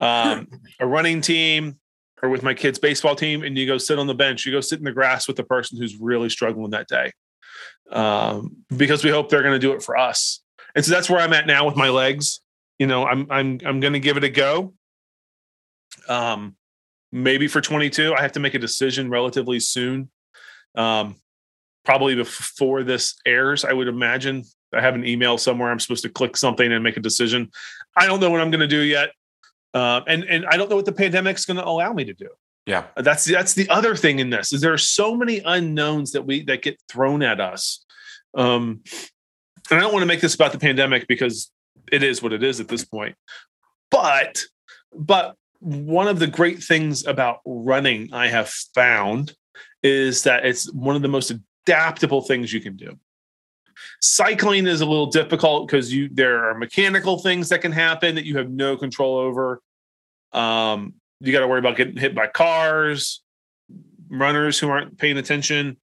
um, 0.06 0.47
a 0.80 0.88
running 0.88 1.22
team 1.22 1.80
or 2.22 2.30
with 2.30 2.43
my 2.43 2.53
kids' 2.53 2.80
baseball 2.80 3.16
team, 3.16 3.43
and 3.43 3.58
you 3.58 3.68
go 3.68 3.78
sit 3.78 3.99
on 3.99 4.08
the 4.08 4.14
bench, 4.14 4.45
you 4.45 4.51
go 4.51 4.62
sit 4.62 4.80
in 4.80 4.86
the 4.86 4.91
grass 4.91 5.28
with 5.28 5.38
the 5.38 5.43
person 5.43 5.78
who's 5.78 5.97
really 5.97 6.30
struggling 6.30 6.72
that 6.72 6.88
day. 6.88 7.12
Um, 7.91 8.58
because 8.76 9.03
we 9.03 9.12
hope 9.12 9.30
they're 9.30 9.43
going 9.43 9.53
to 9.53 9.60
do 9.60 9.74
it 9.74 9.84
for 9.84 9.97
us. 9.97 10.41
And 10.76 10.84
so 10.84 10.91
that's 10.91 11.10
where 11.10 11.20
I'm 11.20 11.34
at 11.34 11.47
now 11.47 11.66
with 11.66 11.76
my 11.76 11.89
legs. 11.89 12.41
You 12.80 12.88
know, 12.88 13.06
I'm 13.06 13.28
I'm 13.30 13.60
I'm 13.66 13.80
going 13.80 13.93
to 13.93 13.99
give 13.99 14.18
it 14.18 14.24
a 14.24 14.30
go. 14.30 14.74
Um, 16.10 16.56
maybe 17.12 17.47
for 17.47 17.62
22, 17.62 18.14
I 18.14 18.22
have 18.22 18.34
to 18.34 18.39
make 18.39 18.53
a 18.53 18.60
decision 18.60 19.10
relatively 19.10 19.60
soon. 19.60 20.10
Um, 20.76 21.16
probably 21.86 22.16
before 22.16 22.84
this 22.84 23.16
airs, 23.26 23.64
I 23.64 23.72
would 23.72 23.88
imagine. 23.88 24.43
I 24.74 24.82
have 24.82 24.95
an 24.95 25.06
email 25.06 25.38
somewhere. 25.38 25.72
I'm 25.72 25.80
supposed 25.80 26.03
to 26.03 26.10
click 26.10 26.36
something 26.36 26.70
and 26.70 26.84
make 26.84 26.97
a 26.97 27.01
decision. 27.01 27.51
I 27.95 28.08
don't 28.08 28.20
know 28.20 28.30
what 28.30 28.41
I'm 28.41 28.51
going 28.51 28.60
to 28.60 28.68
do 28.68 28.82
yet, 28.82 29.12
uh, 29.76 30.02
and 30.08 30.24
and 30.24 30.46
I 30.46 30.56
don't 30.56 30.70
know 30.70 30.78
what 30.78 30.86
the 30.86 30.94
pandemic's 30.94 31.46
going 31.46 31.58
to 31.58 31.68
allow 31.68 31.92
me 31.94 32.06
to 32.06 32.14
do. 32.14 32.30
Yeah, 32.66 32.86
that's 32.96 33.26
that's 33.26 33.54
the 33.54 33.70
other 33.70 33.96
thing 33.96 34.20
in 34.20 34.30
this 34.30 34.54
is 34.54 34.62
there 34.62 34.74
are 34.74 34.78
so 34.78 35.16
many 35.16 35.42
unknowns 35.46 36.14
that 36.14 36.24
we 36.24 36.44
that 36.44 36.64
get 36.64 36.80
thrown 36.90 37.22
at 37.22 37.40
us. 37.40 37.84
Um, 38.34 38.82
and 39.70 39.80
I 39.80 39.82
don't 39.82 39.94
want 39.94 40.04
to 40.04 40.08
make 40.08 40.22
this 40.22 40.34
about 40.34 40.54
the 40.54 40.60
pandemic 40.60 41.08
because 41.08 41.52
it 41.92 42.04
is 42.04 42.24
what 42.24 42.34
it 42.34 42.42
is 42.42 42.60
at 42.60 42.70
this 42.70 42.86
point. 42.86 43.16
But 43.92 44.42
but 44.94 45.36
one 45.60 46.08
of 46.08 46.20
the 46.20 46.28
great 46.28 46.64
things 46.64 47.06
about 47.06 47.40
running 47.46 48.14
I 48.14 48.28
have 48.28 48.50
found 48.74 49.36
is 49.84 50.24
that 50.24 50.46
it's 50.46 50.72
one 50.74 50.96
of 50.96 51.02
the 51.02 51.08
most 51.08 51.32
adaptable 51.32 52.22
things 52.22 52.54
you 52.54 52.62
can 52.62 52.78
do. 52.78 52.98
Cycling 54.02 54.68
is 54.68 54.82
a 54.82 54.86
little 54.86 55.08
difficult 55.08 55.68
because 55.68 55.94
you 55.94 56.10
there 56.12 56.50
are 56.50 56.56
mechanical 56.56 57.20
things 57.20 57.50
that 57.50 57.62
can 57.62 57.72
happen 57.72 58.16
that 58.16 58.26
you 58.26 58.38
have 58.38 58.50
no 58.50 58.78
control 58.78 59.18
over. 59.18 59.62
Um, 60.34 60.96
you 61.20 61.32
got 61.32 61.42
to 61.42 61.48
worry 61.48 61.60
about 61.60 61.78
getting 61.78 61.98
hit 61.98 62.14
by 62.14 62.28
cars, 62.28 63.22
runners 64.10 64.60
who 64.60 64.70
aren't 64.70 64.98
paying 64.98 65.18
attention 65.18 65.78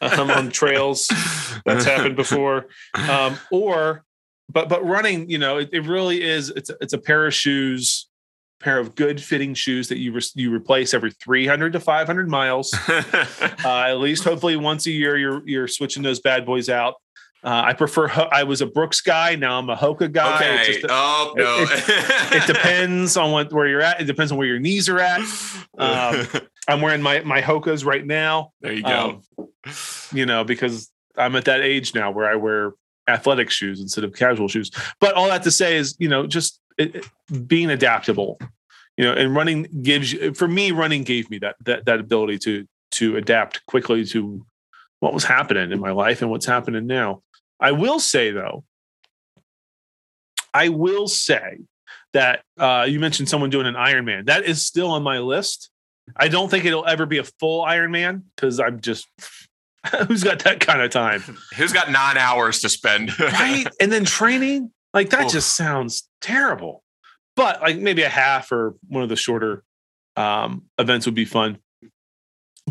um, 0.00 0.30
on 0.30 0.50
trails. 0.50 1.08
That's 1.64 1.84
happened 1.84 2.16
before. 2.16 2.66
Um, 2.94 3.38
or, 3.50 4.04
but 4.48 4.68
but 4.68 4.84
running, 4.84 5.30
you 5.30 5.38
know, 5.38 5.58
it, 5.58 5.70
it 5.72 5.86
really 5.86 6.22
is. 6.22 6.50
It's 6.50 6.70
a, 6.70 6.76
it's 6.80 6.92
a 6.92 6.98
pair 6.98 7.26
of 7.26 7.34
shoes 7.34 8.08
pair 8.60 8.78
of 8.78 8.94
good 8.94 9.20
fitting 9.20 9.54
shoes 9.54 9.88
that 9.88 9.98
you 9.98 10.12
re- 10.12 10.22
you 10.34 10.52
replace 10.52 10.94
every 10.94 11.12
300 11.12 11.72
to 11.74 11.80
500 11.80 12.28
miles. 12.28 12.74
uh, 12.88 13.52
at 13.64 13.98
least, 13.98 14.24
hopefully, 14.24 14.56
once 14.56 14.86
a 14.86 14.90
year, 14.90 15.16
you're 15.16 15.46
you're 15.46 15.68
switching 15.68 16.02
those 16.02 16.20
bad 16.20 16.46
boys 16.46 16.68
out. 16.68 16.94
Uh, 17.46 17.62
I 17.66 17.74
prefer. 17.74 18.08
I 18.32 18.42
was 18.42 18.60
a 18.60 18.66
Brooks 18.66 19.00
guy. 19.00 19.36
Now 19.36 19.56
I'm 19.56 19.70
a 19.70 19.76
Hoka 19.76 20.10
guy. 20.10 20.34
Okay. 20.34 20.80
A, 20.82 20.86
oh 20.90 21.32
no. 21.36 21.58
It, 21.60 21.70
it, 21.70 22.42
it, 22.42 22.46
depends 22.52 23.16
on 23.16 23.30
what 23.30 23.52
where 23.52 23.68
you're 23.68 23.80
at. 23.80 24.00
It 24.00 24.04
depends 24.04 24.32
on 24.32 24.38
where 24.38 24.48
your 24.48 24.58
knees 24.58 24.88
are 24.88 24.98
at. 24.98 25.20
Um, 25.78 26.26
I'm 26.68 26.80
wearing 26.80 27.02
my 27.02 27.20
my 27.20 27.42
Hokas 27.42 27.84
right 27.84 28.04
now. 28.04 28.52
There 28.62 28.72
you 28.72 28.82
go. 28.82 29.20
Um, 29.38 29.46
you 30.10 30.24
know, 30.24 30.42
because 30.42 30.90
I'm 31.18 31.36
at 31.36 31.44
that 31.44 31.60
age 31.60 31.94
now 31.94 32.10
where 32.10 32.24
I 32.24 32.36
wear 32.36 32.72
athletic 33.06 33.50
shoes 33.50 33.78
instead 33.78 34.02
of 34.02 34.14
casual 34.14 34.48
shoes. 34.48 34.70
But 34.98 35.12
all 35.16 35.28
that 35.28 35.42
to 35.42 35.50
say 35.50 35.76
is, 35.76 35.94
you 35.98 36.08
know, 36.08 36.26
just 36.26 36.62
it, 36.78 37.04
being 37.46 37.70
adaptable 37.70 38.38
you 38.96 39.04
know 39.04 39.12
and 39.12 39.34
running 39.34 39.66
gives 39.82 40.12
you 40.12 40.32
for 40.34 40.48
me 40.48 40.72
running 40.72 41.04
gave 41.04 41.28
me 41.30 41.38
that 41.38 41.56
that 41.60 41.84
that 41.84 42.00
ability 42.00 42.38
to 42.38 42.66
to 42.90 43.16
adapt 43.16 43.64
quickly 43.66 44.04
to 44.04 44.44
what 45.00 45.12
was 45.12 45.24
happening 45.24 45.72
in 45.72 45.80
my 45.80 45.90
life 45.90 46.22
and 46.22 46.30
what's 46.30 46.46
happening 46.46 46.86
now 46.86 47.22
i 47.60 47.72
will 47.72 48.00
say 48.00 48.30
though 48.30 48.64
i 50.54 50.68
will 50.68 51.08
say 51.08 51.58
that 52.12 52.42
uh, 52.58 52.86
you 52.88 52.98
mentioned 52.98 53.28
someone 53.28 53.50
doing 53.50 53.66
an 53.66 53.74
ironman 53.74 54.24
that 54.24 54.44
is 54.44 54.64
still 54.64 54.88
on 54.88 55.02
my 55.02 55.18
list. 55.18 55.68
I 56.16 56.28
don't 56.28 56.50
think 56.50 56.64
it'll 56.64 56.86
ever 56.86 57.04
be 57.04 57.18
a 57.18 57.24
full 57.24 57.62
ironman 57.62 58.22
because 58.34 58.58
i'm 58.58 58.80
just 58.80 59.06
who's 60.08 60.24
got 60.24 60.40
that 60.40 60.60
kind 60.60 60.80
of 60.80 60.90
time? 60.90 61.22
Who's 61.56 61.72
got 61.72 61.90
nine 61.90 62.16
hours 62.16 62.60
to 62.60 62.68
spend? 62.68 63.12
Right? 63.18 63.66
And 63.80 63.92
then 63.92 64.04
training? 64.04 64.72
Like 64.94 65.10
that 65.10 65.26
Oof. 65.26 65.32
just 65.32 65.56
sounds 65.56 66.08
terrible. 66.20 66.82
But 67.34 67.60
like 67.60 67.78
maybe 67.78 68.02
a 68.02 68.08
half 68.08 68.50
or 68.50 68.74
one 68.88 69.02
of 69.02 69.08
the 69.08 69.16
shorter 69.16 69.62
um, 70.16 70.64
events 70.78 71.06
would 71.06 71.14
be 71.14 71.24
fun. 71.24 71.58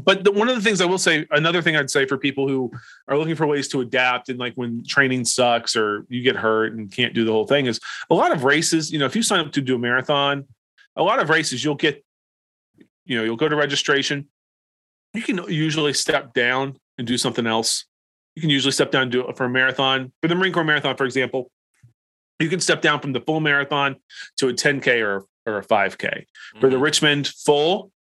But 0.03 0.25
the, 0.25 0.31
one 0.31 0.49
of 0.49 0.55
the 0.55 0.61
things 0.61 0.81
I 0.81 0.85
will 0.85 0.97
say, 0.97 1.25
another 1.31 1.61
thing 1.61 1.75
I'd 1.75 1.89
say 1.89 2.05
for 2.05 2.17
people 2.17 2.47
who 2.47 2.71
are 3.07 3.17
looking 3.17 3.35
for 3.35 3.47
ways 3.47 3.67
to 3.69 3.81
adapt 3.81 4.27
and 4.27 4.37
like 4.37 4.53
when 4.55 4.83
training 4.85 5.23
sucks 5.23 5.75
or 5.75 6.05
you 6.09 6.21
get 6.21 6.35
hurt 6.35 6.73
and 6.73 6.91
can't 6.91 7.13
do 7.13 7.23
the 7.23 7.31
whole 7.31 7.47
thing 7.47 7.65
is 7.65 7.79
a 8.09 8.13
lot 8.13 8.33
of 8.33 8.43
races, 8.43 8.91
you 8.91 8.99
know, 8.99 9.05
if 9.05 9.15
you 9.15 9.23
sign 9.23 9.39
up 9.39 9.53
to 9.53 9.61
do 9.61 9.75
a 9.75 9.79
marathon, 9.79 10.45
a 10.97 11.03
lot 11.03 11.19
of 11.19 11.29
races 11.29 11.63
you'll 11.63 11.75
get, 11.75 12.03
you 13.05 13.17
know, 13.17 13.23
you'll 13.23 13.37
go 13.37 13.47
to 13.47 13.55
registration. 13.55 14.27
You 15.13 15.21
can 15.21 15.37
usually 15.47 15.93
step 15.93 16.33
down 16.33 16.77
and 16.97 17.07
do 17.07 17.17
something 17.17 17.47
else. 17.47 17.85
You 18.35 18.41
can 18.41 18.49
usually 18.49 18.73
step 18.73 18.91
down 18.91 19.03
and 19.03 19.11
do 19.11 19.27
it 19.27 19.37
for 19.37 19.45
a 19.45 19.49
marathon. 19.49 20.11
For 20.21 20.27
the 20.27 20.35
Marine 20.35 20.51
Corps 20.51 20.65
Marathon, 20.65 20.97
for 20.97 21.05
example, 21.05 21.51
you 22.39 22.49
can 22.49 22.59
step 22.59 22.81
down 22.81 22.99
from 22.99 23.13
the 23.13 23.21
full 23.21 23.39
marathon 23.39 23.95
to 24.37 24.49
a 24.49 24.53
10K 24.53 25.01
or, 25.01 25.25
or 25.45 25.59
a 25.59 25.63
5K. 25.63 25.97
Mm-hmm. 25.97 26.59
For 26.59 26.69
the 26.69 26.75
mm-hmm. 26.75 26.83
Richmond 26.83 27.27
full, 27.27 27.91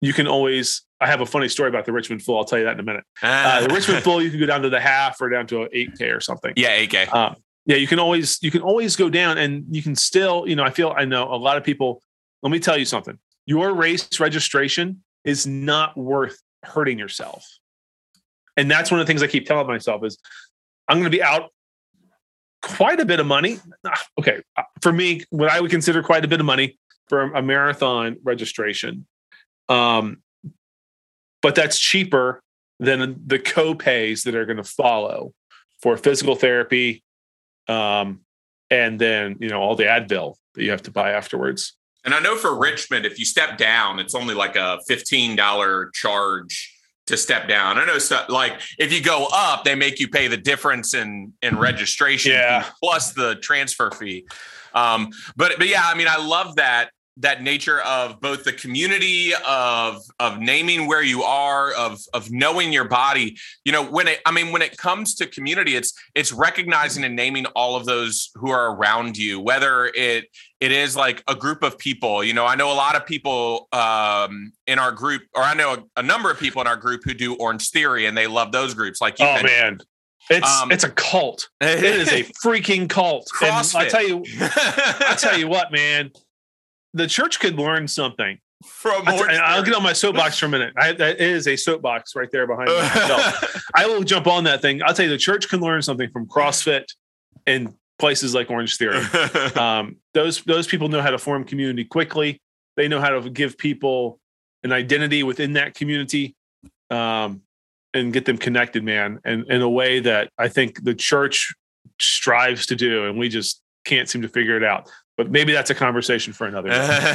you 0.00 0.12
can 0.12 0.26
always. 0.26 0.82
I 1.02 1.06
have 1.06 1.20
a 1.20 1.26
funny 1.26 1.48
story 1.48 1.68
about 1.68 1.84
the 1.84 1.92
Richmond 1.92 2.22
full. 2.22 2.38
I'll 2.38 2.44
tell 2.44 2.58
you 2.58 2.64
that 2.64 2.74
in 2.74 2.80
a 2.80 2.84
minute. 2.84 3.04
Uh, 3.22 3.66
the 3.66 3.74
Richmond 3.74 4.02
full, 4.02 4.22
you 4.22 4.30
can 4.30 4.38
go 4.40 4.46
down 4.46 4.62
to 4.62 4.70
the 4.70 4.80
half 4.80 5.20
or 5.20 5.28
down 5.28 5.46
to 5.48 5.62
an 5.62 5.68
8K 5.74 6.16
or 6.16 6.20
something. 6.20 6.52
Yeah, 6.56 6.78
8K. 6.78 7.12
Um, 7.12 7.36
yeah, 7.66 7.76
you 7.76 7.86
can 7.86 7.98
always 7.98 8.42
you 8.42 8.50
can 8.50 8.62
always 8.62 8.96
go 8.96 9.08
down, 9.08 9.38
and 9.38 9.64
you 9.70 9.82
can 9.82 9.94
still. 9.94 10.48
You 10.48 10.56
know, 10.56 10.64
I 10.64 10.70
feel 10.70 10.94
I 10.96 11.04
know 11.04 11.32
a 11.32 11.36
lot 11.36 11.56
of 11.56 11.64
people. 11.64 12.02
Let 12.42 12.50
me 12.50 12.58
tell 12.58 12.76
you 12.76 12.84
something. 12.84 13.18
Your 13.46 13.72
race 13.72 14.08
registration 14.18 15.02
is 15.24 15.46
not 15.46 15.96
worth 15.96 16.40
hurting 16.64 16.98
yourself. 16.98 17.46
And 18.56 18.70
that's 18.70 18.90
one 18.90 19.00
of 19.00 19.06
the 19.06 19.10
things 19.10 19.22
I 19.22 19.26
keep 19.26 19.46
telling 19.46 19.66
myself 19.66 20.04
is 20.04 20.18
I'm 20.88 20.96
going 20.96 21.10
to 21.10 21.16
be 21.16 21.22
out 21.22 21.50
quite 22.62 23.00
a 23.00 23.04
bit 23.04 23.20
of 23.20 23.26
money. 23.26 23.58
Ah, 23.86 24.00
okay, 24.18 24.42
uh, 24.56 24.62
for 24.80 24.92
me, 24.92 25.22
what 25.30 25.50
I 25.50 25.60
would 25.60 25.70
consider 25.70 26.02
quite 26.02 26.24
a 26.24 26.28
bit 26.28 26.40
of 26.40 26.46
money 26.46 26.78
for 27.08 27.32
a 27.32 27.42
marathon 27.42 28.16
registration. 28.22 29.06
Um, 29.68 30.22
but 31.42 31.54
that's 31.54 31.78
cheaper 31.78 32.42
than 32.78 33.20
the 33.26 33.38
co-pays 33.38 34.24
that 34.24 34.34
are 34.34 34.46
going 34.46 34.56
to 34.56 34.64
follow 34.64 35.32
for 35.80 35.96
physical 35.96 36.34
therapy, 36.34 37.02
um, 37.68 38.20
and 38.70 38.98
then 38.98 39.36
you 39.40 39.48
know 39.48 39.60
all 39.60 39.76
the 39.76 39.84
Advil 39.84 40.36
that 40.54 40.62
you 40.62 40.70
have 40.70 40.82
to 40.82 40.90
buy 40.90 41.12
afterwards. 41.12 41.76
And 42.04 42.14
I 42.14 42.20
know 42.20 42.36
for 42.36 42.58
Richmond, 42.58 43.06
if 43.06 43.18
you 43.18 43.24
step 43.24 43.58
down, 43.58 43.98
it's 43.98 44.14
only 44.14 44.34
like 44.34 44.56
a 44.56 44.78
fifteen 44.88 45.36
dollar 45.36 45.90
charge 45.94 46.74
to 47.06 47.16
step 47.16 47.48
down. 47.48 47.78
I 47.78 47.84
know 47.84 47.98
stuff 47.98 48.28
like 48.28 48.60
if 48.78 48.92
you 48.92 49.02
go 49.02 49.28
up, 49.32 49.64
they 49.64 49.74
make 49.74 50.00
you 50.00 50.08
pay 50.08 50.28
the 50.28 50.36
difference 50.36 50.94
in 50.94 51.32
in 51.42 51.58
registration 51.58 52.32
yeah. 52.32 52.66
plus 52.82 53.12
the 53.12 53.36
transfer 53.36 53.90
fee. 53.90 54.24
Um, 54.74 55.10
but 55.36 55.58
but 55.58 55.68
yeah, 55.68 55.82
I 55.84 55.94
mean, 55.94 56.08
I 56.08 56.16
love 56.16 56.56
that 56.56 56.90
that 57.18 57.42
nature 57.42 57.80
of 57.80 58.20
both 58.20 58.44
the 58.44 58.52
community 58.52 59.32
of 59.46 60.02
of 60.18 60.38
naming 60.38 60.86
where 60.86 61.02
you 61.02 61.22
are 61.22 61.72
of 61.74 62.00
of 62.14 62.30
knowing 62.30 62.72
your 62.72 62.84
body. 62.84 63.36
You 63.64 63.72
know 63.72 63.84
when 63.84 64.08
it 64.08 64.20
i 64.24 64.30
mean 64.30 64.50
when 64.52 64.62
it 64.62 64.76
comes 64.76 65.14
to 65.16 65.26
community 65.26 65.76
it's 65.76 65.92
it's 66.14 66.32
recognizing 66.32 67.04
and 67.04 67.14
naming 67.14 67.46
all 67.46 67.76
of 67.76 67.84
those 67.84 68.30
who 68.34 68.50
are 68.50 68.74
around 68.74 69.16
you 69.16 69.40
whether 69.40 69.86
it 69.86 70.26
it 70.60 70.72
is 70.72 70.94
like 70.96 71.22
a 71.28 71.34
group 71.34 71.62
of 71.62 71.78
people. 71.78 72.24
You 72.24 72.32
know 72.32 72.46
i 72.46 72.54
know 72.54 72.72
a 72.72 72.74
lot 72.74 72.96
of 72.96 73.04
people 73.04 73.68
um 73.72 74.52
in 74.66 74.78
our 74.78 74.92
group 74.92 75.22
or 75.34 75.42
i 75.42 75.54
know 75.54 75.74
a, 75.74 76.00
a 76.00 76.02
number 76.02 76.30
of 76.30 76.38
people 76.38 76.60
in 76.62 76.66
our 76.66 76.76
group 76.76 77.02
who 77.04 77.12
do 77.12 77.34
orange 77.34 77.70
theory 77.70 78.06
and 78.06 78.16
they 78.16 78.26
love 78.26 78.52
those 78.52 78.74
groups 78.74 79.00
like 79.00 79.18
you 79.18 79.26
oh 79.26 79.42
man. 79.42 79.78
It's 80.30 80.48
um, 80.48 80.70
it's 80.70 80.84
a 80.84 80.90
cult. 80.90 81.50
It 81.60 81.82
is 81.82 82.08
a 82.12 82.22
freaking 82.44 82.88
cult. 82.88 83.28
I 83.42 83.88
tell 83.88 84.06
you, 84.06 84.22
I 84.38 85.16
tell 85.18 85.36
you 85.36 85.48
what, 85.48 85.72
man 85.72 86.12
the 86.94 87.06
church 87.06 87.40
could 87.40 87.58
learn 87.58 87.88
something 87.88 88.38
from. 88.64 89.06
I, 89.06 89.56
will 89.56 89.64
get 89.64 89.74
on 89.74 89.82
my 89.82 89.92
soapbox 89.92 90.38
for 90.38 90.46
a 90.46 90.48
minute. 90.48 90.74
I, 90.76 90.92
that 90.92 91.20
is 91.20 91.46
a 91.46 91.56
soapbox 91.56 92.14
right 92.14 92.30
there 92.30 92.46
behind 92.46 92.68
me. 92.68 92.74
I 93.74 93.86
will 93.86 94.02
jump 94.02 94.26
on 94.26 94.44
that 94.44 94.62
thing. 94.62 94.82
I'll 94.82 94.94
tell 94.94 95.06
you, 95.06 95.10
the 95.10 95.18
church 95.18 95.48
can 95.48 95.60
learn 95.60 95.82
something 95.82 96.10
from 96.10 96.26
CrossFit 96.26 96.84
and 97.46 97.74
places 97.98 98.34
like 98.34 98.50
Orange 98.50 98.76
Theory. 98.76 99.02
Um, 99.56 99.96
those 100.14 100.42
those 100.42 100.66
people 100.66 100.88
know 100.88 101.02
how 101.02 101.10
to 101.10 101.18
form 101.18 101.44
community 101.44 101.84
quickly. 101.84 102.40
They 102.76 102.88
know 102.88 103.00
how 103.00 103.10
to 103.10 103.30
give 103.30 103.58
people 103.58 104.18
an 104.64 104.72
identity 104.72 105.22
within 105.22 105.54
that 105.54 105.74
community 105.74 106.34
um, 106.90 107.42
and 107.94 108.12
get 108.12 108.24
them 108.24 108.38
connected, 108.38 108.82
man, 108.82 109.20
and 109.24 109.44
in 109.48 109.62
a 109.62 109.68
way 109.68 110.00
that 110.00 110.30
I 110.38 110.48
think 110.48 110.82
the 110.84 110.94
church 110.94 111.54
strives 112.00 112.66
to 112.66 112.76
do, 112.76 113.06
and 113.06 113.18
we 113.18 113.28
just 113.28 113.60
can't 113.84 114.08
seem 114.08 114.22
to 114.22 114.28
figure 114.28 114.56
it 114.56 114.64
out 114.64 114.90
but 115.22 115.30
maybe 115.30 115.52
that's 115.52 115.70
a 115.70 115.74
conversation 115.74 116.32
for 116.32 116.48
another 116.48 116.70
day. 116.70 117.14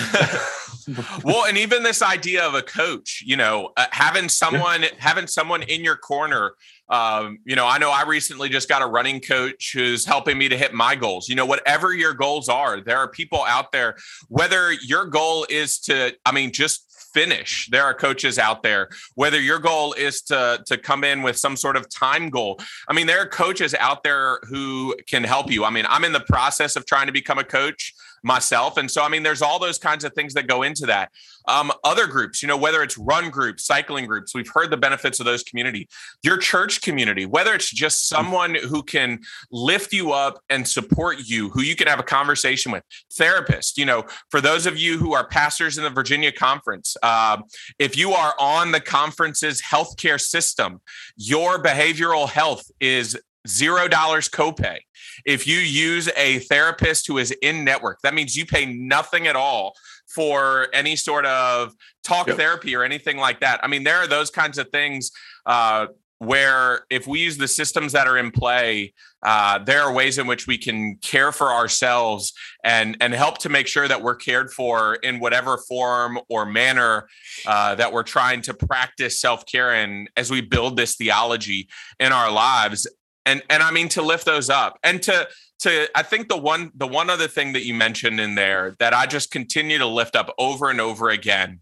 well, 1.25 1.45
and 1.45 1.57
even 1.57 1.83
this 1.83 2.01
idea 2.01 2.41
of 2.41 2.53
a 2.53 2.61
coach, 2.61 3.21
you 3.25 3.35
know, 3.35 3.71
uh, 3.75 3.87
having 3.91 4.29
someone 4.29 4.83
yeah. 4.83 4.89
having 4.97 5.27
someone 5.27 5.61
in 5.63 5.83
your 5.83 5.97
corner. 5.97 6.53
Um, 6.89 7.39
you 7.43 7.57
know, 7.57 7.67
I 7.67 7.79
know 7.79 7.91
I 7.91 8.03
recently 8.03 8.47
just 8.47 8.69
got 8.69 8.81
a 8.81 8.85
running 8.85 9.19
coach 9.19 9.71
who's 9.73 10.05
helping 10.05 10.37
me 10.37 10.47
to 10.47 10.57
hit 10.57 10.73
my 10.73 10.95
goals. 10.95 11.27
You 11.27 11.35
know, 11.35 11.45
whatever 11.45 11.93
your 11.93 12.13
goals 12.13 12.47
are, 12.47 12.79
there 12.79 12.97
are 12.97 13.09
people 13.09 13.43
out 13.43 13.73
there. 13.73 13.97
Whether 14.29 14.71
your 14.71 15.05
goal 15.05 15.45
is 15.49 15.79
to, 15.79 16.15
I 16.25 16.31
mean, 16.31 16.53
just 16.53 16.86
finish. 17.17 17.67
There 17.71 17.83
are 17.83 17.95
coaches 17.95 18.37
out 18.37 18.61
there. 18.61 18.89
Whether 19.15 19.41
your 19.41 19.57
goal 19.57 19.93
is 19.93 20.21
to 20.23 20.61
to 20.67 20.77
come 20.77 21.03
in 21.03 21.23
with 21.23 21.35
some 21.37 21.55
sort 21.55 21.75
of 21.75 21.89
time 21.89 22.29
goal, 22.29 22.59
I 22.87 22.93
mean, 22.93 23.07
there 23.07 23.19
are 23.19 23.25
coaches 23.25 23.73
out 23.73 24.03
there 24.03 24.39
who 24.49 24.95
can 25.07 25.23
help 25.23 25.49
you. 25.49 25.65
I 25.65 25.71
mean, 25.71 25.85
I'm 25.89 26.03
in 26.03 26.13
the 26.13 26.25
process 26.35 26.75
of 26.75 26.85
trying 26.85 27.07
to 27.07 27.13
become 27.13 27.39
a 27.39 27.43
coach 27.43 27.93
myself. 28.23 28.77
And 28.77 28.89
so, 28.89 29.03
I 29.03 29.09
mean, 29.09 29.23
there's 29.23 29.41
all 29.41 29.59
those 29.59 29.77
kinds 29.77 30.03
of 30.03 30.13
things 30.13 30.33
that 30.33 30.47
go 30.47 30.63
into 30.63 30.85
that. 30.87 31.11
Um, 31.47 31.71
other 31.83 32.07
groups, 32.07 32.41
you 32.41 32.47
know, 32.47 32.57
whether 32.57 32.83
it's 32.83 32.97
run 32.97 33.29
groups, 33.29 33.65
cycling 33.65 34.05
groups, 34.05 34.35
we've 34.35 34.49
heard 34.53 34.69
the 34.69 34.77
benefits 34.77 35.19
of 35.19 35.25
those 35.25 35.43
community, 35.43 35.87
your 36.23 36.37
church 36.37 36.81
community, 36.81 37.25
whether 37.25 37.53
it's 37.53 37.69
just 37.69 38.03
mm. 38.03 38.15
someone 38.15 38.55
who 38.55 38.83
can 38.83 39.19
lift 39.51 39.93
you 39.93 40.11
up 40.11 40.39
and 40.49 40.67
support 40.67 41.19
you, 41.25 41.49
who 41.49 41.61
you 41.61 41.75
can 41.75 41.87
have 41.87 41.99
a 41.99 42.03
conversation 42.03 42.71
with, 42.71 42.83
therapist, 43.13 43.77
you 43.77 43.85
know, 43.85 44.03
for 44.29 44.41
those 44.41 44.65
of 44.65 44.77
you 44.77 44.97
who 44.97 45.13
are 45.13 45.27
pastors 45.27 45.77
in 45.77 45.83
the 45.83 45.89
Virginia 45.89 46.31
conference, 46.31 46.97
uh, 47.03 47.37
if 47.79 47.97
you 47.97 48.11
are 48.11 48.33
on 48.39 48.71
the 48.71 48.81
conference's 48.81 49.61
healthcare 49.61 50.19
system, 50.19 50.81
your 51.15 51.61
behavioral 51.61 52.27
health 52.27 52.69
is 52.79 53.17
zero 53.47 53.87
dollars 53.87 54.27
copay. 54.27 54.79
If 55.25 55.47
you 55.47 55.57
use 55.57 56.09
a 56.15 56.39
therapist 56.39 57.07
who 57.07 57.17
is 57.17 57.31
in 57.41 57.63
network, 57.63 57.99
that 58.03 58.13
means 58.13 58.35
you 58.35 58.45
pay 58.45 58.65
nothing 58.65 59.27
at 59.27 59.35
all 59.35 59.73
for 60.07 60.67
any 60.73 60.95
sort 60.95 61.25
of 61.25 61.73
talk 62.03 62.27
yep. 62.27 62.37
therapy 62.37 62.75
or 62.75 62.83
anything 62.83 63.17
like 63.17 63.39
that. 63.41 63.59
I 63.63 63.67
mean, 63.67 63.83
there 63.83 63.97
are 63.97 64.07
those 64.07 64.29
kinds 64.29 64.57
of 64.57 64.69
things 64.69 65.11
uh, 65.45 65.87
where 66.19 66.85
if 66.89 67.05
we 67.05 67.19
use 67.19 67.37
the 67.37 67.47
systems 67.47 67.91
that 67.91 68.07
are 68.07 68.17
in 68.17 68.31
play, 68.31 68.93
uh, 69.23 69.59
there 69.59 69.81
are 69.81 69.91
ways 69.91 70.17
in 70.17 70.27
which 70.27 70.47
we 70.47 70.57
can 70.57 70.95
care 70.97 71.31
for 71.31 71.51
ourselves 71.51 72.33
and 72.63 72.97
and 73.01 73.13
help 73.13 73.39
to 73.39 73.49
make 73.49 73.67
sure 73.67 73.87
that 73.87 74.01
we're 74.01 74.15
cared 74.15 74.51
for 74.51 74.95
in 74.95 75.19
whatever 75.19 75.57
form 75.57 76.19
or 76.29 76.45
manner 76.45 77.07
uh, 77.45 77.75
that 77.75 77.91
we're 77.91 78.03
trying 78.03 78.41
to 78.41 78.53
practice 78.53 79.19
self 79.19 79.45
care 79.45 79.75
in 79.75 80.07
as 80.15 80.29
we 80.29 80.41
build 80.41 80.77
this 80.77 80.95
theology 80.95 81.67
in 81.99 82.11
our 82.11 82.31
lives 82.31 82.87
and 83.27 83.43
and 83.49 83.61
I 83.61 83.71
mean 83.71 83.89
to 83.89 84.01
lift 84.01 84.25
those 84.25 84.49
up 84.49 84.79
and 84.83 85.01
to 85.03 85.27
to 85.59 85.87
I 85.93 86.01
think 86.01 86.29
the 86.29 86.37
one 86.37 86.71
the 86.73 86.87
one 86.87 87.09
other 87.09 87.27
thing 87.27 87.53
that 87.53 87.65
you 87.65 87.73
mentioned 87.73 88.19
in 88.19 88.35
there 88.35 88.75
that 88.79 88.93
I 88.93 89.05
just 89.05 89.29
continue 89.29 89.77
to 89.77 89.85
lift 89.85 90.15
up 90.15 90.33
over 90.39 90.69
and 90.69 90.81
over 90.81 91.09
again 91.09 91.59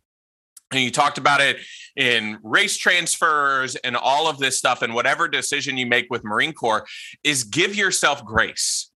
and 0.72 0.82
you 0.82 0.92
talked 0.92 1.18
about 1.18 1.42
it 1.42 1.58
in 1.96 2.38
race 2.44 2.78
transfers 2.78 3.76
and 3.78 3.96
all 3.96 4.28
of 4.28 4.38
this 4.38 4.58
stuff 4.58 4.82
and 4.82 4.94
whatever 4.94 5.28
decision 5.28 5.78
you 5.78 5.86
make 5.86 6.08
with 6.10 6.24
Marine 6.24 6.54
Corps 6.54 6.86
is 7.24 7.44
give 7.44 7.76
yourself 7.76 8.24
grace 8.24 8.92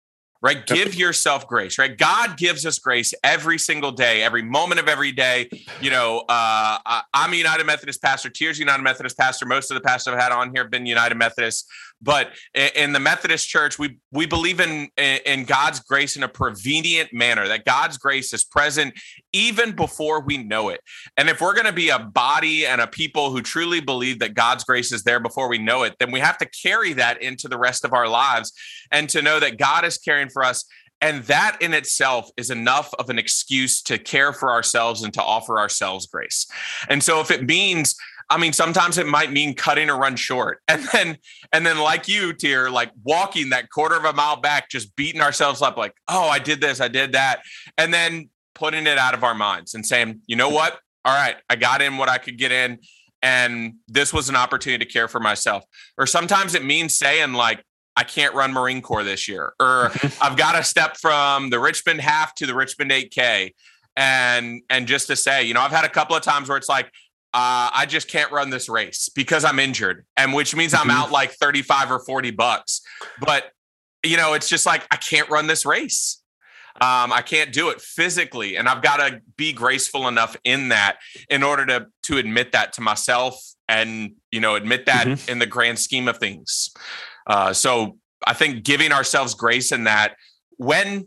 right? 0.43 0.67
Give 0.67 0.95
yourself 0.95 1.49
grace, 1.49 1.79
right? 1.79 1.97
God 1.97 2.37
gives 2.37 2.67
us 2.67 2.79
grace 2.79 3.12
every 3.25 3.59
single 3.59 3.91
day, 3.91 4.23
every 4.23 4.43
moment 4.43 4.81
of 4.81 4.89
every 4.89 5.11
day. 5.11 5.49
You 5.81 5.91
know, 5.91 6.25
uh, 6.29 6.79
I'm 7.12 7.33
a 7.33 7.37
United 7.37 7.64
Methodist 7.64 8.03
pastor, 8.03 8.31
Teer's 8.31 8.59
United 8.59 8.83
Methodist 8.83 9.19
pastor. 9.19 9.47
Most 9.47 9.71
of 9.71 9.75
the 9.75 9.81
pastors 9.81 10.14
I've 10.14 10.21
had 10.21 10.33
on 10.33 10.53
here 10.55 10.62
have 10.62 10.71
been 10.71 10.87
United 10.87 11.17
Methodists. 11.17 11.67
But 12.07 12.30
in 12.54 12.92
the 12.92 13.00
Methodist 13.00 13.48
Church, 13.48 13.78
we 13.80 13.98
we 14.12 14.26
believe 14.26 14.61
in 14.61 14.88
in 14.96 15.44
God's 15.44 15.80
grace 15.80 16.16
in 16.16 16.22
a 16.22 16.28
prevenient 16.28 17.12
manner. 17.12 17.48
That 17.48 17.64
God's 17.64 17.98
grace 17.98 18.32
is 18.32 18.44
present 18.44 18.94
even 19.32 19.72
before 19.72 20.20
we 20.20 20.38
know 20.38 20.68
it. 20.68 20.80
And 21.16 21.28
if 21.28 21.40
we're 21.40 21.52
going 21.52 21.66
to 21.66 21.72
be 21.72 21.88
a 21.88 21.98
body 21.98 22.64
and 22.64 22.80
a 22.80 22.86
people 22.86 23.32
who 23.32 23.42
truly 23.42 23.80
believe 23.80 24.20
that 24.20 24.34
God's 24.34 24.62
grace 24.62 24.92
is 24.92 25.02
there 25.02 25.18
before 25.18 25.48
we 25.48 25.59
know 25.59 25.82
it, 25.82 25.96
then 25.98 26.12
we 26.12 26.20
have 26.20 26.38
to 26.38 26.48
carry 26.62 26.92
that 26.92 27.20
into 27.20 27.48
the 27.48 27.59
rest 27.59 27.84
of 27.84 27.92
our 27.92 28.09
lives 28.09 28.52
and 28.92 29.09
to 29.11 29.20
know 29.20 29.40
that 29.40 29.59
God 29.59 29.84
is 29.84 29.98
caring 29.98 30.28
for 30.28 30.44
us. 30.44 30.64
And 31.02 31.24
that 31.24 31.59
in 31.61 31.74
itself 31.74 32.30
is 32.38 32.50
enough 32.50 32.94
of 32.98 33.11
an 33.11 33.18
excuse 33.18 33.82
to 33.82 33.98
care 33.98 34.32
for 34.32 34.50
ourselves 34.50 35.02
and 35.02 35.12
to 35.12 35.22
offer 35.22 35.59
ourselves 35.59 36.07
grace. 36.07 36.46
And 36.88 37.02
so 37.02 37.20
if 37.20 37.30
it 37.30 37.44
means 37.44 37.94
I 38.29 38.39
mean, 38.39 38.53
sometimes 38.53 38.99
it 38.99 39.07
might 39.07 39.31
mean 39.31 39.55
cutting 39.55 39.89
a 39.89 39.95
run 39.95 40.16
short. 40.16 40.61
And 40.68 40.85
then, 40.93 41.18
and 41.53 41.64
then 41.64 41.79
like 41.79 42.09
you, 42.09 42.33
Teer, 42.33 42.70
like 42.70 42.91
walking 43.03 43.51
that 43.51 43.70
quarter 43.70 43.97
of 43.97 44.05
a 44.05 44.12
mile 44.12 44.37
back, 44.37 44.68
just 44.68 44.95
beating 44.97 45.20
ourselves 45.20 45.62
up, 45.62 45.77
like, 45.77 45.95
oh, 46.09 46.29
I 46.29 46.39
did 46.39 46.61
this, 46.61 46.81
I 46.81 46.89
did 46.89 47.12
that. 47.12 47.41
And 47.79 47.95
then 47.95 48.29
putting 48.55 48.87
it 48.87 48.99
out 48.99 49.14
of 49.14 49.24
our 49.24 49.35
minds 49.35 49.74
and 49.74 49.87
saying, 49.87 50.20
you 50.27 50.37
know 50.37 50.49
what? 50.49 50.79
All 51.05 51.14
right, 51.14 51.37
I 51.49 51.57
got 51.57 51.83
in 51.83 51.97
what 51.99 52.09
I 52.09 52.18
could 52.18 52.37
get 52.37 52.53
in. 52.53 52.79
And 53.22 53.74
this 53.89 54.12
was 54.12 54.29
an 54.29 54.37
opportunity 54.37 54.85
to 54.85 54.91
care 54.91 55.09
for 55.09 55.20
myself. 55.20 55.64
Or 55.97 56.07
sometimes 56.07 56.55
it 56.55 56.64
means 56.64 56.97
saying, 56.97 57.33
like, 57.33 57.62
I 57.97 58.05
can't 58.05 58.35
run 58.35 58.53
Marine 58.53 58.83
Corps 58.83 59.05
this 59.05 59.27
year, 59.27 59.55
or 59.59 59.91
I've 60.20 60.37
got 60.37 60.53
to 60.53 60.62
step 60.62 60.97
from 60.99 61.51
the 61.51 61.59
Richmond 61.59 62.01
half 62.01 62.35
to 62.37 62.47
the 62.47 62.55
Richmond 62.55 62.91
8K. 62.91 63.55
And 63.97 64.61
and 64.68 64.87
just 64.87 65.07
to 65.07 65.16
say, 65.16 65.45
you 65.45 65.55
know, 65.55 65.62
I've 65.62 65.70
had 65.70 65.87
a 65.87 65.89
couple 65.89 66.14
of 66.14 66.22
times 66.22 66.51
where 66.51 66.59
it's 66.59 66.68
like, 66.68 66.91
uh, 67.35 67.70
I 67.74 67.87
just 67.87 68.09
can't 68.09 68.33
run 68.33 68.51
this 68.51 68.68
race 68.68 69.09
because 69.14 69.45
I'm 69.45 69.59
injured, 69.59 70.07
and 70.16 70.33
which 70.33 70.55
means 70.55 70.74
I'm 70.74 70.89
mm-hmm. 70.89 70.91
out 70.91 71.11
like 71.11 71.33
35 71.33 71.91
or 71.91 71.99
40 72.01 72.31
bucks. 72.31 72.81
But 73.20 73.51
you 74.03 74.16
know, 74.16 74.35
it's 74.35 74.49
just 74.49 74.66
like 74.66 74.87
I 74.91 74.97
can't 74.97 75.29
run 75.29 75.47
this 75.47 75.66
race. 75.66 76.22
Um, 76.77 77.11
I 77.11 77.22
can't 77.22 77.53
do 77.53 77.70
it 77.70 77.81
physically, 77.81 78.57
and 78.57 78.68
I've 78.68 78.83
got 78.83 78.99
to 78.99 79.20
be 79.37 79.53
graceful 79.53 80.09
enough 80.09 80.37
in 80.45 80.68
that 80.68 80.99
in 81.31 81.43
order 81.43 81.64
to 81.66 81.87
to 82.05 82.18
admit 82.18 82.53
that 82.53 82.74
to 82.74 82.81
myself, 82.81 83.39
and 83.68 84.12
you 84.31 84.41
know, 84.41 84.55
admit 84.55 84.87
that 84.87 85.07
mm-hmm. 85.07 85.31
in 85.31 85.39
the 85.39 85.47
grand 85.47 85.79
scheme 85.79 86.09
of 86.09 86.18
things. 86.18 86.70
Uh, 87.27 87.53
so 87.53 87.99
I 88.27 88.35
think 88.35 88.64
giving 88.64 88.93
ourselves 88.93 89.35
grace 89.35 89.72
in 89.72 89.85
that 89.85 90.16
when 90.59 91.07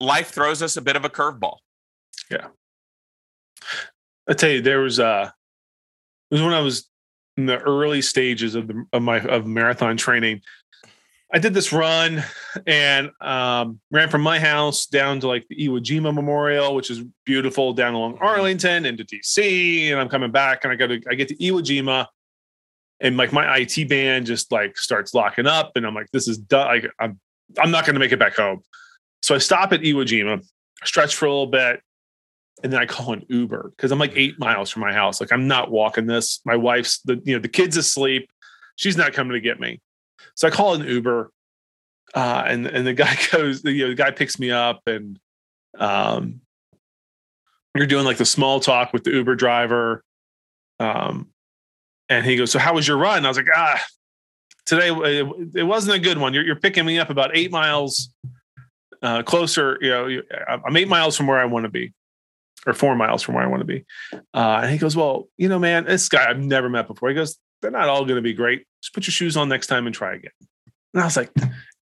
life 0.00 0.30
throws 0.30 0.62
us 0.62 0.76
a 0.76 0.82
bit 0.82 0.96
of 0.96 1.04
a 1.04 1.08
curveball. 1.08 1.56
Yeah. 2.30 2.48
I 4.28 4.34
tell 4.34 4.50
you, 4.50 4.60
there 4.60 4.80
was 4.80 5.00
uh 5.00 5.30
it 6.30 6.34
was 6.34 6.42
when 6.42 6.52
I 6.52 6.60
was 6.60 6.88
in 7.36 7.46
the 7.46 7.58
early 7.58 8.02
stages 8.02 8.54
of 8.54 8.68
the 8.68 8.84
of 8.92 9.02
my 9.02 9.20
of 9.20 9.46
marathon 9.46 9.96
training. 9.96 10.42
I 11.32 11.38
did 11.38 11.52
this 11.52 11.72
run 11.72 12.24
and 12.66 13.10
um, 13.20 13.80
ran 13.90 14.08
from 14.08 14.22
my 14.22 14.38
house 14.38 14.86
down 14.86 15.20
to 15.20 15.28
like 15.28 15.46
the 15.48 15.56
Iwo 15.56 15.78
Jima 15.78 16.14
Memorial, 16.14 16.74
which 16.74 16.90
is 16.90 17.02
beautiful, 17.26 17.74
down 17.74 17.94
along 17.94 18.14
mm-hmm. 18.14 18.24
Arlington 18.24 18.86
into 18.86 19.04
DC, 19.04 19.90
and 19.90 20.00
I'm 20.00 20.08
coming 20.08 20.30
back 20.30 20.64
and 20.64 20.72
I 20.72 20.76
got 20.76 20.86
to 20.86 21.00
I 21.08 21.14
get 21.14 21.28
to 21.28 21.36
Iwo 21.36 21.60
Jima, 21.60 22.06
and 23.00 23.16
like 23.16 23.32
my 23.32 23.58
IT 23.58 23.88
band 23.88 24.26
just 24.26 24.50
like 24.50 24.78
starts 24.78 25.14
locking 25.14 25.46
up, 25.46 25.72
and 25.76 25.86
I'm 25.86 25.94
like, 25.94 26.10
this 26.12 26.28
is 26.28 26.38
done. 26.38 26.66
Like, 26.66 26.90
I'm 26.98 27.20
I'm 27.58 27.70
not 27.70 27.84
going 27.84 27.94
to 27.94 28.00
make 28.00 28.12
it 28.12 28.18
back 28.18 28.36
home. 28.36 28.62
So 29.22 29.34
I 29.34 29.38
stop 29.38 29.72
at 29.72 29.80
Iwo 29.80 30.04
Jima, 30.04 30.44
stretch 30.84 31.14
for 31.14 31.26
a 31.26 31.30
little 31.30 31.46
bit, 31.46 31.80
and 32.62 32.72
then 32.72 32.80
I 32.80 32.86
call 32.86 33.12
an 33.12 33.24
Uber 33.28 33.72
because 33.76 33.92
I'm 33.92 33.98
like 33.98 34.12
eight 34.16 34.38
miles 34.38 34.70
from 34.70 34.82
my 34.82 34.92
house. 34.92 35.20
Like 35.20 35.32
I'm 35.32 35.46
not 35.46 35.70
walking 35.70 36.06
this. 36.06 36.40
My 36.44 36.56
wife's 36.56 37.00
the 37.02 37.20
you 37.24 37.34
know 37.34 37.40
the 37.40 37.48
kid's 37.48 37.76
asleep. 37.76 38.30
She's 38.76 38.96
not 38.96 39.12
coming 39.12 39.32
to 39.34 39.40
get 39.40 39.60
me. 39.60 39.80
So 40.34 40.48
I 40.48 40.50
call 40.50 40.74
an 40.74 40.86
Uber, 40.86 41.30
uh, 42.14 42.44
and 42.46 42.66
and 42.66 42.86
the 42.86 42.94
guy 42.94 43.16
goes. 43.32 43.64
You 43.64 43.84
know, 43.84 43.88
the 43.88 43.94
guy 43.94 44.10
picks 44.10 44.38
me 44.38 44.50
up, 44.50 44.82
and 44.86 45.18
um, 45.78 46.40
you're 47.76 47.86
doing 47.86 48.04
like 48.04 48.18
the 48.18 48.24
small 48.24 48.60
talk 48.60 48.92
with 48.92 49.04
the 49.04 49.10
Uber 49.12 49.36
driver. 49.36 50.02
Um, 50.80 51.28
and 52.08 52.24
he 52.24 52.36
goes, 52.36 52.50
"So 52.50 52.58
how 52.58 52.74
was 52.74 52.88
your 52.88 52.98
run?" 52.98 53.24
I 53.24 53.28
was 53.28 53.36
like, 53.36 53.46
"Ah, 53.54 53.84
today 54.66 54.90
it, 54.90 55.26
it 55.54 55.62
wasn't 55.64 55.96
a 55.96 56.00
good 56.00 56.18
one. 56.18 56.34
You're, 56.34 56.44
you're 56.44 56.56
picking 56.56 56.84
me 56.84 56.98
up 56.98 57.10
about 57.10 57.36
eight 57.36 57.52
miles 57.52 58.10
uh, 59.02 59.22
closer. 59.22 59.78
You 59.80 59.90
know, 59.90 60.22
I'm 60.64 60.76
eight 60.76 60.88
miles 60.88 61.16
from 61.16 61.26
where 61.26 61.38
I 61.38 61.44
want 61.44 61.64
to 61.64 61.70
be." 61.70 61.92
Or 62.68 62.74
four 62.74 62.94
miles 62.94 63.22
from 63.22 63.34
where 63.34 63.44
I 63.44 63.48
want 63.48 63.60
to 63.60 63.66
be. 63.66 63.84
Uh, 64.34 64.60
and 64.62 64.70
he 64.70 64.78
goes, 64.78 64.96
Well, 64.96 65.28
you 65.36 65.48
know, 65.48 65.58
man, 65.58 65.84
this 65.84 66.08
guy 66.08 66.28
I've 66.28 66.38
never 66.38 66.68
met 66.68 66.86
before. 66.86 67.08
He 67.08 67.14
goes, 67.14 67.38
They're 67.62 67.70
not 67.70 67.88
all 67.88 68.04
going 68.04 68.16
to 68.16 68.22
be 68.22 68.34
great. 68.34 68.64
Just 68.82 68.94
put 68.94 69.06
your 69.06 69.12
shoes 69.12 69.36
on 69.36 69.48
next 69.48 69.66
time 69.66 69.86
and 69.86 69.94
try 69.94 70.14
again. 70.14 70.32
And 70.94 71.02
I 71.02 71.04
was 71.04 71.16
like, 71.16 71.30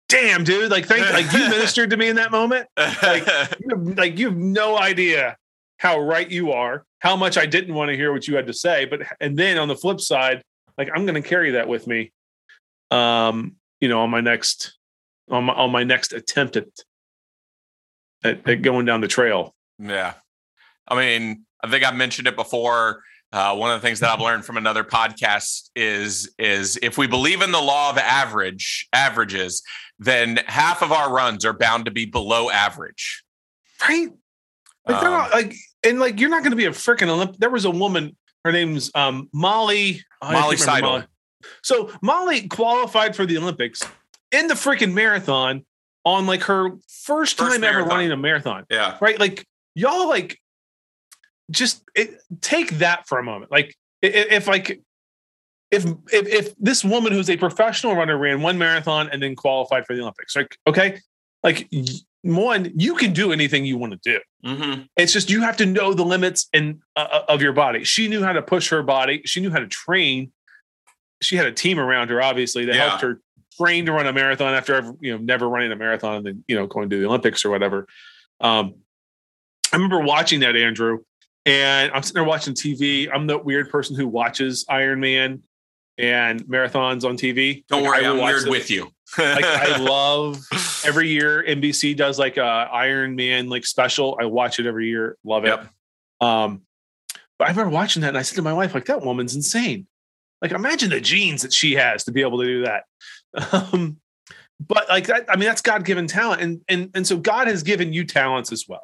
Damn, 0.08 0.44
dude! 0.44 0.70
Like, 0.70 0.86
thank, 0.86 1.02
like 1.12 1.32
you 1.34 1.50
ministered 1.50 1.90
to 1.90 1.98
me 1.98 2.10
in 2.10 2.18
that 2.18 2.32
moment. 2.32 2.68
Like, 2.78 3.26
you 3.60 3.70
have, 3.70 3.98
like 3.98 4.20
you 4.20 4.28
have 4.28 4.38
no 4.38 4.78
idea 4.78 5.36
how 5.78 6.00
right 6.00 6.30
you 6.30 6.52
are, 6.52 6.86
how 7.00 7.16
much 7.16 7.38
I 7.38 7.48
didn't 7.48 7.74
want 7.74 7.90
to 7.90 7.96
hear 7.96 8.14
what 8.14 8.28
you 8.28 8.36
had 8.36 8.48
to 8.48 8.54
say. 8.54 8.86
But 8.86 9.02
and 9.20 9.36
then 9.36 9.58
on 9.58 9.68
the 9.68 9.76
flip 9.76 10.00
side, 10.00 10.44
like 10.78 10.90
I'm 10.94 11.06
going 11.06 11.22
to 11.22 11.28
carry 11.28 11.52
that 11.52 11.68
with 11.68 11.88
me. 11.88 12.12
Um, 12.92 13.56
you 13.82 13.90
know, 13.90 14.02
on 14.02 14.12
my 14.12 14.22
next 14.22 14.78
on 15.30 15.46
my 15.46 15.54
on 15.54 15.72
my 15.72 15.84
next 15.84 16.14
attempt 16.14 16.56
at, 16.56 16.68
at, 18.24 18.48
at 18.48 18.62
going 18.62 18.86
down 18.86 19.02
the 19.02 19.08
trail. 19.08 19.56
Yeah. 19.80 20.14
I 20.88 20.96
mean, 20.96 21.46
I 21.64 21.70
think 21.70 21.84
I've 21.84 21.96
mentioned 21.96 22.28
it 22.28 22.36
before. 22.36 23.02
Uh, 23.32 23.56
one 23.56 23.72
of 23.72 23.82
the 23.82 23.86
things 23.86 24.00
that 24.00 24.10
I've 24.10 24.22
learned 24.22 24.46
from 24.46 24.58
another 24.58 24.84
podcast 24.84 25.70
is 25.76 26.34
is 26.38 26.80
if 26.82 26.98
we 26.98 27.08
believe 27.08 27.42
in 27.42 27.52
the 27.52 27.62
law 27.62 27.90
of 27.90 27.98
average 27.98 28.88
averages, 28.94 29.62
then 30.00 30.40
half 30.46 30.82
of 30.82 30.92
our 30.92 31.12
runs 31.12 31.44
are 31.44 31.54
bound 31.54 31.86
to 31.86 31.92
be 31.92 32.06
below 32.06 32.50
average. 32.50 33.24
right? 33.82 34.10
Like, 34.88 35.04
um, 35.04 35.12
not, 35.12 35.32
like 35.32 35.56
and 35.84 36.00
like 36.00 36.20
you're 36.20 36.30
not 36.30 36.44
going 36.44 36.52
to 36.52 36.58
be 36.58 36.66
a 36.66 36.72
freaking 36.72 37.10
Olympic. 37.10 37.38
There 37.38 37.50
was 37.50 37.66
a 37.66 37.72
woman. 37.72 38.16
Her 38.44 38.52
name's 38.52 38.92
um, 38.94 39.30
Molly. 39.34 40.04
Oh, 40.22 40.32
Molly 40.32 40.58
Seidel. 40.58 40.90
Molly. 40.90 41.04
So 41.64 41.92
Molly 42.02 42.48
qualified 42.48 43.16
for 43.16 43.26
the 43.26 43.38
Olympics 43.38 43.84
in 44.32 44.48
the 44.48 44.54
freaking 44.54 44.94
marathon 44.94 45.66
on 46.04 46.28
like 46.28 46.44
her 46.44 46.70
first, 46.70 47.38
first 47.38 47.38
time 47.38 47.62
marathon. 47.62 47.82
ever 47.82 47.90
running 47.90 48.12
a 48.12 48.18
marathon. 48.18 48.66
Yeah. 48.70 48.98
Right. 49.02 49.20
Like 49.20 49.46
y'all 49.74 50.08
like 50.08 50.40
just 51.52 51.84
it, 51.96 52.22
take 52.42 52.72
that 52.80 53.08
for 53.08 53.20
a 53.20 53.24
moment. 53.24 53.52
Like 53.52 53.76
if, 54.02 54.32
if 54.32 54.48
like 54.48 54.82
if, 55.72 55.86
if 56.12 56.28
if 56.28 56.56
this 56.58 56.84
woman 56.84 57.12
who's 57.12 57.30
a 57.30 57.38
professional 57.38 57.96
runner 57.96 58.18
ran 58.18 58.42
one 58.42 58.58
marathon 58.58 59.10
and 59.12 59.22
then 59.22 59.36
qualified 59.36 59.86
for 59.86 59.96
the 59.96 60.02
Olympics, 60.02 60.36
like 60.36 60.58
okay, 60.68 61.00
like 61.44 61.70
one, 62.22 62.72
you 62.76 62.96
can 62.96 63.14
do 63.14 63.32
anything 63.32 63.66
you 63.66 63.78
want 63.78 63.94
to 63.94 64.00
do. 64.04 64.20
Mm-hmm. 64.46 64.82
It's 64.98 65.14
just 65.14 65.30
you 65.30 65.42
have 65.42 65.58
to 65.58 65.66
know 65.66 65.94
the 65.94 66.04
limits 66.04 66.48
and 66.54 66.80
uh, 66.96 67.08
uh, 67.12 67.26
of 67.28 67.42
your 67.42 67.54
body. 67.54 67.84
She 67.84 68.08
knew 68.08 68.24
how 68.24 68.34
to 68.34 68.42
push 68.42 68.70
her 68.70 68.84
body. 68.84 69.22
She 69.26 69.42
knew 69.42 69.52
how 69.52 69.60
to 69.60 69.68
train. 69.68 70.32
She 71.22 71.36
had 71.36 71.46
a 71.46 71.52
team 71.52 71.80
around 71.80 72.10
her, 72.10 72.22
obviously, 72.22 72.66
that 72.66 72.76
yeah. 72.76 72.90
helped 72.90 73.02
her 73.02 73.22
train 73.60 73.86
to 73.86 73.92
run 73.92 74.06
a 74.06 74.14
marathon 74.14 74.54
after 74.54 74.94
you 75.00 75.14
know 75.14 75.18
never 75.18 75.48
running 75.48 75.72
a 75.72 75.76
marathon 75.76 76.18
and 76.18 76.26
then 76.26 76.44
you 76.48 76.56
know 76.56 76.68
going 76.68 76.90
to 76.90 77.00
the 77.00 77.06
Olympics 77.06 77.46
or 77.46 77.50
whatever. 77.50 77.88
Um, 78.40 78.76
I 79.72 79.78
remember 79.78 80.00
watching 80.00 80.42
that 80.42 80.56
Andrew, 80.56 81.00
and 81.46 81.92
I'm 81.92 82.02
sitting 82.02 82.16
there 82.16 82.24
watching 82.24 82.54
TV. 82.54 83.10
I'm 83.14 83.28
the 83.28 83.38
weird 83.38 83.70
person 83.70 83.96
who 83.96 84.08
watches 84.08 84.66
Iron 84.70 85.00
Man 85.00 85.44
and 85.98 86.44
marathons 86.46 87.06
on 87.06 87.18
TV. 87.18 87.64
Don't 87.68 87.84
like, 87.84 88.02
worry, 88.02 88.06
I'm 88.06 88.18
weird 88.18 88.44
them. 88.44 88.50
with 88.50 88.70
you. 88.72 88.90
like 89.18 89.46
I 89.46 89.78
love 89.80 90.44
every 90.86 91.10
year 91.10 91.44
NBC 91.48 91.96
does 91.96 92.18
like 92.20 92.38
a 92.38 92.42
Iron 92.44 93.16
Man 93.16 93.50
like 93.50 93.66
special. 93.66 94.18
I 94.20 94.26
watch 94.26 94.60
it 94.60 94.66
every 94.66 94.88
year. 94.88 95.18
Love 95.24 95.46
it. 95.46 95.50
Yep. 95.50 95.68
Um, 96.22 96.62
but 97.38 97.48
I 97.48 97.52
remember 97.52 97.72
watching 97.72 98.02
that 98.02 98.10
and 98.10 98.18
I 98.18 98.22
said 98.22 98.36
to 98.38 98.42
my 98.42 98.54
wife, 98.54 98.74
like, 98.74 98.86
that 98.86 99.02
woman's 99.02 99.36
insane. 99.36 99.88
Like, 100.42 100.52
imagine 100.52 100.90
the 100.90 101.02
genes 101.02 101.42
that 101.42 101.54
she 101.54 101.74
has 101.74 102.06
to 102.06 102.12
be 102.12 102.22
able 102.22 102.40
to 102.40 102.46
do 102.46 102.66
that. 102.66 102.84
Um, 103.52 103.98
but 104.66 104.88
like 104.88 105.08
that, 105.08 105.26
I 105.28 105.36
mean, 105.36 105.48
that's 105.48 105.62
God 105.62 105.84
given 105.84 106.08
talent. 106.08 106.42
And 106.42 106.62
and 106.70 106.90
and 106.96 107.06
so 107.06 107.18
God 107.18 107.48
has 107.48 107.64
given 107.64 107.92
you 107.92 108.06
talents 108.06 108.54
as 108.54 108.66
well. 108.68 108.82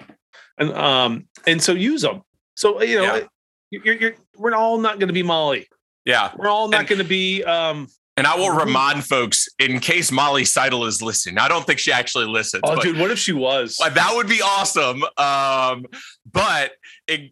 And 0.57 0.73
um, 0.73 1.27
and 1.47 1.61
so 1.61 1.71
use 1.71 2.01
them. 2.01 2.23
So 2.55 2.81
you 2.81 2.97
know, 2.97 3.15
yeah. 3.15 3.81
you're, 3.83 3.95
you're, 3.95 4.15
we're 4.37 4.53
all 4.53 4.77
not 4.77 4.99
going 4.99 5.07
to 5.07 5.13
be 5.13 5.23
Molly. 5.23 5.67
Yeah, 6.05 6.31
we're 6.37 6.49
all 6.49 6.67
not 6.67 6.87
going 6.87 6.99
to 6.99 7.07
be. 7.07 7.43
Um, 7.43 7.87
and 8.17 8.27
I 8.27 8.35
will 8.35 8.51
remind 8.51 9.05
folks 9.05 9.47
in 9.57 9.79
case 9.79 10.11
Molly 10.11 10.45
Seidel 10.45 10.85
is 10.85 11.01
listening. 11.01 11.37
I 11.37 11.47
don't 11.47 11.65
think 11.65 11.79
she 11.79 11.91
actually 11.91 12.25
listens. 12.25 12.61
Oh, 12.65 12.79
dude, 12.79 12.99
what 12.99 13.09
if 13.09 13.17
she 13.17 13.33
was? 13.33 13.77
That 13.77 14.11
would 14.13 14.27
be 14.27 14.41
awesome. 14.41 15.03
Um, 15.17 15.85
but 16.31 16.73
it, 17.07 17.31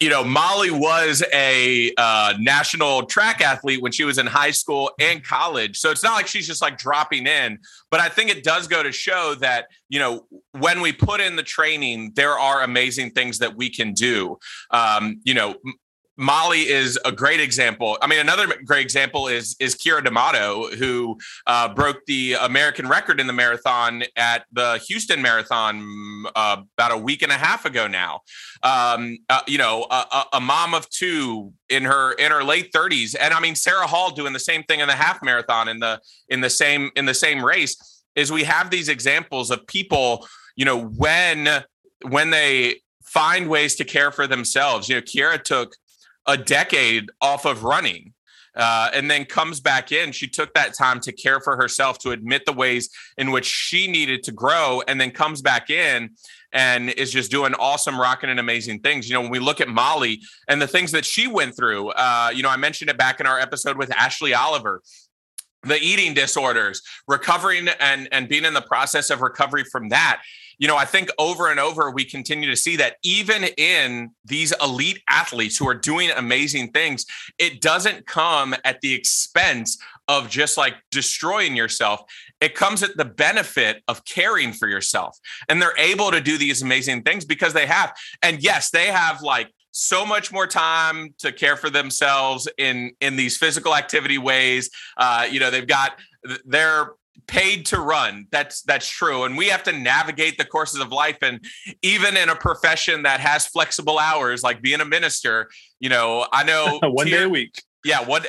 you 0.00 0.08
know, 0.08 0.22
Molly 0.22 0.70
was 0.70 1.24
a 1.32 1.92
uh, 1.96 2.34
national 2.38 3.06
track 3.06 3.40
athlete 3.40 3.82
when 3.82 3.90
she 3.90 4.04
was 4.04 4.18
in 4.18 4.26
high 4.26 4.52
school 4.52 4.92
and 5.00 5.24
college. 5.24 5.78
So 5.78 5.90
it's 5.90 6.04
not 6.04 6.12
like 6.12 6.28
she's 6.28 6.46
just 6.46 6.62
like 6.62 6.78
dropping 6.78 7.26
in. 7.26 7.58
But 7.90 8.00
I 8.00 8.08
think 8.08 8.30
it 8.30 8.44
does 8.44 8.68
go 8.68 8.82
to 8.82 8.92
show 8.92 9.34
that, 9.40 9.66
you 9.88 9.98
know, 9.98 10.26
when 10.52 10.80
we 10.80 10.92
put 10.92 11.20
in 11.20 11.34
the 11.34 11.42
training, 11.42 12.12
there 12.14 12.38
are 12.38 12.62
amazing 12.62 13.10
things 13.10 13.38
that 13.38 13.56
we 13.56 13.70
can 13.70 13.92
do. 13.92 14.38
Um, 14.70 15.20
you 15.24 15.34
know, 15.34 15.56
Molly 16.18 16.68
is 16.68 16.98
a 17.04 17.12
great 17.12 17.38
example. 17.38 17.96
I 18.02 18.08
mean, 18.08 18.18
another 18.18 18.48
great 18.64 18.82
example 18.82 19.28
is 19.28 19.54
is 19.60 19.76
Keira 19.76 20.04
D'Amato, 20.04 20.68
who 20.76 21.16
uh, 21.46 21.72
broke 21.72 22.04
the 22.06 22.34
American 22.40 22.88
record 22.88 23.20
in 23.20 23.28
the 23.28 23.32
marathon 23.32 24.02
at 24.16 24.44
the 24.52 24.82
Houston 24.88 25.22
Marathon 25.22 26.24
uh, 26.34 26.62
about 26.76 26.90
a 26.90 26.98
week 26.98 27.22
and 27.22 27.30
a 27.30 27.36
half 27.36 27.64
ago 27.64 27.86
now. 27.86 28.22
Um, 28.64 29.18
uh, 29.28 29.42
you 29.46 29.58
know, 29.58 29.86
a, 29.90 30.24
a, 30.32 30.40
mom 30.40 30.74
of 30.74 30.90
two 30.90 31.52
in 31.68 31.84
her 31.84 32.12
in 32.14 32.32
her 32.32 32.42
late 32.42 32.72
30s, 32.72 33.14
and 33.18 33.32
I 33.32 33.38
mean 33.38 33.54
Sarah 33.54 33.86
Hall 33.86 34.10
doing 34.10 34.32
the 34.32 34.40
same 34.40 34.64
thing 34.64 34.80
in 34.80 34.88
the 34.88 34.96
half 34.96 35.22
marathon 35.22 35.68
in 35.68 35.78
the 35.78 36.00
in 36.28 36.40
the 36.40 36.50
same 36.50 36.90
in 36.96 37.06
the 37.06 37.14
same 37.14 37.44
race. 37.44 38.02
Is 38.16 38.32
we 38.32 38.42
have 38.42 38.70
these 38.70 38.88
examples 38.88 39.52
of 39.52 39.64
people, 39.68 40.26
you 40.56 40.64
know, 40.64 40.82
when 40.82 41.62
when 42.02 42.30
they 42.30 42.80
find 43.04 43.48
ways 43.48 43.76
to 43.76 43.84
care 43.84 44.10
for 44.10 44.26
themselves. 44.26 44.88
You 44.88 44.96
know, 44.96 45.02
Keira 45.02 45.42
took 45.42 45.74
a 46.28 46.36
decade 46.36 47.10
off 47.20 47.44
of 47.44 47.64
running. 47.64 48.12
Uh, 48.54 48.90
and 48.92 49.08
then 49.08 49.24
comes 49.24 49.60
back 49.60 49.92
in. 49.92 50.10
She 50.10 50.26
took 50.26 50.52
that 50.54 50.74
time 50.74 50.98
to 51.00 51.12
care 51.12 51.40
for 51.40 51.56
herself, 51.56 51.98
to 52.00 52.10
admit 52.10 52.44
the 52.44 52.52
ways 52.52 52.88
in 53.16 53.30
which 53.30 53.44
she 53.44 53.86
needed 53.86 54.24
to 54.24 54.32
grow, 54.32 54.82
and 54.88 55.00
then 55.00 55.12
comes 55.12 55.42
back 55.42 55.70
in 55.70 56.10
and 56.52 56.90
is 56.90 57.12
just 57.12 57.30
doing 57.30 57.54
awesome, 57.54 58.00
rocking, 58.00 58.30
and 58.30 58.40
amazing 58.40 58.80
things. 58.80 59.08
You 59.08 59.14
know, 59.14 59.20
when 59.20 59.30
we 59.30 59.38
look 59.38 59.60
at 59.60 59.68
Molly 59.68 60.22
and 60.48 60.60
the 60.60 60.66
things 60.66 60.90
that 60.90 61.04
she 61.04 61.28
went 61.28 61.56
through, 61.56 61.90
uh, 61.90 62.32
you 62.34 62.42
know, 62.42 62.48
I 62.48 62.56
mentioned 62.56 62.90
it 62.90 62.98
back 62.98 63.20
in 63.20 63.26
our 63.26 63.38
episode 63.38 63.76
with 63.76 63.94
Ashley 63.94 64.34
Oliver 64.34 64.82
the 65.64 65.78
eating 65.80 66.14
disorders 66.14 66.82
recovering 67.08 67.68
and 67.80 68.08
and 68.12 68.28
being 68.28 68.44
in 68.44 68.54
the 68.54 68.62
process 68.62 69.10
of 69.10 69.20
recovery 69.22 69.64
from 69.64 69.88
that 69.88 70.22
you 70.58 70.66
know, 70.66 70.76
I 70.76 70.84
think 70.84 71.08
over 71.18 71.50
and 71.50 71.60
over 71.60 71.90
we 71.90 72.04
continue 72.04 72.48
to 72.50 72.56
see 72.56 72.76
that 72.76 72.96
even 73.02 73.44
in 73.56 74.10
these 74.24 74.52
elite 74.62 75.02
athletes 75.08 75.56
who 75.56 75.68
are 75.68 75.74
doing 75.74 76.10
amazing 76.10 76.72
things, 76.72 77.06
it 77.38 77.60
doesn't 77.60 78.06
come 78.06 78.54
at 78.64 78.80
the 78.80 78.92
expense 78.92 79.78
of 80.08 80.28
just 80.28 80.56
like 80.56 80.74
destroying 80.90 81.54
yourself. 81.54 82.02
It 82.40 82.54
comes 82.54 82.82
at 82.82 82.96
the 82.96 83.04
benefit 83.04 83.82
of 83.88 84.04
caring 84.04 84.52
for 84.52 84.68
yourself. 84.68 85.16
And 85.48 85.60
they're 85.60 85.78
able 85.78 86.10
to 86.10 86.20
do 86.20 86.38
these 86.38 86.62
amazing 86.62 87.02
things 87.02 87.24
because 87.24 87.52
they 87.52 87.66
have. 87.66 87.94
And 88.22 88.42
yes, 88.42 88.70
they 88.70 88.86
have 88.86 89.22
like 89.22 89.52
so 89.70 90.04
much 90.04 90.32
more 90.32 90.46
time 90.46 91.14
to 91.18 91.30
care 91.30 91.56
for 91.56 91.70
themselves 91.70 92.48
in 92.58 92.92
in 93.00 93.16
these 93.16 93.36
physical 93.36 93.76
activity 93.76 94.18
ways 94.18 94.70
uh, 94.96 95.26
you 95.30 95.38
know 95.38 95.50
they've 95.50 95.68
got 95.68 95.92
their 96.44 96.92
paid 97.26 97.66
to 97.66 97.80
run. 97.80 98.26
That's 98.30 98.62
that's 98.62 98.88
true. 98.88 99.24
And 99.24 99.36
we 99.36 99.48
have 99.48 99.62
to 99.64 99.72
navigate 99.72 100.38
the 100.38 100.44
courses 100.44 100.80
of 100.80 100.92
life. 100.92 101.18
And 101.22 101.44
even 101.82 102.16
in 102.16 102.28
a 102.28 102.36
profession 102.36 103.02
that 103.02 103.20
has 103.20 103.46
flexible 103.46 103.98
hours, 103.98 104.42
like 104.42 104.62
being 104.62 104.80
a 104.80 104.84
minister, 104.84 105.48
you 105.80 105.88
know, 105.88 106.26
I 106.32 106.44
know 106.44 106.78
one 106.82 107.06
teer, 107.06 107.18
day 107.18 107.24
a 107.24 107.28
week. 107.28 107.62
Yeah, 107.84 108.04
one. 108.04 108.22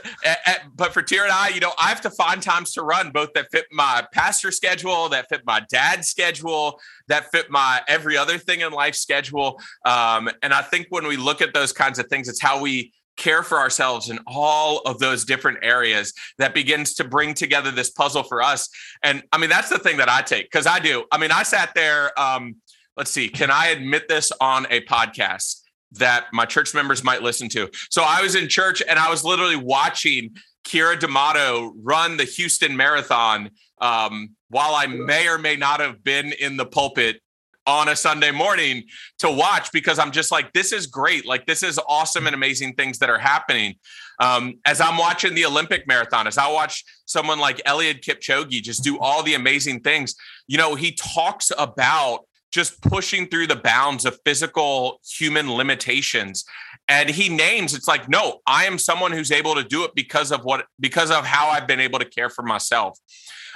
But 0.76 0.94
for 0.94 1.02
Teer 1.02 1.24
and 1.24 1.32
I, 1.32 1.50
you 1.50 1.60
know, 1.60 1.74
I 1.80 1.90
have 1.90 2.02
to 2.02 2.10
find 2.12 2.42
times 2.42 2.72
to 2.74 2.84
run 2.84 3.10
both 3.12 3.34
that 3.34 3.48
fit 3.52 3.66
my 3.72 4.06
pastor 4.14 4.52
schedule, 4.52 5.10
that 5.10 5.28
fit 5.28 5.42
my 5.46 5.62
dad's 5.70 6.08
schedule, 6.08 6.80
that 7.08 7.32
fit 7.32 7.50
my 7.50 7.82
every 7.88 8.16
other 8.16 8.38
thing 8.38 8.62
in 8.62 8.72
life 8.72 8.96
schedule. 8.96 9.60
Um, 9.86 10.30
and 10.44 10.54
I 10.54 10.62
think 10.62 10.88
when 10.90 11.08
we 11.08 11.18
look 11.18 11.42
at 11.42 11.54
those 11.54 11.74
kinds 11.74 11.98
of 11.98 12.08
things, 12.08 12.30
it's 12.30 12.42
how 12.42 12.62
we 12.62 12.94
care 13.20 13.44
for 13.44 13.60
ourselves 13.60 14.10
in 14.10 14.18
all 14.26 14.80
of 14.80 14.98
those 14.98 15.26
different 15.26 15.60
areas 15.62 16.14
that 16.40 16.56
begins 16.56 16.96
to 16.96 17.04
bring 17.04 17.36
together 17.36 17.70
this 17.70 17.92
puzzle 17.92 18.24
for 18.24 18.42
us. 18.42 18.70
And 19.04 19.22
I 19.32 19.38
mean, 19.38 19.50
that's 19.50 19.70
the 19.70 19.78
thing 19.78 19.98
that 19.98 20.10
I 20.10 20.22
take 20.22 20.50
because 20.50 20.66
I 20.66 20.80
do. 20.80 21.04
I 21.12 21.20
mean, 21.20 21.32
I 21.32 21.44
sat 21.44 21.76
there. 21.76 22.18
Um, 22.20 22.56
let's 22.98 23.12
see, 23.12 23.30
can 23.30 23.52
I 23.52 23.68
admit 23.68 24.08
this 24.08 24.32
on 24.42 24.66
a 24.72 24.82
podcast 24.86 25.62
that 25.92 26.28
my 26.34 26.46
church 26.46 26.74
members 26.74 27.04
might 27.04 27.22
listen 27.22 27.50
to? 27.50 27.70
So 27.90 28.04
I 28.06 28.22
was 28.22 28.36
in 28.36 28.48
church 28.48 28.82
and 28.88 28.98
I 28.98 29.10
was 29.10 29.24
literally 29.24 29.58
watching 29.58 30.36
Keira 30.66 31.00
D'Amato 31.00 31.74
run 31.82 32.18
the 32.18 32.26
Houston 32.26 32.76
Marathon 32.76 33.52
um, 33.82 34.32
while 34.50 34.76
I 34.76 34.88
may 34.88 35.28
or 35.28 35.38
may 35.38 35.56
not 35.56 35.80
have 35.80 36.04
been 36.04 36.32
in 36.34 36.58
the 36.58 36.66
pulpit 36.66 37.22
on 37.70 37.88
a 37.88 37.96
Sunday 37.96 38.32
morning 38.32 38.84
to 39.20 39.30
watch 39.30 39.72
because 39.72 40.00
I'm 40.00 40.12
just 40.12 40.32
like, 40.32 40.52
this 40.54 40.74
is 40.74 40.88
great. 40.88 41.26
Like, 41.26 41.46
this 41.46 41.62
is 41.62 41.80
awesome 41.88 42.26
and 42.26 42.34
amazing 42.34 42.74
things 42.74 42.98
that 42.98 43.10
are 43.10 43.20
happening. 43.20 43.76
Um, 44.20 44.56
as 44.66 44.82
I'm 44.82 44.98
watching 44.98 45.36
the 45.36 45.46
Olympic 45.46 45.88
marathon, 45.88 46.26
as 46.26 46.38
I 46.38 46.52
watch 46.52 46.84
someone 47.06 47.38
like 47.40 47.58
Eliud 47.66 48.02
Kipchoge 48.02 48.64
just 48.64 48.84
do 48.84 48.98
all 48.98 49.22
the 49.22 49.36
amazing 49.36 49.82
things, 49.82 50.16
you 50.48 50.58
know, 50.58 50.74
he 50.74 50.94
talks 50.94 51.52
about 51.58 52.26
just 52.52 52.82
pushing 52.82 53.28
through 53.28 53.46
the 53.46 53.56
bounds 53.56 54.04
of 54.06 54.18
physical 54.26 55.00
human 55.06 55.54
limitations 55.54 56.46
and 56.88 57.08
he 57.08 57.30
names 57.30 57.76
it's 57.76 57.88
like 57.88 58.10
no 58.10 58.40
i 58.48 58.66
am 58.66 58.80
someone 58.80 59.12
who's 59.12 59.32
able 59.32 59.54
to 59.54 59.64
do 59.64 59.84
it 59.84 59.92
because 59.94 60.32
of 60.32 60.44
what 60.44 60.66
because 60.80 61.12
of 61.12 61.24
how 61.24 61.50
i've 61.50 61.68
been 61.68 61.80
able 61.80 62.00
to 62.00 62.06
care 62.06 62.30
for 62.30 62.42
myself 62.42 62.98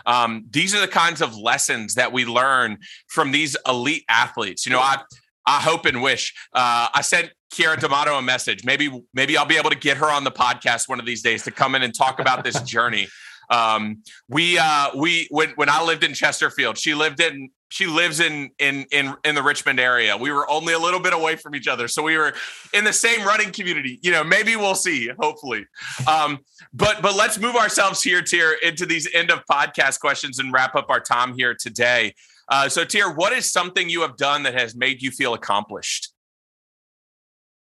um, 0.05 0.45
these 0.49 0.75
are 0.75 0.81
the 0.81 0.87
kinds 0.87 1.21
of 1.21 1.35
lessons 1.35 1.95
that 1.95 2.11
we 2.11 2.25
learn 2.25 2.77
from 3.07 3.31
these 3.31 3.55
elite 3.67 4.03
athletes. 4.09 4.65
You 4.65 4.71
know, 4.71 4.79
I 4.79 4.97
I 5.45 5.59
hope 5.59 5.85
and 5.85 6.01
wish. 6.01 6.33
Uh, 6.53 6.87
I 6.93 7.01
sent 7.01 7.31
Keira 7.53 7.79
D'Amato 7.79 8.15
a 8.15 8.21
message. 8.21 8.63
Maybe 8.63 9.03
maybe 9.13 9.37
I'll 9.37 9.45
be 9.45 9.57
able 9.57 9.69
to 9.69 9.77
get 9.77 9.97
her 9.97 10.09
on 10.09 10.23
the 10.23 10.31
podcast 10.31 10.87
one 10.87 10.99
of 10.99 11.05
these 11.05 11.21
days 11.21 11.43
to 11.43 11.51
come 11.51 11.75
in 11.75 11.83
and 11.83 11.93
talk 11.93 12.19
about 12.19 12.43
this 12.43 12.61
journey. 12.63 13.07
Um, 13.53 14.01
we 14.27 14.57
uh, 14.57 14.89
we 14.95 15.27
when 15.29 15.51
when 15.51 15.69
I 15.69 15.83
lived 15.83 16.03
in 16.03 16.13
Chesterfield, 16.13 16.77
she 16.77 16.95
lived 16.95 17.19
in 17.19 17.49
she 17.69 17.85
lives 17.85 18.19
in 18.19 18.49
in 18.57 18.85
in 18.91 19.13
in 19.23 19.35
the 19.35 19.43
Richmond 19.43 19.79
area. 19.79 20.17
We 20.17 20.31
were 20.31 20.49
only 20.49 20.73
a 20.73 20.79
little 20.79 20.99
bit 20.99 21.13
away 21.13 21.35
from 21.35 21.53
each 21.53 21.67
other, 21.67 21.87
so 21.87 22.01
we 22.01 22.17
were 22.17 22.33
in 22.73 22.83
the 22.83 22.93
same 22.93 23.25
running 23.25 23.51
community. 23.51 23.99
You 24.01 24.11
know, 24.11 24.23
maybe 24.23 24.55
we'll 24.55 24.75
see. 24.75 25.09
Hopefully, 25.19 25.65
um, 26.07 26.39
but 26.73 27.01
but 27.03 27.15
let's 27.15 27.37
move 27.37 27.55
ourselves 27.55 28.01
here, 28.01 28.23
Teer, 28.23 28.57
into 28.63 28.87
these 28.87 29.07
end 29.13 29.29
of 29.29 29.43
podcast 29.49 29.99
questions 29.99 30.39
and 30.39 30.51
wrap 30.51 30.75
up 30.75 30.89
our 30.89 30.99
time 30.99 31.35
here 31.35 31.53
today. 31.53 32.15
Uh, 32.49 32.67
so, 32.67 32.83
Teer, 32.83 33.13
what 33.13 33.33
is 33.33 33.51
something 33.51 33.87
you 33.87 34.01
have 34.01 34.17
done 34.17 34.43
that 34.43 34.59
has 34.59 34.75
made 34.75 35.01
you 35.01 35.11
feel 35.11 35.33
accomplished? 35.33 36.11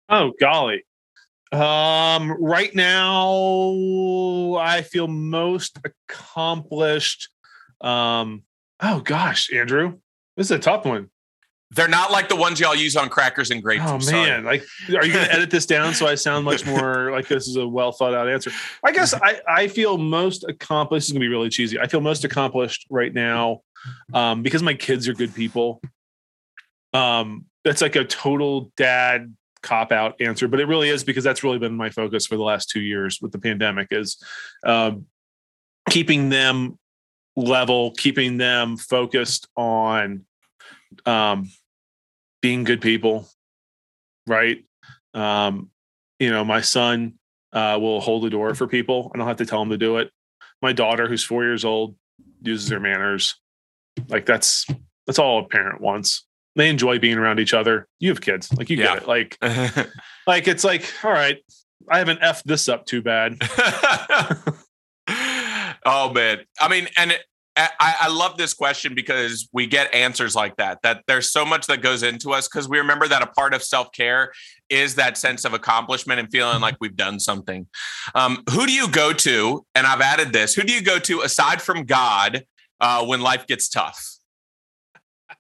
Oh, 0.09 0.33
golly. 0.41 0.85
Um, 1.53 2.33
right 2.41 2.75
now, 2.75 4.57
I 4.59 4.83
feel 4.83 5.07
most 5.07 5.79
accomplished. 5.85 7.29
Um, 7.83 8.43
oh 8.81 9.01
gosh, 9.01 9.53
Andrew, 9.53 9.99
this 10.37 10.47
is 10.47 10.53
a 10.53 10.59
tough 10.59 10.87
one. 10.87 11.11
They're 11.71 11.89
not 11.89 12.11
like 12.11 12.29
the 12.29 12.37
ones 12.37 12.61
y'all 12.61 12.75
use 12.75 12.97
on 12.97 13.09
crackers 13.09 13.51
and 13.51 13.63
grapes. 13.63 13.85
Oh 13.87 13.99
man, 14.11 14.45
like, 14.45 14.63
are 14.89 15.05
you 15.05 15.13
going 15.13 15.25
to 15.25 15.33
edit 15.33 15.51
this 15.51 15.65
down 15.65 15.95
so 15.95 16.07
I 16.07 16.15
sound 16.17 16.45
much 16.45 16.67
more 16.67 17.11
like 17.13 17.29
this 17.29 17.49
is 17.49 17.57
a 17.57 17.67
well 17.67 17.93
thought 17.93 18.15
out 18.15 18.29
answer? 18.29 18.51
I 18.85 18.93
guess 18.93 19.15
I 19.15 19.41
I 19.47 19.69
feel 19.69 19.99
most 19.99 20.45
accomplished. 20.49 21.03
This 21.03 21.09
is 21.09 21.13
going 21.13 21.21
to 21.23 21.29
be 21.29 21.31
really 21.31 21.49
cheesy. 21.49 21.79
I 21.79 21.87
feel 21.87 22.01
most 22.01 22.25
accomplished 22.25 22.87
right 22.91 23.13
now 23.13 23.61
um, 24.15 24.43
because 24.43 24.63
my 24.63 24.75
kids 24.75 25.09
are 25.09 25.15
good 25.15 25.35
people. 25.35 25.83
Um, 26.95 27.47
that's 27.65 27.81
like 27.81 27.97
a 27.97 28.05
total 28.05 28.71
dad 28.77 29.35
cop 29.63 29.93
out 29.93 30.21
answer, 30.21 30.49
but 30.49 30.61
it 30.61 30.67
really 30.67 30.89
is 30.89 31.05
because 31.05 31.25
that's 31.25 31.45
really 31.45 31.59
been 31.59 31.77
my 31.77 31.91
focus 31.91 32.27
for 32.27 32.37
the 32.37 32.43
last 32.43 32.69
two 32.69 32.81
years 32.81 33.21
with 33.21 33.33
the 33.33 33.39
pandemic 33.39 33.89
is 33.91 34.23
um, 34.65 35.07
keeping 35.91 36.29
them 36.29 36.79
level, 37.37 37.93
keeping 37.93 38.37
them 38.37 38.77
focused 38.77 39.49
on 39.57 40.25
um, 41.07 41.51
being 42.41 42.65
good 42.65 42.81
people, 42.81 43.29
right? 44.27 44.65
Um, 45.15 45.71
you 46.19 46.31
know, 46.31 46.45
my 46.45 46.61
son 46.61 47.15
uh, 47.53 47.79
will 47.81 48.01
hold 48.01 48.23
the 48.23 48.31
door 48.31 48.55
for 48.55 48.67
people. 48.67 49.11
I 49.15 49.19
don't 49.19 49.27
have 49.27 49.37
to 49.39 49.47
tell 49.47 49.63
him 49.63 49.71
to 49.71 49.79
do 49.79 49.99
it. 49.99 50.11
My 50.61 50.73
daughter, 50.73 51.09
who's 51.09 51.25
four 51.25 51.45
years 51.45 51.65
old, 51.65 51.97
uses 52.43 52.69
their 52.69 52.81
manners. 52.81 53.37
Like 54.09 54.27
that's 54.27 54.67
that's 55.07 55.19
all 55.19 55.41
a 55.41 55.49
parent 55.49 55.81
wants. 55.81 56.27
They 56.55 56.69
enjoy 56.69 56.99
being 56.99 57.19
around 57.19 57.41
each 57.41 57.55
other. 57.55 57.89
You 57.99 58.11
have 58.11 58.21
kids, 58.21 58.53
like 58.53 58.69
you 58.69 58.77
yeah. 58.77 58.95
get 58.95 59.03
it. 59.03 59.09
Like, 59.09 59.39
like 60.27 60.49
it's 60.49 60.65
like, 60.65 60.85
all 61.03 61.13
right, 61.13 61.39
I 61.89 61.99
haven't 61.99 62.21
effed 62.21 62.45
this 62.45 62.69
up 62.69 62.85
too 62.87 63.03
bad. 63.03 63.39
oh 65.87 66.13
man, 66.13 66.41
I 66.61 66.69
mean, 66.69 66.89
and 66.97 67.13
it, 67.13 67.23
I, 67.55 67.95
I, 68.01 68.09
love 68.09 68.39
this 68.39 68.55
question 68.55 68.95
because 68.95 69.49
we 69.53 69.67
get 69.67 69.95
answers 69.95 70.35
like 70.35 70.57
that. 70.57 70.79
That 70.83 71.03
there's 71.07 71.31
so 71.31 71.45
much 71.45 71.67
that 71.67 71.83
goes 71.83 72.03
into 72.03 72.33
us 72.33 72.49
because 72.49 72.67
we 72.67 72.79
remember 72.79 73.07
that 73.09 73.21
a 73.21 73.27
part 73.27 73.53
of 73.53 73.63
self 73.63 73.93
care 73.93 74.33
is 74.71 74.95
that 74.95 75.19
sense 75.19 75.45
of 75.45 75.53
accomplishment 75.53 76.19
and 76.19 76.31
feeling 76.31 76.63
like 76.63 76.77
we've 76.81 76.97
done 76.97 77.21
something. 77.21 77.67
Um, 78.15 78.43
who 78.51 78.67
do 78.67 78.73
you 78.73 78.89
go 78.89 79.13
to? 79.13 79.67
And 79.75 79.87
I've 79.87 80.01
added 80.01 80.33
this. 80.33 80.55
Who 80.55 80.63
do 80.63 80.73
you 80.73 80.83
go 80.83 80.99
to 81.01 81.21
aside 81.21 81.61
from 81.61 81.85
God 81.85 82.45
uh, 82.81 83.05
when 83.05 83.21
life 83.21 83.47
gets 83.47 83.69
tough? 83.69 84.03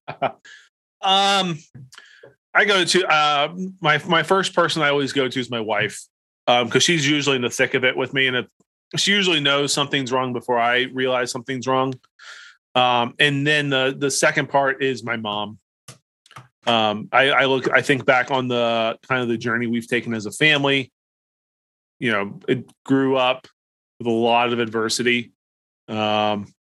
um, 1.03 1.59
I 2.55 2.65
go 2.65 2.85
to 2.85 3.07
uh, 3.07 3.55
my 3.81 4.03
my 4.07 4.23
first 4.23 4.55
person 4.55 4.83
I 4.83 4.91
always 4.91 5.13
go 5.13 5.29
to 5.29 5.41
is 5.41 5.51
my 5.51 5.61
wife 5.61 6.03
because 6.47 6.75
um, 6.75 6.81
she's 6.81 7.09
usually 7.09 7.37
in 7.37 7.43
the 7.43 7.51
thick 7.51 7.75
of 7.75 7.85
it 7.85 7.97
with 7.97 8.13
me, 8.13 8.27
and 8.27 8.37
if 8.37 8.47
she 8.97 9.13
usually 9.13 9.41
knows 9.41 9.73
something's 9.73 10.13
wrong 10.13 10.33
before 10.33 10.59
I 10.59 10.83
realize 10.93 11.31
something's 11.31 11.67
wrong. 11.67 11.95
Um, 12.75 13.15
and 13.19 13.47
then 13.47 13.71
the 13.71 13.95
the 13.97 14.11
second 14.11 14.49
part 14.49 14.83
is 14.83 15.05
my 15.05 15.17
mom. 15.17 15.59
Um, 16.67 17.09
I, 17.11 17.31
I 17.31 17.45
look, 17.47 17.71
I 17.71 17.83
think 17.83 18.05
back 18.05 18.31
on 18.31 18.49
the 18.49 18.99
kind 19.09 19.23
of 19.23 19.29
the 19.29 19.37
journey 19.37 19.67
we've 19.67 19.89
taken 19.89 20.15
as 20.15 20.27
a 20.27 20.31
family. 20.31 20.93
You 21.99 22.13
know, 22.13 22.41
it 22.49 22.71
grew 22.85 23.17
up 23.17 23.47
with 23.99 24.07
a 24.07 24.11
lot 24.11 24.53
of 24.53 24.59
adversity, 24.59 25.33
um, 25.89 26.53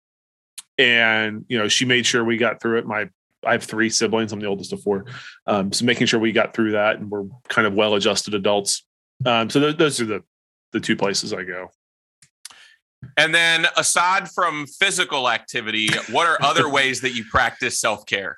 and 0.78 1.44
you 1.48 1.58
know, 1.58 1.68
she 1.68 1.84
made 1.84 2.06
sure 2.06 2.24
we 2.24 2.36
got 2.36 2.60
through 2.60 2.78
it. 2.78 2.86
My 2.86 3.08
I 3.44 3.52
have 3.52 3.64
three 3.64 3.90
siblings. 3.90 4.32
I'm 4.32 4.40
the 4.40 4.46
oldest 4.46 4.72
of 4.72 4.82
four, 4.82 5.06
um, 5.46 5.72
so 5.72 5.84
making 5.84 6.06
sure 6.06 6.20
we 6.20 6.32
got 6.32 6.54
through 6.54 6.72
that 6.72 6.98
and 6.98 7.10
we're 7.10 7.24
kind 7.48 7.66
of 7.66 7.74
well-adjusted 7.74 8.34
adults. 8.34 8.84
Um, 9.24 9.50
so 9.50 9.60
th- 9.60 9.76
those 9.76 10.00
are 10.00 10.06
the 10.06 10.22
the 10.72 10.80
two 10.80 10.96
places 10.96 11.32
I 11.32 11.44
go. 11.44 11.70
And 13.16 13.34
then, 13.34 13.66
aside 13.76 14.30
from 14.30 14.66
physical 14.66 15.28
activity, 15.28 15.88
what 16.10 16.26
are 16.26 16.38
other 16.42 16.68
ways 16.70 17.00
that 17.02 17.14
you 17.14 17.24
practice 17.30 17.80
self 17.80 18.06
care? 18.06 18.36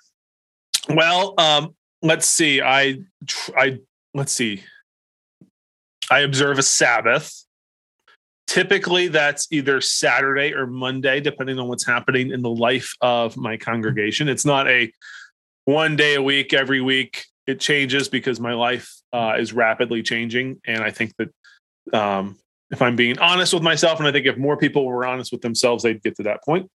Well, 0.88 1.34
um, 1.38 1.74
let's 2.02 2.26
see. 2.26 2.60
I, 2.60 2.98
I 3.56 3.78
let's 4.12 4.32
see. 4.32 4.62
I 6.10 6.20
observe 6.20 6.58
a 6.58 6.62
Sabbath. 6.62 7.43
Typically, 8.46 9.08
that's 9.08 9.48
either 9.50 9.80
Saturday 9.80 10.52
or 10.52 10.66
Monday, 10.66 11.20
depending 11.20 11.58
on 11.58 11.68
what's 11.68 11.86
happening 11.86 12.30
in 12.30 12.42
the 12.42 12.50
life 12.50 12.92
of 13.00 13.36
my 13.36 13.56
congregation. 13.56 14.28
It's 14.28 14.44
not 14.44 14.68
a 14.68 14.92
one 15.64 15.96
day 15.96 16.14
a 16.14 16.22
week, 16.22 16.52
every 16.52 16.80
week. 16.80 17.24
It 17.46 17.60
changes 17.60 18.08
because 18.08 18.40
my 18.40 18.52
life 18.54 18.90
uh, 19.12 19.34
is 19.38 19.52
rapidly 19.52 20.02
changing, 20.02 20.60
and 20.66 20.82
I 20.82 20.90
think 20.90 21.14
that 21.16 21.98
um, 21.98 22.36
if 22.70 22.82
I'm 22.82 22.96
being 22.96 23.18
honest 23.18 23.54
with 23.54 23.62
myself. 23.62 23.98
And 23.98 24.08
I 24.08 24.12
think 24.12 24.26
if 24.26 24.36
more 24.36 24.56
people 24.56 24.84
were 24.84 25.06
honest 25.06 25.32
with 25.32 25.42
themselves, 25.42 25.82
they'd 25.82 26.02
get 26.02 26.16
to 26.16 26.24
that 26.24 26.42
point. 26.44 26.70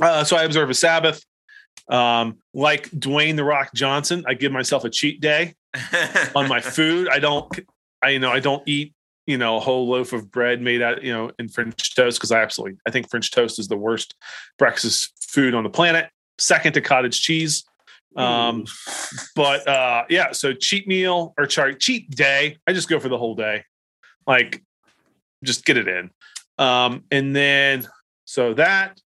Uh, 0.00 0.24
so 0.24 0.36
I 0.36 0.44
observe 0.44 0.70
a 0.70 0.74
Sabbath. 0.74 1.24
Um, 1.88 2.38
like 2.52 2.90
Dwayne 2.90 3.36
the 3.36 3.44
Rock 3.44 3.70
Johnson, 3.74 4.24
I 4.26 4.34
give 4.34 4.50
myself 4.50 4.84
a 4.84 4.90
cheat 4.90 5.20
day 5.20 5.54
on 6.34 6.48
my 6.48 6.60
food. 6.60 7.08
I 7.08 7.18
don't, 7.18 7.46
I 8.02 8.10
you 8.10 8.18
know, 8.18 8.30
I 8.30 8.40
don't 8.40 8.66
eat 8.66 8.94
you 9.26 9.36
know 9.36 9.56
a 9.56 9.60
whole 9.60 9.88
loaf 9.88 10.12
of 10.12 10.30
bread 10.30 10.60
made 10.60 10.82
out 10.82 11.02
you 11.02 11.12
know 11.12 11.30
in 11.38 11.48
French 11.48 11.94
toast 11.94 12.18
because 12.18 12.32
I 12.32 12.40
absolutely 12.40 12.78
I 12.86 12.90
think 12.90 13.10
French 13.10 13.30
toast 13.30 13.58
is 13.58 13.68
the 13.68 13.76
worst 13.76 14.14
breakfast 14.58 15.12
food 15.20 15.54
on 15.54 15.64
the 15.64 15.70
planet. 15.70 16.10
Second 16.38 16.72
to 16.74 16.80
cottage 16.80 17.20
cheese. 17.20 17.64
Um, 18.16 18.64
but 19.34 19.66
uh, 19.68 20.04
yeah, 20.08 20.32
so 20.32 20.54
cheat 20.54 20.88
meal 20.88 21.34
or 21.36 21.48
sorry, 21.50 21.74
cheat 21.74 22.10
day. 22.10 22.56
I 22.66 22.72
just 22.72 22.88
go 22.88 22.98
for 22.98 23.08
the 23.08 23.18
whole 23.18 23.34
day. 23.34 23.64
Like 24.26 24.62
just 25.44 25.64
get 25.64 25.76
it 25.76 25.86
in. 25.86 26.10
Um, 26.58 27.04
and 27.10 27.36
then 27.36 27.86
so 28.24 28.54
that 28.54 29.00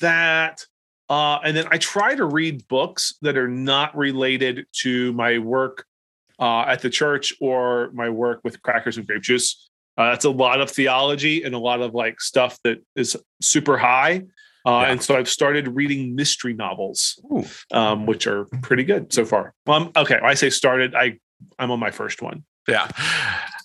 that 0.00 0.66
uh, 1.08 1.38
and 1.44 1.56
then 1.56 1.66
I 1.70 1.78
try 1.78 2.14
to 2.14 2.24
read 2.24 2.66
books 2.68 3.14
that 3.22 3.36
are 3.36 3.48
not 3.48 3.96
related 3.96 4.66
to 4.80 5.12
my 5.12 5.38
work 5.38 5.84
uh, 6.42 6.64
at 6.66 6.80
the 6.80 6.90
church 6.90 7.32
or 7.40 7.92
my 7.94 8.10
work 8.10 8.40
with 8.42 8.60
crackers 8.62 8.96
and 8.98 9.06
grape 9.06 9.22
juice. 9.22 9.70
Uh, 9.96 10.10
that's 10.10 10.24
a 10.24 10.30
lot 10.30 10.60
of 10.60 10.68
theology 10.68 11.44
and 11.44 11.54
a 11.54 11.58
lot 11.58 11.80
of 11.80 11.94
like 11.94 12.20
stuff 12.20 12.58
that 12.64 12.82
is 12.96 13.16
super 13.40 13.78
high. 13.78 14.22
Uh, 14.66 14.70
yeah. 14.70 14.90
And 14.90 15.02
so 15.02 15.16
I've 15.16 15.28
started 15.28 15.68
reading 15.68 16.16
mystery 16.16 16.52
novels, 16.52 17.22
um, 17.70 18.06
which 18.06 18.26
are 18.26 18.46
pretty 18.60 18.82
good 18.82 19.12
so 19.12 19.24
far. 19.24 19.54
Um, 19.68 19.92
okay, 19.96 20.18
I 20.22 20.34
say 20.34 20.50
started. 20.50 20.96
I 20.96 21.18
I'm 21.60 21.70
on 21.70 21.78
my 21.78 21.92
first 21.92 22.22
one. 22.22 22.44
Yeah. 22.66 22.88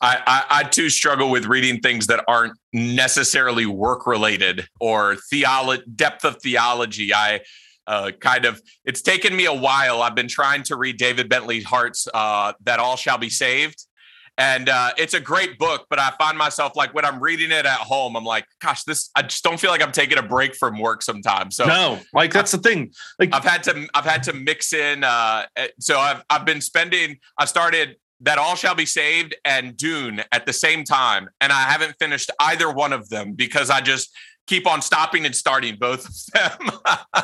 I, 0.02 0.22
I, 0.26 0.46
I, 0.50 0.64
too 0.64 0.90
struggle 0.90 1.30
with 1.30 1.46
reading 1.46 1.80
things 1.82 2.08
that 2.08 2.24
aren't 2.28 2.54
necessarily 2.74 3.68
work 3.68 4.08
related 4.08 4.68
or 4.80 5.18
theolo- 5.32 5.84
depth 5.96 6.26
of 6.26 6.42
theology. 6.42 7.14
I 7.14 7.42
uh, 7.88 8.12
kind 8.20 8.46
of, 8.46 8.62
it's 8.86 9.02
taken 9.02 9.36
me 9.36 9.46
a 9.46 9.54
while. 9.54 10.02
I've 10.02 10.16
been 10.16 10.28
trying 10.28 10.64
to 10.64 10.76
read 10.76 10.98
David 10.98 11.30
Bentley 11.30 11.62
Hart's 11.62 12.08
uh, 12.14 12.54
That 12.64 12.80
All 12.80 12.96
Shall 12.96 13.18
Be 13.18 13.30
Saved. 13.30 13.86
And 14.40 14.70
uh, 14.70 14.92
it's 14.98 15.16
a 15.16 15.20
great 15.20 15.58
book, 15.58 15.88
but 15.90 15.98
I 15.98 16.12
find 16.20 16.38
myself 16.38 16.76
like 16.76 16.94
when 16.94 17.06
I'm 17.06 17.20
reading 17.20 17.50
it 17.50 17.66
at 17.66 17.80
home, 17.80 18.16
I'm 18.16 18.24
like, 18.24 18.46
gosh, 18.62 18.84
this, 18.84 19.10
I 19.16 19.24
just 19.24 19.44
don't 19.44 19.60
feel 19.60 19.72
like 19.72 19.82
I'm 19.82 19.92
taking 19.92 20.20
a 20.20 20.22
break 20.22 20.56
from 20.56 20.80
work 20.80 21.02
sometimes. 21.02 21.56
So, 21.56 21.66
no, 21.66 22.00
like 22.14 22.32
that's 22.32 22.54
I've, 22.54 22.62
the 22.62 22.70
thing. 22.70 22.92
Like, 23.18 23.34
I've 23.34 23.44
had 23.44 23.64
to, 23.64 23.88
I've 23.96 24.06
had 24.06 24.22
to 24.24 24.34
mix 24.34 24.74
in. 24.74 25.04
Uh, 25.04 25.46
eh, 25.56 25.70
so 25.80 25.98
I've, 25.98 26.24
I've 26.30 26.46
been 26.46 26.62
spending, 26.62 27.18
I 27.40 27.46
started 27.46 27.96
that 28.22 28.38
all 28.38 28.56
shall 28.56 28.76
be 28.76 28.86
saved 28.86 29.36
and 29.44 29.76
Dune 29.76 30.24
at 30.32 30.46
the 30.46 30.54
same 30.54 30.84
time. 30.84 31.30
And 31.42 31.52
I 31.52 31.64
haven't 31.64 31.96
finished 32.00 32.30
either 32.40 32.72
one 32.72 32.94
of 32.94 33.10
them 33.10 33.34
because 33.34 33.72
I 33.72 33.82
just 33.82 34.16
keep 34.46 34.68
on 34.68 34.82
stopping 34.82 35.26
and 35.26 35.36
starting 35.36 35.78
both 35.80 36.08
of 36.08 36.16
them. 36.34 37.24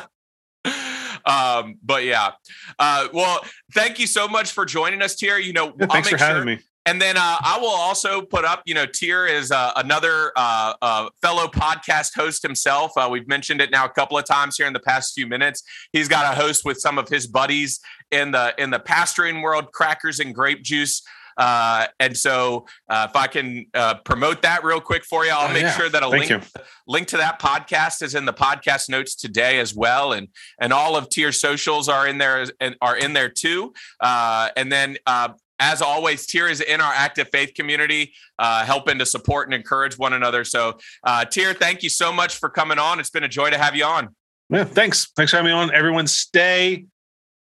um, 1.26 1.78
but 1.82 2.04
yeah. 2.04 2.32
Uh, 2.78 3.08
well, 3.12 3.44
thank 3.72 3.98
you 3.98 4.06
so 4.06 4.28
much 4.28 4.52
for 4.52 4.64
joining 4.64 5.02
us 5.02 5.14
Teer. 5.14 5.38
You 5.38 5.52
know, 5.52 5.74
yeah, 5.78 5.86
thanks 5.86 6.08
for 6.08 6.18
sure, 6.18 6.26
having 6.26 6.44
me. 6.44 6.58
And 6.86 7.00
then 7.00 7.16
uh, 7.16 7.36
I 7.40 7.58
will 7.58 7.68
also 7.68 8.20
put 8.20 8.44
up, 8.44 8.62
you 8.66 8.74
know, 8.74 8.84
Teer 8.84 9.26
is 9.26 9.50
uh, 9.50 9.72
another 9.76 10.32
uh, 10.36 10.74
uh 10.82 11.08
fellow 11.22 11.46
podcast 11.46 12.14
host 12.14 12.42
himself. 12.42 12.92
Uh, 12.96 13.08
we've 13.10 13.26
mentioned 13.26 13.62
it 13.62 13.70
now 13.70 13.86
a 13.86 13.88
couple 13.88 14.18
of 14.18 14.24
times 14.26 14.56
here 14.56 14.66
in 14.66 14.74
the 14.74 14.80
past 14.80 15.14
few 15.14 15.26
minutes. 15.26 15.62
He's 15.92 16.08
got 16.08 16.30
a 16.30 16.36
host 16.36 16.64
with 16.64 16.78
some 16.78 16.98
of 16.98 17.08
his 17.08 17.26
buddies 17.26 17.80
in 18.10 18.32
the 18.32 18.54
in 18.58 18.70
the 18.70 18.78
pastoring 18.78 19.42
world, 19.42 19.72
crackers 19.72 20.20
and 20.20 20.34
grape 20.34 20.62
juice. 20.62 21.02
Uh, 21.36 21.86
and 22.00 22.16
so, 22.16 22.66
uh, 22.88 23.06
if 23.10 23.16
I 23.16 23.26
can 23.26 23.66
uh, 23.74 23.94
promote 24.04 24.42
that 24.42 24.64
real 24.64 24.80
quick 24.80 25.04
for 25.04 25.24
you, 25.24 25.32
I'll 25.32 25.50
oh, 25.50 25.52
make 25.52 25.62
yeah. 25.62 25.76
sure 25.76 25.88
that 25.88 26.02
a 26.02 26.10
Thank 26.10 26.30
link 26.30 26.44
you. 26.44 26.62
link 26.86 27.08
to 27.08 27.16
that 27.18 27.40
podcast 27.40 28.02
is 28.02 28.14
in 28.14 28.24
the 28.24 28.32
podcast 28.32 28.88
notes 28.88 29.14
today 29.14 29.58
as 29.58 29.74
well, 29.74 30.12
and 30.12 30.28
and 30.60 30.72
all 30.72 30.96
of 30.96 31.08
Teer 31.08 31.32
socials 31.32 31.88
are 31.88 32.06
in 32.06 32.18
there 32.18 32.46
and 32.60 32.76
are 32.80 32.96
in 32.96 33.12
there 33.12 33.28
too. 33.28 33.72
Uh, 34.00 34.48
and 34.56 34.70
then 34.70 34.96
uh, 35.06 35.30
as 35.60 35.82
always, 35.82 36.26
Teer 36.26 36.48
is 36.48 36.60
in 36.60 36.80
our 36.80 36.92
active 36.92 37.28
faith 37.30 37.54
community, 37.54 38.12
uh, 38.38 38.64
helping 38.64 38.98
to 38.98 39.06
support 39.06 39.48
and 39.48 39.54
encourage 39.54 39.96
one 39.96 40.12
another. 40.12 40.44
So, 40.44 40.78
uh, 41.04 41.24
Teer, 41.24 41.54
thank 41.54 41.82
you 41.82 41.88
so 41.88 42.12
much 42.12 42.36
for 42.36 42.48
coming 42.48 42.78
on. 42.78 43.00
It's 43.00 43.10
been 43.10 43.24
a 43.24 43.28
joy 43.28 43.50
to 43.50 43.58
have 43.58 43.76
you 43.76 43.84
on. 43.84 44.14
Yeah, 44.50 44.64
thanks. 44.64 45.10
Thanks 45.16 45.30
for 45.30 45.38
having 45.38 45.52
me 45.52 45.56
on. 45.56 45.72
Everyone, 45.72 46.06
stay 46.06 46.86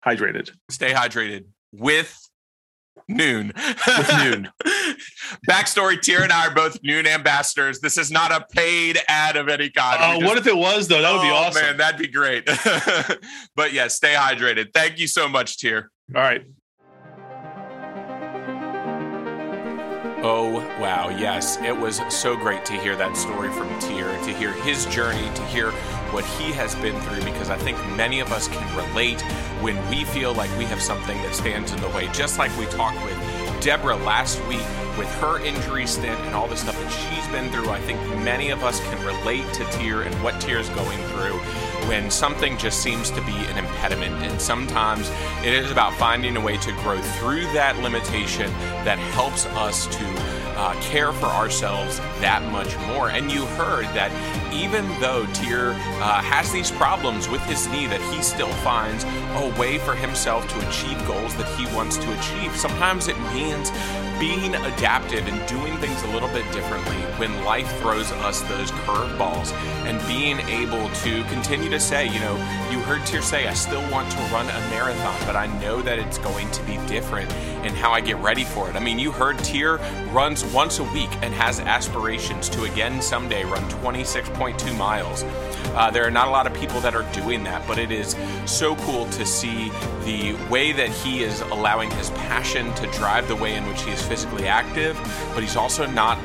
hydrated. 0.05 0.51
Stay 0.71 0.93
hydrated 0.93 1.45
with 1.73 2.19
Nuun. 3.11 3.49
With 3.55 4.07
Nuun. 4.09 4.49
Backstory: 5.49 6.01
Teer 6.01 6.23
and 6.23 6.33
I 6.33 6.49
are 6.49 6.55
both 6.55 6.81
Nuun 6.83 7.07
ambassadors. 7.07 7.81
This 7.81 7.99
is 7.99 8.11
not 8.11 8.33
a 8.33 8.47
paid 8.53 8.99
ad 9.09 9.37
of 9.37 9.49
any 9.49 9.71
kind. 9.71 9.99
Oh, 10.01 10.23
uh, 10.23 10.27
what 10.27 10.39
if 10.39 10.47
it 10.47 10.57
was 10.57 10.89
though? 10.89 11.03
That 11.03 11.13
would 11.13 11.23
be 11.23 11.31
oh, 11.31 11.35
awesome. 11.35 11.63
Man, 11.63 11.77
that'd 11.77 12.01
be 12.01 12.09
great. 12.09 12.47
but 13.57 13.73
yeah, 13.73 13.89
stay 13.89 14.15
hydrated. 14.15 14.73
Thank 14.73 14.99
you 14.99 15.07
so 15.07 15.29
much, 15.29 15.59
Teer. 15.59 15.91
All 16.15 16.23
right. 16.23 16.45
Oh, 20.27 20.53
wow. 20.81 21.11
Yes, 21.11 21.59
it 21.59 21.77
was 21.77 22.01
so 22.09 22.35
great 22.35 22.65
to 22.65 22.73
hear 22.73 22.97
that 22.97 23.15
story 23.15 23.53
from 23.53 23.69
Teer, 23.79 24.07
to 24.07 24.33
hear 24.33 24.53
his 24.53 24.87
journey, 24.87 25.29
to 25.35 25.45
hear 25.45 25.71
what 26.15 26.25
he 26.25 26.53
has 26.53 26.77
been 26.77 26.99
through, 27.03 27.23
because 27.25 27.51
I 27.51 27.59
think 27.59 27.77
many 27.97 28.21
of 28.21 28.31
us 28.31 28.47
can 28.47 28.77
relate 28.77 29.21
when 29.61 29.77
we 29.91 30.05
feel 30.05 30.33
like 30.33 30.49
we 30.57 30.65
have 30.67 30.81
something 30.81 31.21
that 31.23 31.35
stands 31.35 31.73
in 31.73 31.81
the 31.81 31.89
way, 31.89 32.09
just 32.13 32.39
like 32.39 32.57
we 32.57 32.67
talked 32.67 33.03
with 33.05 33.19
Deborah 33.61 33.97
last 33.97 34.39
week 34.47 34.65
with 34.97 35.13
her 35.17 35.45
injury 35.45 35.89
stint 35.89 36.17
and 36.21 36.35
all 36.37 36.47
the 36.47 36.57
stuff 36.57 36.79
that 36.79 36.89
she's 36.89 37.27
been 37.33 37.51
through. 37.51 37.69
I 37.69 37.81
think 37.81 37.99
many 38.23 38.51
of 38.51 38.63
us 38.63 38.79
can 38.79 39.05
relate 39.05 39.53
to 39.55 39.65
Teer 39.73 40.03
and 40.03 40.15
what 40.23 40.41
Teer 40.41 40.61
is 40.61 40.69
going 40.69 40.99
through 41.09 41.37
when 41.89 42.13
something 42.13 42.57
just 42.59 42.81
seems 42.81 43.11
to 43.11 43.21
be 43.23 43.35
an 43.35 43.59
impediment. 43.59 44.15
And 44.23 44.41
sometimes 44.41 45.11
it 45.43 45.53
is 45.53 45.73
about 45.73 45.95
finding 45.95 46.37
a 46.37 46.41
way 46.41 46.59
to 46.59 46.73
grow 46.83 47.01
through 47.01 47.43
that 47.55 47.77
limitation 47.81 48.53
that 48.85 48.99
helps 48.99 49.47
us 49.47 49.89
to 49.89 50.44
uh, 50.57 50.75
care 50.81 51.13
for 51.13 51.27
ourselves 51.27 51.99
that 52.21 52.43
much 52.51 52.77
more. 52.87 53.11
And 53.11 53.31
you 53.31 53.47
heard 53.59 53.87
that 53.95 54.11
even 54.53 54.87
though 55.01 55.27
Teer 55.35 55.71
uh, 55.71 56.23
has 56.23 56.53
these 56.53 56.71
problems 56.71 57.29
with 57.29 57.43
his 57.43 57.67
knee, 57.69 57.87
that 57.87 58.01
he 58.15 58.23
still 58.23 58.53
finds 58.63 59.05
a 59.05 59.61
way 59.61 59.79
for 59.79 59.95
himself 59.95 60.47
to 60.49 60.69
achieve 60.69 60.99
goals 61.07 61.35
that 61.37 61.49
he 61.59 61.67
wants 61.75 61.97
to 61.97 62.19
achieve. 62.19 62.55
Sometimes 62.57 63.09
it 63.09 63.19
means 63.33 63.71
being 64.19 64.55
adaptive 64.55 65.27
and 65.27 65.49
doing 65.49 65.77
things 65.79 66.03
a 66.03 66.07
little 66.09 66.29
bit 66.29 66.51
differently 66.53 66.97
when 67.19 67.45
life 67.45 67.71
throws 67.81 68.11
us 68.13 68.41
those 68.43 68.71
curveballs 68.71 69.53
and 69.87 69.99
being 70.07 70.41
able 70.49 70.89
to 70.91 71.25
continue 71.25 71.69
to 71.71 71.81
say, 71.81 72.07
you 72.07 72.21
know, 72.21 72.35
you 72.71 72.79
heard 72.81 73.05
Teer 73.07 73.23
say, 73.23 73.47
I 73.47 73.55
still 73.55 73.83
want 73.91 74.11
to 74.13 74.19
run 74.33 74.47
a 74.49 74.61
marathon, 74.71 75.19
but 75.27 75.37
I 75.37 75.47
know 75.61 75.83
that 75.83 75.99
it's 75.99 76.19
going 76.19 76.51
to 76.53 76.63
be 76.63 76.77
different 76.87 77.33
in 77.65 77.75
how 77.75 77.93
I 77.93 78.01
get 78.01 78.17
ready 78.19 78.45
for 78.45 78.69
it. 78.71 78.77
I 78.77 78.81
mean, 78.81 78.99
you 78.99 79.11
heard 79.11 79.39
Teer 79.39 79.77
runs 80.11 80.45
once 80.47 80.79
a 80.79 80.85
week 80.85 81.11
and 81.23 81.35
has 81.35 81.61
aspirations 81.61 82.49
to 82.51 82.65
again 82.65 83.03
someday 83.03 83.45
run 83.45 83.63
26.2 83.71 84.77
miles. 84.77 85.25
Uh, 85.75 85.91
there 85.91 86.07
are 86.07 86.11
not 86.11 86.29
a 86.29 86.31
lot 86.31 86.47
of 86.47 86.55
people 86.55 86.81
that 86.81 86.95
are 86.95 87.11
doing 87.13 87.43
that, 87.45 87.67
but 87.67 87.79
it 87.79 87.91
is 87.91 88.17
so 88.47 88.77
cool 88.77 89.07
to 89.11 89.27
see 89.27 89.71
the 90.05 90.35
way 90.51 90.73
that 90.73 90.89
he 90.89 91.23
is 91.23 91.41
allowing 91.43 91.91
his 91.93 92.11
passion 92.11 92.73
to 92.75 92.87
drive 92.93 93.27
the 93.29 93.37
way 93.37 93.57
in 93.57 93.67
which 93.67 93.83
he 93.83 93.91
is 93.91 94.03
physically 94.03 94.47
active, 94.47 94.97
but 95.35 95.43
he's 95.43 95.57
also 95.57 95.87
not 95.87 96.19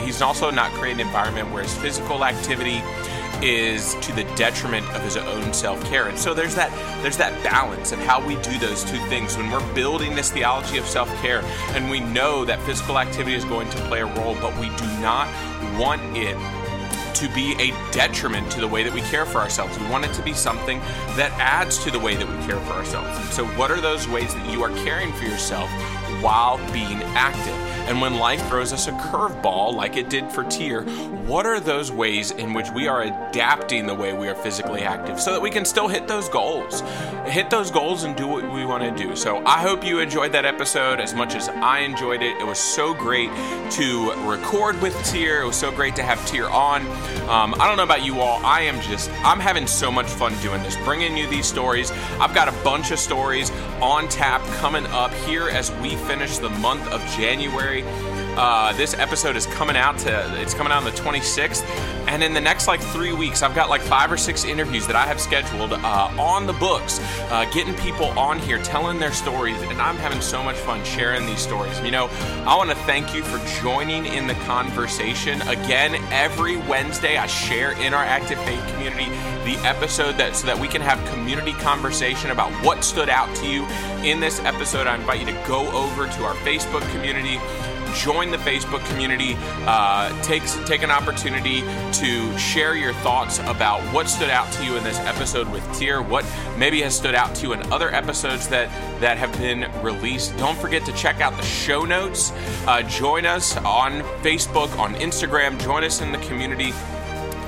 he's 0.00 0.20
also 0.20 0.50
not 0.50 0.72
creating 0.72 1.00
an 1.00 1.06
environment 1.06 1.50
where 1.52 1.62
his 1.62 1.74
physical 1.76 2.24
activity 2.24 2.82
is 3.42 3.94
to 3.96 4.12
the 4.12 4.24
detriment 4.36 4.88
of 4.94 5.02
his 5.02 5.16
own 5.16 5.52
self-care. 5.52 6.08
And 6.08 6.18
so 6.18 6.32
there's 6.32 6.54
that 6.54 6.70
there's 7.02 7.16
that 7.16 7.42
balance 7.42 7.92
of 7.92 7.98
how 8.00 8.24
we 8.24 8.36
do 8.36 8.56
those 8.58 8.84
two 8.84 8.98
things 9.06 9.36
when 9.36 9.50
we're 9.50 9.74
building 9.74 10.14
this 10.14 10.30
theology 10.30 10.78
of 10.78 10.86
self-care 10.86 11.42
and 11.70 11.90
we 11.90 12.00
know 12.00 12.44
that 12.44 12.60
physical 12.62 12.98
activity 12.98 13.34
is 13.34 13.44
going 13.44 13.68
to 13.70 13.76
play 13.88 14.00
a 14.00 14.06
role, 14.06 14.36
but 14.40 14.56
we 14.58 14.68
do 14.76 14.86
not 15.00 15.28
want 15.78 16.00
it 16.16 16.36
to 17.14 17.28
be 17.28 17.54
a 17.60 17.70
detriment 17.92 18.50
to 18.52 18.60
the 18.60 18.68
way 18.68 18.82
that 18.82 18.92
we 18.92 19.00
care 19.02 19.26
for 19.26 19.38
ourselves. 19.38 19.78
We 19.78 19.88
want 19.88 20.04
it 20.04 20.12
to 20.14 20.22
be 20.22 20.32
something 20.32 20.80
that 21.16 21.32
adds 21.38 21.82
to 21.84 21.90
the 21.90 21.98
way 21.98 22.16
that 22.16 22.28
we 22.28 22.34
care 22.46 22.60
for 22.60 22.72
ourselves. 22.72 23.18
And 23.18 23.28
so, 23.28 23.46
what 23.56 23.70
are 23.70 23.80
those 23.80 24.08
ways 24.08 24.34
that 24.34 24.50
you 24.50 24.62
are 24.62 24.70
caring 24.84 25.12
for 25.12 25.24
yourself 25.24 25.70
while 26.22 26.58
being 26.72 27.02
active? 27.14 27.54
And 27.88 28.00
when 28.00 28.14
life 28.14 28.46
throws 28.48 28.72
us 28.72 28.86
a 28.86 28.92
curveball, 28.92 29.74
like 29.74 29.96
it 29.96 30.08
did 30.08 30.30
for 30.30 30.44
Teer, 30.44 30.82
what 31.26 31.46
are 31.46 31.60
those 31.60 31.92
ways 31.92 32.32
in 32.32 32.52
which 32.52 32.70
we 32.70 32.88
are 32.88 33.02
adapting 33.02 33.86
the 33.86 33.94
way 33.94 34.12
we 34.12 34.28
are 34.28 34.34
physically 34.34 34.82
active 34.82 35.20
so 35.20 35.32
that 35.32 35.40
we 35.40 35.50
can 35.50 35.64
still 35.64 35.86
hit 35.86 36.08
those 36.08 36.28
goals? 36.28 36.80
Hit 37.26 37.48
those 37.48 37.70
goals 37.70 38.02
and 38.02 38.16
do 38.16 38.26
what 38.26 38.42
we 38.52 38.64
want 38.64 38.82
to 38.82 39.04
do. 39.04 39.14
So 39.14 39.42
I 39.46 39.60
hope 39.60 39.84
you 39.84 40.00
enjoyed 40.00 40.32
that 40.32 40.44
episode 40.44 40.98
as 40.98 41.14
much 41.14 41.34
as 41.36 41.48
I 41.48 41.80
enjoyed 41.80 42.22
it. 42.22 42.36
It 42.40 42.46
was 42.46 42.58
so 42.58 42.92
great 42.92 43.30
to 43.72 44.12
record 44.28 44.80
with 44.82 45.00
Teer. 45.04 45.42
It 45.42 45.46
was 45.46 45.56
so 45.56 45.70
great 45.70 45.94
to 45.96 46.02
have 46.02 46.24
Teer 46.26 46.48
on. 46.48 46.82
Um, 47.28 47.54
I 47.54 47.68
don't 47.68 47.76
know 47.76 47.84
about 47.84 48.04
you 48.04 48.20
all. 48.20 48.44
I 48.44 48.62
am 48.62 48.80
just, 48.80 49.08
I'm 49.24 49.38
having 49.38 49.66
so 49.68 49.92
much 49.92 50.06
fun 50.06 50.34
doing 50.42 50.62
this, 50.62 50.76
bringing 50.78 51.16
you 51.16 51.28
these 51.28 51.46
stories. 51.46 51.92
I've 52.18 52.34
got 52.34 52.48
a 52.48 52.64
bunch 52.64 52.90
of 52.90 52.98
stories 52.98 53.50
on 53.80 54.08
tap 54.08 54.42
coming 54.56 54.86
up 54.86 55.12
here 55.14 55.48
as 55.48 55.70
we 55.76 55.94
finish 55.94 56.38
the 56.38 56.50
month 56.50 56.86
of 56.88 57.00
January. 57.16 57.84
Uh, 58.36 58.72
this 58.78 58.94
episode 58.94 59.36
is 59.36 59.44
coming 59.46 59.76
out 59.76 59.98
to 59.98 60.40
it's 60.40 60.54
coming 60.54 60.72
out 60.72 60.78
on 60.78 60.84
the 60.84 60.98
26th, 60.98 61.62
and 62.08 62.22
in 62.22 62.32
the 62.32 62.40
next 62.40 62.66
like 62.66 62.80
three 62.80 63.12
weeks, 63.12 63.42
I've 63.42 63.54
got 63.54 63.68
like 63.68 63.82
five 63.82 64.10
or 64.10 64.16
six 64.16 64.44
interviews 64.44 64.86
that 64.86 64.96
I 64.96 65.06
have 65.06 65.20
scheduled 65.20 65.74
uh, 65.74 66.14
on 66.18 66.46
the 66.46 66.54
books, 66.54 66.98
uh, 67.30 67.44
getting 67.52 67.74
people 67.74 68.06
on 68.18 68.38
here 68.38 68.56
telling 68.62 68.98
their 68.98 69.12
stories, 69.12 69.60
and 69.60 69.78
I'm 69.80 69.96
having 69.96 70.22
so 70.22 70.42
much 70.42 70.56
fun 70.56 70.82
sharing 70.82 71.26
these 71.26 71.40
stories. 71.40 71.78
You 71.82 71.90
know, 71.90 72.08
I 72.46 72.56
want 72.56 72.70
to 72.70 72.76
thank 72.76 73.14
you 73.14 73.22
for 73.22 73.38
joining 73.60 74.06
in 74.06 74.26
the 74.26 74.34
conversation 74.46 75.42
again. 75.42 75.94
Every 76.10 76.56
Wednesday, 76.56 77.18
I 77.18 77.26
share 77.26 77.72
in 77.82 77.92
our 77.92 78.04
active 78.04 78.38
faith 78.44 78.66
community 78.72 79.10
the 79.44 79.58
episode 79.66 80.16
that 80.18 80.36
so 80.36 80.46
that 80.46 80.58
we 80.58 80.68
can 80.68 80.80
have 80.80 81.04
community 81.10 81.52
conversation 81.52 82.30
about 82.30 82.50
what 82.64 82.82
stood 82.82 83.10
out 83.10 83.34
to 83.36 83.46
you 83.46 83.66
in 84.02 84.20
this 84.20 84.40
episode. 84.40 84.86
I 84.86 84.94
invite 84.94 85.20
you 85.20 85.26
to 85.26 85.44
go 85.46 85.70
over 85.72 86.06
to 86.06 86.24
our 86.24 86.34
Facebook 86.36 86.88
community 86.92 87.38
join 87.94 88.30
the 88.30 88.36
Facebook 88.38 88.84
community. 88.88 89.36
Uh, 89.66 90.10
take, 90.22 90.44
take 90.66 90.82
an 90.82 90.90
opportunity 90.90 91.62
to 91.92 92.38
share 92.38 92.74
your 92.74 92.92
thoughts 92.94 93.38
about 93.40 93.80
what 93.92 94.08
stood 94.08 94.30
out 94.30 94.50
to 94.52 94.64
you 94.64 94.76
in 94.76 94.84
this 94.84 94.98
episode 95.00 95.48
with 95.50 95.62
Teer, 95.78 96.02
what 96.02 96.24
maybe 96.56 96.80
has 96.82 96.96
stood 96.96 97.14
out 97.14 97.34
to 97.36 97.42
you 97.42 97.52
in 97.52 97.72
other 97.72 97.92
episodes 97.94 98.48
that, 98.48 98.68
that 99.00 99.18
have 99.18 99.32
been 99.38 99.70
released. 99.82 100.36
Don't 100.36 100.58
forget 100.58 100.84
to 100.86 100.92
check 100.92 101.20
out 101.20 101.36
the 101.36 101.42
show 101.42 101.84
notes. 101.84 102.32
Uh, 102.66 102.82
join 102.82 103.26
us 103.26 103.56
on 103.58 104.00
Facebook, 104.22 104.76
on 104.78 104.94
Instagram. 104.94 105.60
Join 105.60 105.84
us 105.84 106.00
in 106.00 106.12
the 106.12 106.18
community. 106.18 106.72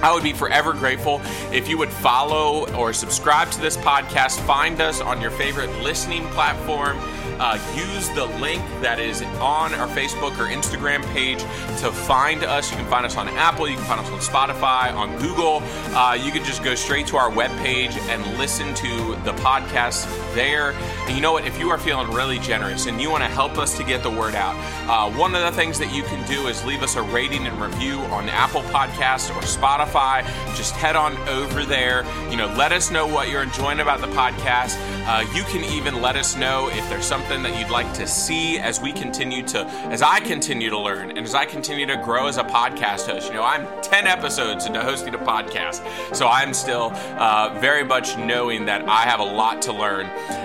I 0.02 0.12
would 0.12 0.22
be 0.22 0.34
forever 0.34 0.74
grateful 0.74 1.22
if 1.50 1.66
you 1.66 1.78
would 1.78 1.88
follow 1.88 2.70
or 2.74 2.92
subscribe 2.92 3.50
to 3.52 3.60
this 3.60 3.78
podcast. 3.78 4.38
Find 4.40 4.80
us 4.82 5.00
on 5.00 5.18
your 5.18 5.30
favorite 5.30 5.70
listening 5.82 6.26
platform. 6.28 6.98
Uh, 7.38 7.58
use 7.74 8.08
the 8.10 8.26
link 8.40 8.62
that 8.80 8.98
is 8.98 9.22
on 9.40 9.74
our 9.74 9.88
Facebook 9.88 10.38
or 10.38 10.46
Instagram 10.46 11.04
page 11.12 11.40
to 11.80 11.90
find 11.90 12.44
us. 12.44 12.70
You 12.70 12.76
can 12.76 12.86
find 12.86 13.04
us 13.04 13.16
on 13.16 13.28
Apple, 13.28 13.68
you 13.68 13.76
can 13.76 13.84
find 13.84 14.00
us 14.00 14.10
on 14.10 14.20
Spotify, 14.20 14.94
on 14.94 15.18
Google. 15.18 15.62
Uh, 15.96 16.14
you 16.14 16.30
can 16.30 16.44
just 16.44 16.62
go 16.62 16.74
straight 16.74 17.06
to 17.08 17.16
our 17.16 17.30
webpage 17.30 17.96
and 18.08 18.38
listen 18.38 18.72
to 18.74 18.88
the 19.24 19.32
podcast 19.40 20.06
there. 20.34 20.72
And 21.06 21.14
you 21.14 21.20
know 21.20 21.32
what? 21.32 21.44
If 21.44 21.58
you 21.58 21.70
are 21.70 21.78
feeling 21.78 22.10
really 22.10 22.38
generous 22.38 22.86
and 22.86 23.00
you 23.00 23.10
want 23.10 23.24
to 23.24 23.28
help 23.28 23.58
us 23.58 23.76
to 23.78 23.84
get 23.84 24.02
the 24.02 24.10
word 24.10 24.34
out, 24.34 24.54
uh, 24.88 25.10
one 25.16 25.34
of 25.34 25.42
the 25.42 25.52
things 25.52 25.78
that 25.80 25.92
you 25.92 26.02
can 26.04 26.26
do 26.28 26.46
is 26.46 26.64
leave 26.64 26.82
us 26.82 26.96
a 26.96 27.02
rating 27.02 27.46
and 27.46 27.60
review 27.60 27.98
on 28.14 28.28
Apple 28.28 28.62
Podcasts 28.62 29.30
or 29.30 29.40
Spotify. 29.42 30.24
Just 30.56 30.74
head 30.74 30.96
on 30.96 31.16
over 31.28 31.64
there. 31.64 32.04
You 32.30 32.36
know, 32.36 32.46
let 32.56 32.72
us 32.72 32.90
know 32.90 33.06
what 33.06 33.28
you're 33.28 33.42
enjoying 33.42 33.80
about 33.80 34.00
the 34.00 34.06
podcast. 34.08 34.76
Uh, 35.06 35.20
you 35.34 35.42
can 35.44 35.64
even 35.64 36.00
let 36.00 36.16
us 36.16 36.36
know 36.36 36.68
if 36.70 36.88
there's 36.88 37.04
something 37.04 37.23
something 37.24 37.42
that 37.42 37.58
you'd 37.58 37.70
like 37.70 37.90
to 37.94 38.06
see 38.06 38.58
as 38.58 38.82
we 38.82 38.92
continue 38.92 39.42
to, 39.42 39.64
as 39.88 40.02
I 40.02 40.20
continue 40.20 40.68
to 40.68 40.78
learn 40.78 41.08
and 41.08 41.20
as 41.20 41.34
I 41.34 41.46
continue 41.46 41.86
to 41.86 41.96
grow 41.96 42.26
as 42.26 42.36
a 42.36 42.44
podcast 42.44 43.06
host. 43.06 43.28
You 43.28 43.36
know, 43.36 43.42
I'm 43.42 43.66
10 43.80 44.06
episodes 44.06 44.66
into 44.66 44.82
hosting 44.82 45.14
a 45.14 45.18
podcast, 45.18 45.82
so 46.14 46.28
I'm 46.28 46.52
still 46.52 46.90
uh, 47.16 47.56
very 47.60 47.82
much 47.82 48.18
knowing 48.18 48.66
that 48.66 48.86
I 48.86 49.02
have 49.02 49.20
a 49.20 49.24
lot 49.24 49.62
to 49.62 49.72
learn. 49.72 50.04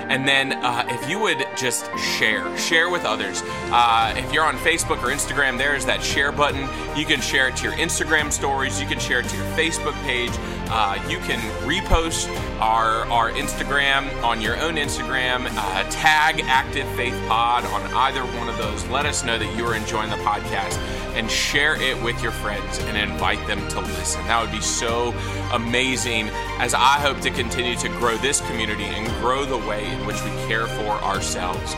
And 0.09 0.25
then 0.25 0.53
uh, 0.53 0.85
if 0.89 1.09
you 1.09 1.19
would 1.19 1.45
just 1.57 1.85
share, 1.97 2.57
share 2.57 2.89
with 2.89 3.03
others. 3.03 3.41
Uh, 3.43 4.13
if 4.15 4.31
you're 4.31 4.45
on 4.45 4.55
Facebook 4.55 5.03
or 5.03 5.07
Instagram, 5.07 5.57
there's 5.57 5.85
that 5.85 6.01
share 6.01 6.31
button. 6.31 6.61
You 6.97 7.05
can 7.05 7.19
share 7.19 7.49
it 7.49 7.57
to 7.57 7.63
your 7.65 7.73
Instagram 7.73 8.31
stories, 8.31 8.79
you 8.79 8.87
can 8.87 8.99
share 8.99 9.19
it 9.19 9.27
to 9.27 9.35
your 9.35 9.45
Facebook 9.47 10.01
page. 10.03 10.31
Uh, 10.71 11.03
you 11.09 11.17
can 11.19 11.39
repost 11.67 12.29
our, 12.59 13.05
our 13.07 13.31
Instagram 13.31 14.23
on 14.23 14.39
your 14.39 14.55
own 14.57 14.75
Instagram, 14.75 15.47
uh, 15.49 15.89
tag 15.89 16.41
Active 16.45 16.87
Faith 16.95 17.15
Pod 17.27 17.65
on 17.65 17.81
either 17.93 18.21
one 18.37 18.47
of 18.47 18.57
those. 18.57 18.85
Let 18.87 19.07
us 19.07 19.23
know 19.23 19.37
that 19.39 19.57
you 19.57 19.65
are 19.65 19.75
enjoying 19.75 20.11
the 20.11 20.17
podcast 20.17 20.77
and 21.15 21.29
share 21.29 21.81
it 21.81 22.01
with 22.03 22.21
your 22.21 22.31
friends 22.31 22.79
and 22.79 22.95
invite 22.97 23.45
them 23.47 23.67
to 23.69 23.79
listen. 23.79 24.23
That 24.27 24.41
would 24.41 24.51
be 24.51 24.61
so 24.61 25.13
amazing 25.51 26.29
as 26.59 26.75
I 26.75 26.99
hope 26.99 27.19
to 27.21 27.31
continue 27.31 27.75
to 27.77 27.89
grow 27.89 28.15
this 28.17 28.39
community 28.41 28.85
and 28.85 29.07
grow 29.21 29.45
the 29.45 29.57
way 29.57 29.91
in 29.91 30.05
which 30.05 30.21
we 30.23 30.29
care 30.47 30.67
for 30.67 30.91
ourselves. 31.03 31.75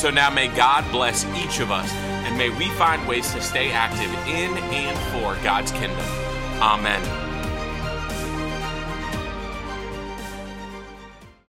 So 0.00 0.10
now 0.10 0.30
may 0.30 0.48
God 0.48 0.90
bless 0.90 1.24
each 1.36 1.60
of 1.60 1.70
us 1.70 1.92
and 1.92 2.38
may 2.38 2.48
we 2.50 2.70
find 2.70 3.06
ways 3.06 3.32
to 3.34 3.42
stay 3.42 3.70
active 3.70 4.10
in 4.26 4.56
and 4.72 4.98
for 5.12 5.42
God's 5.44 5.72
kingdom. 5.72 6.06
Amen. 6.60 7.23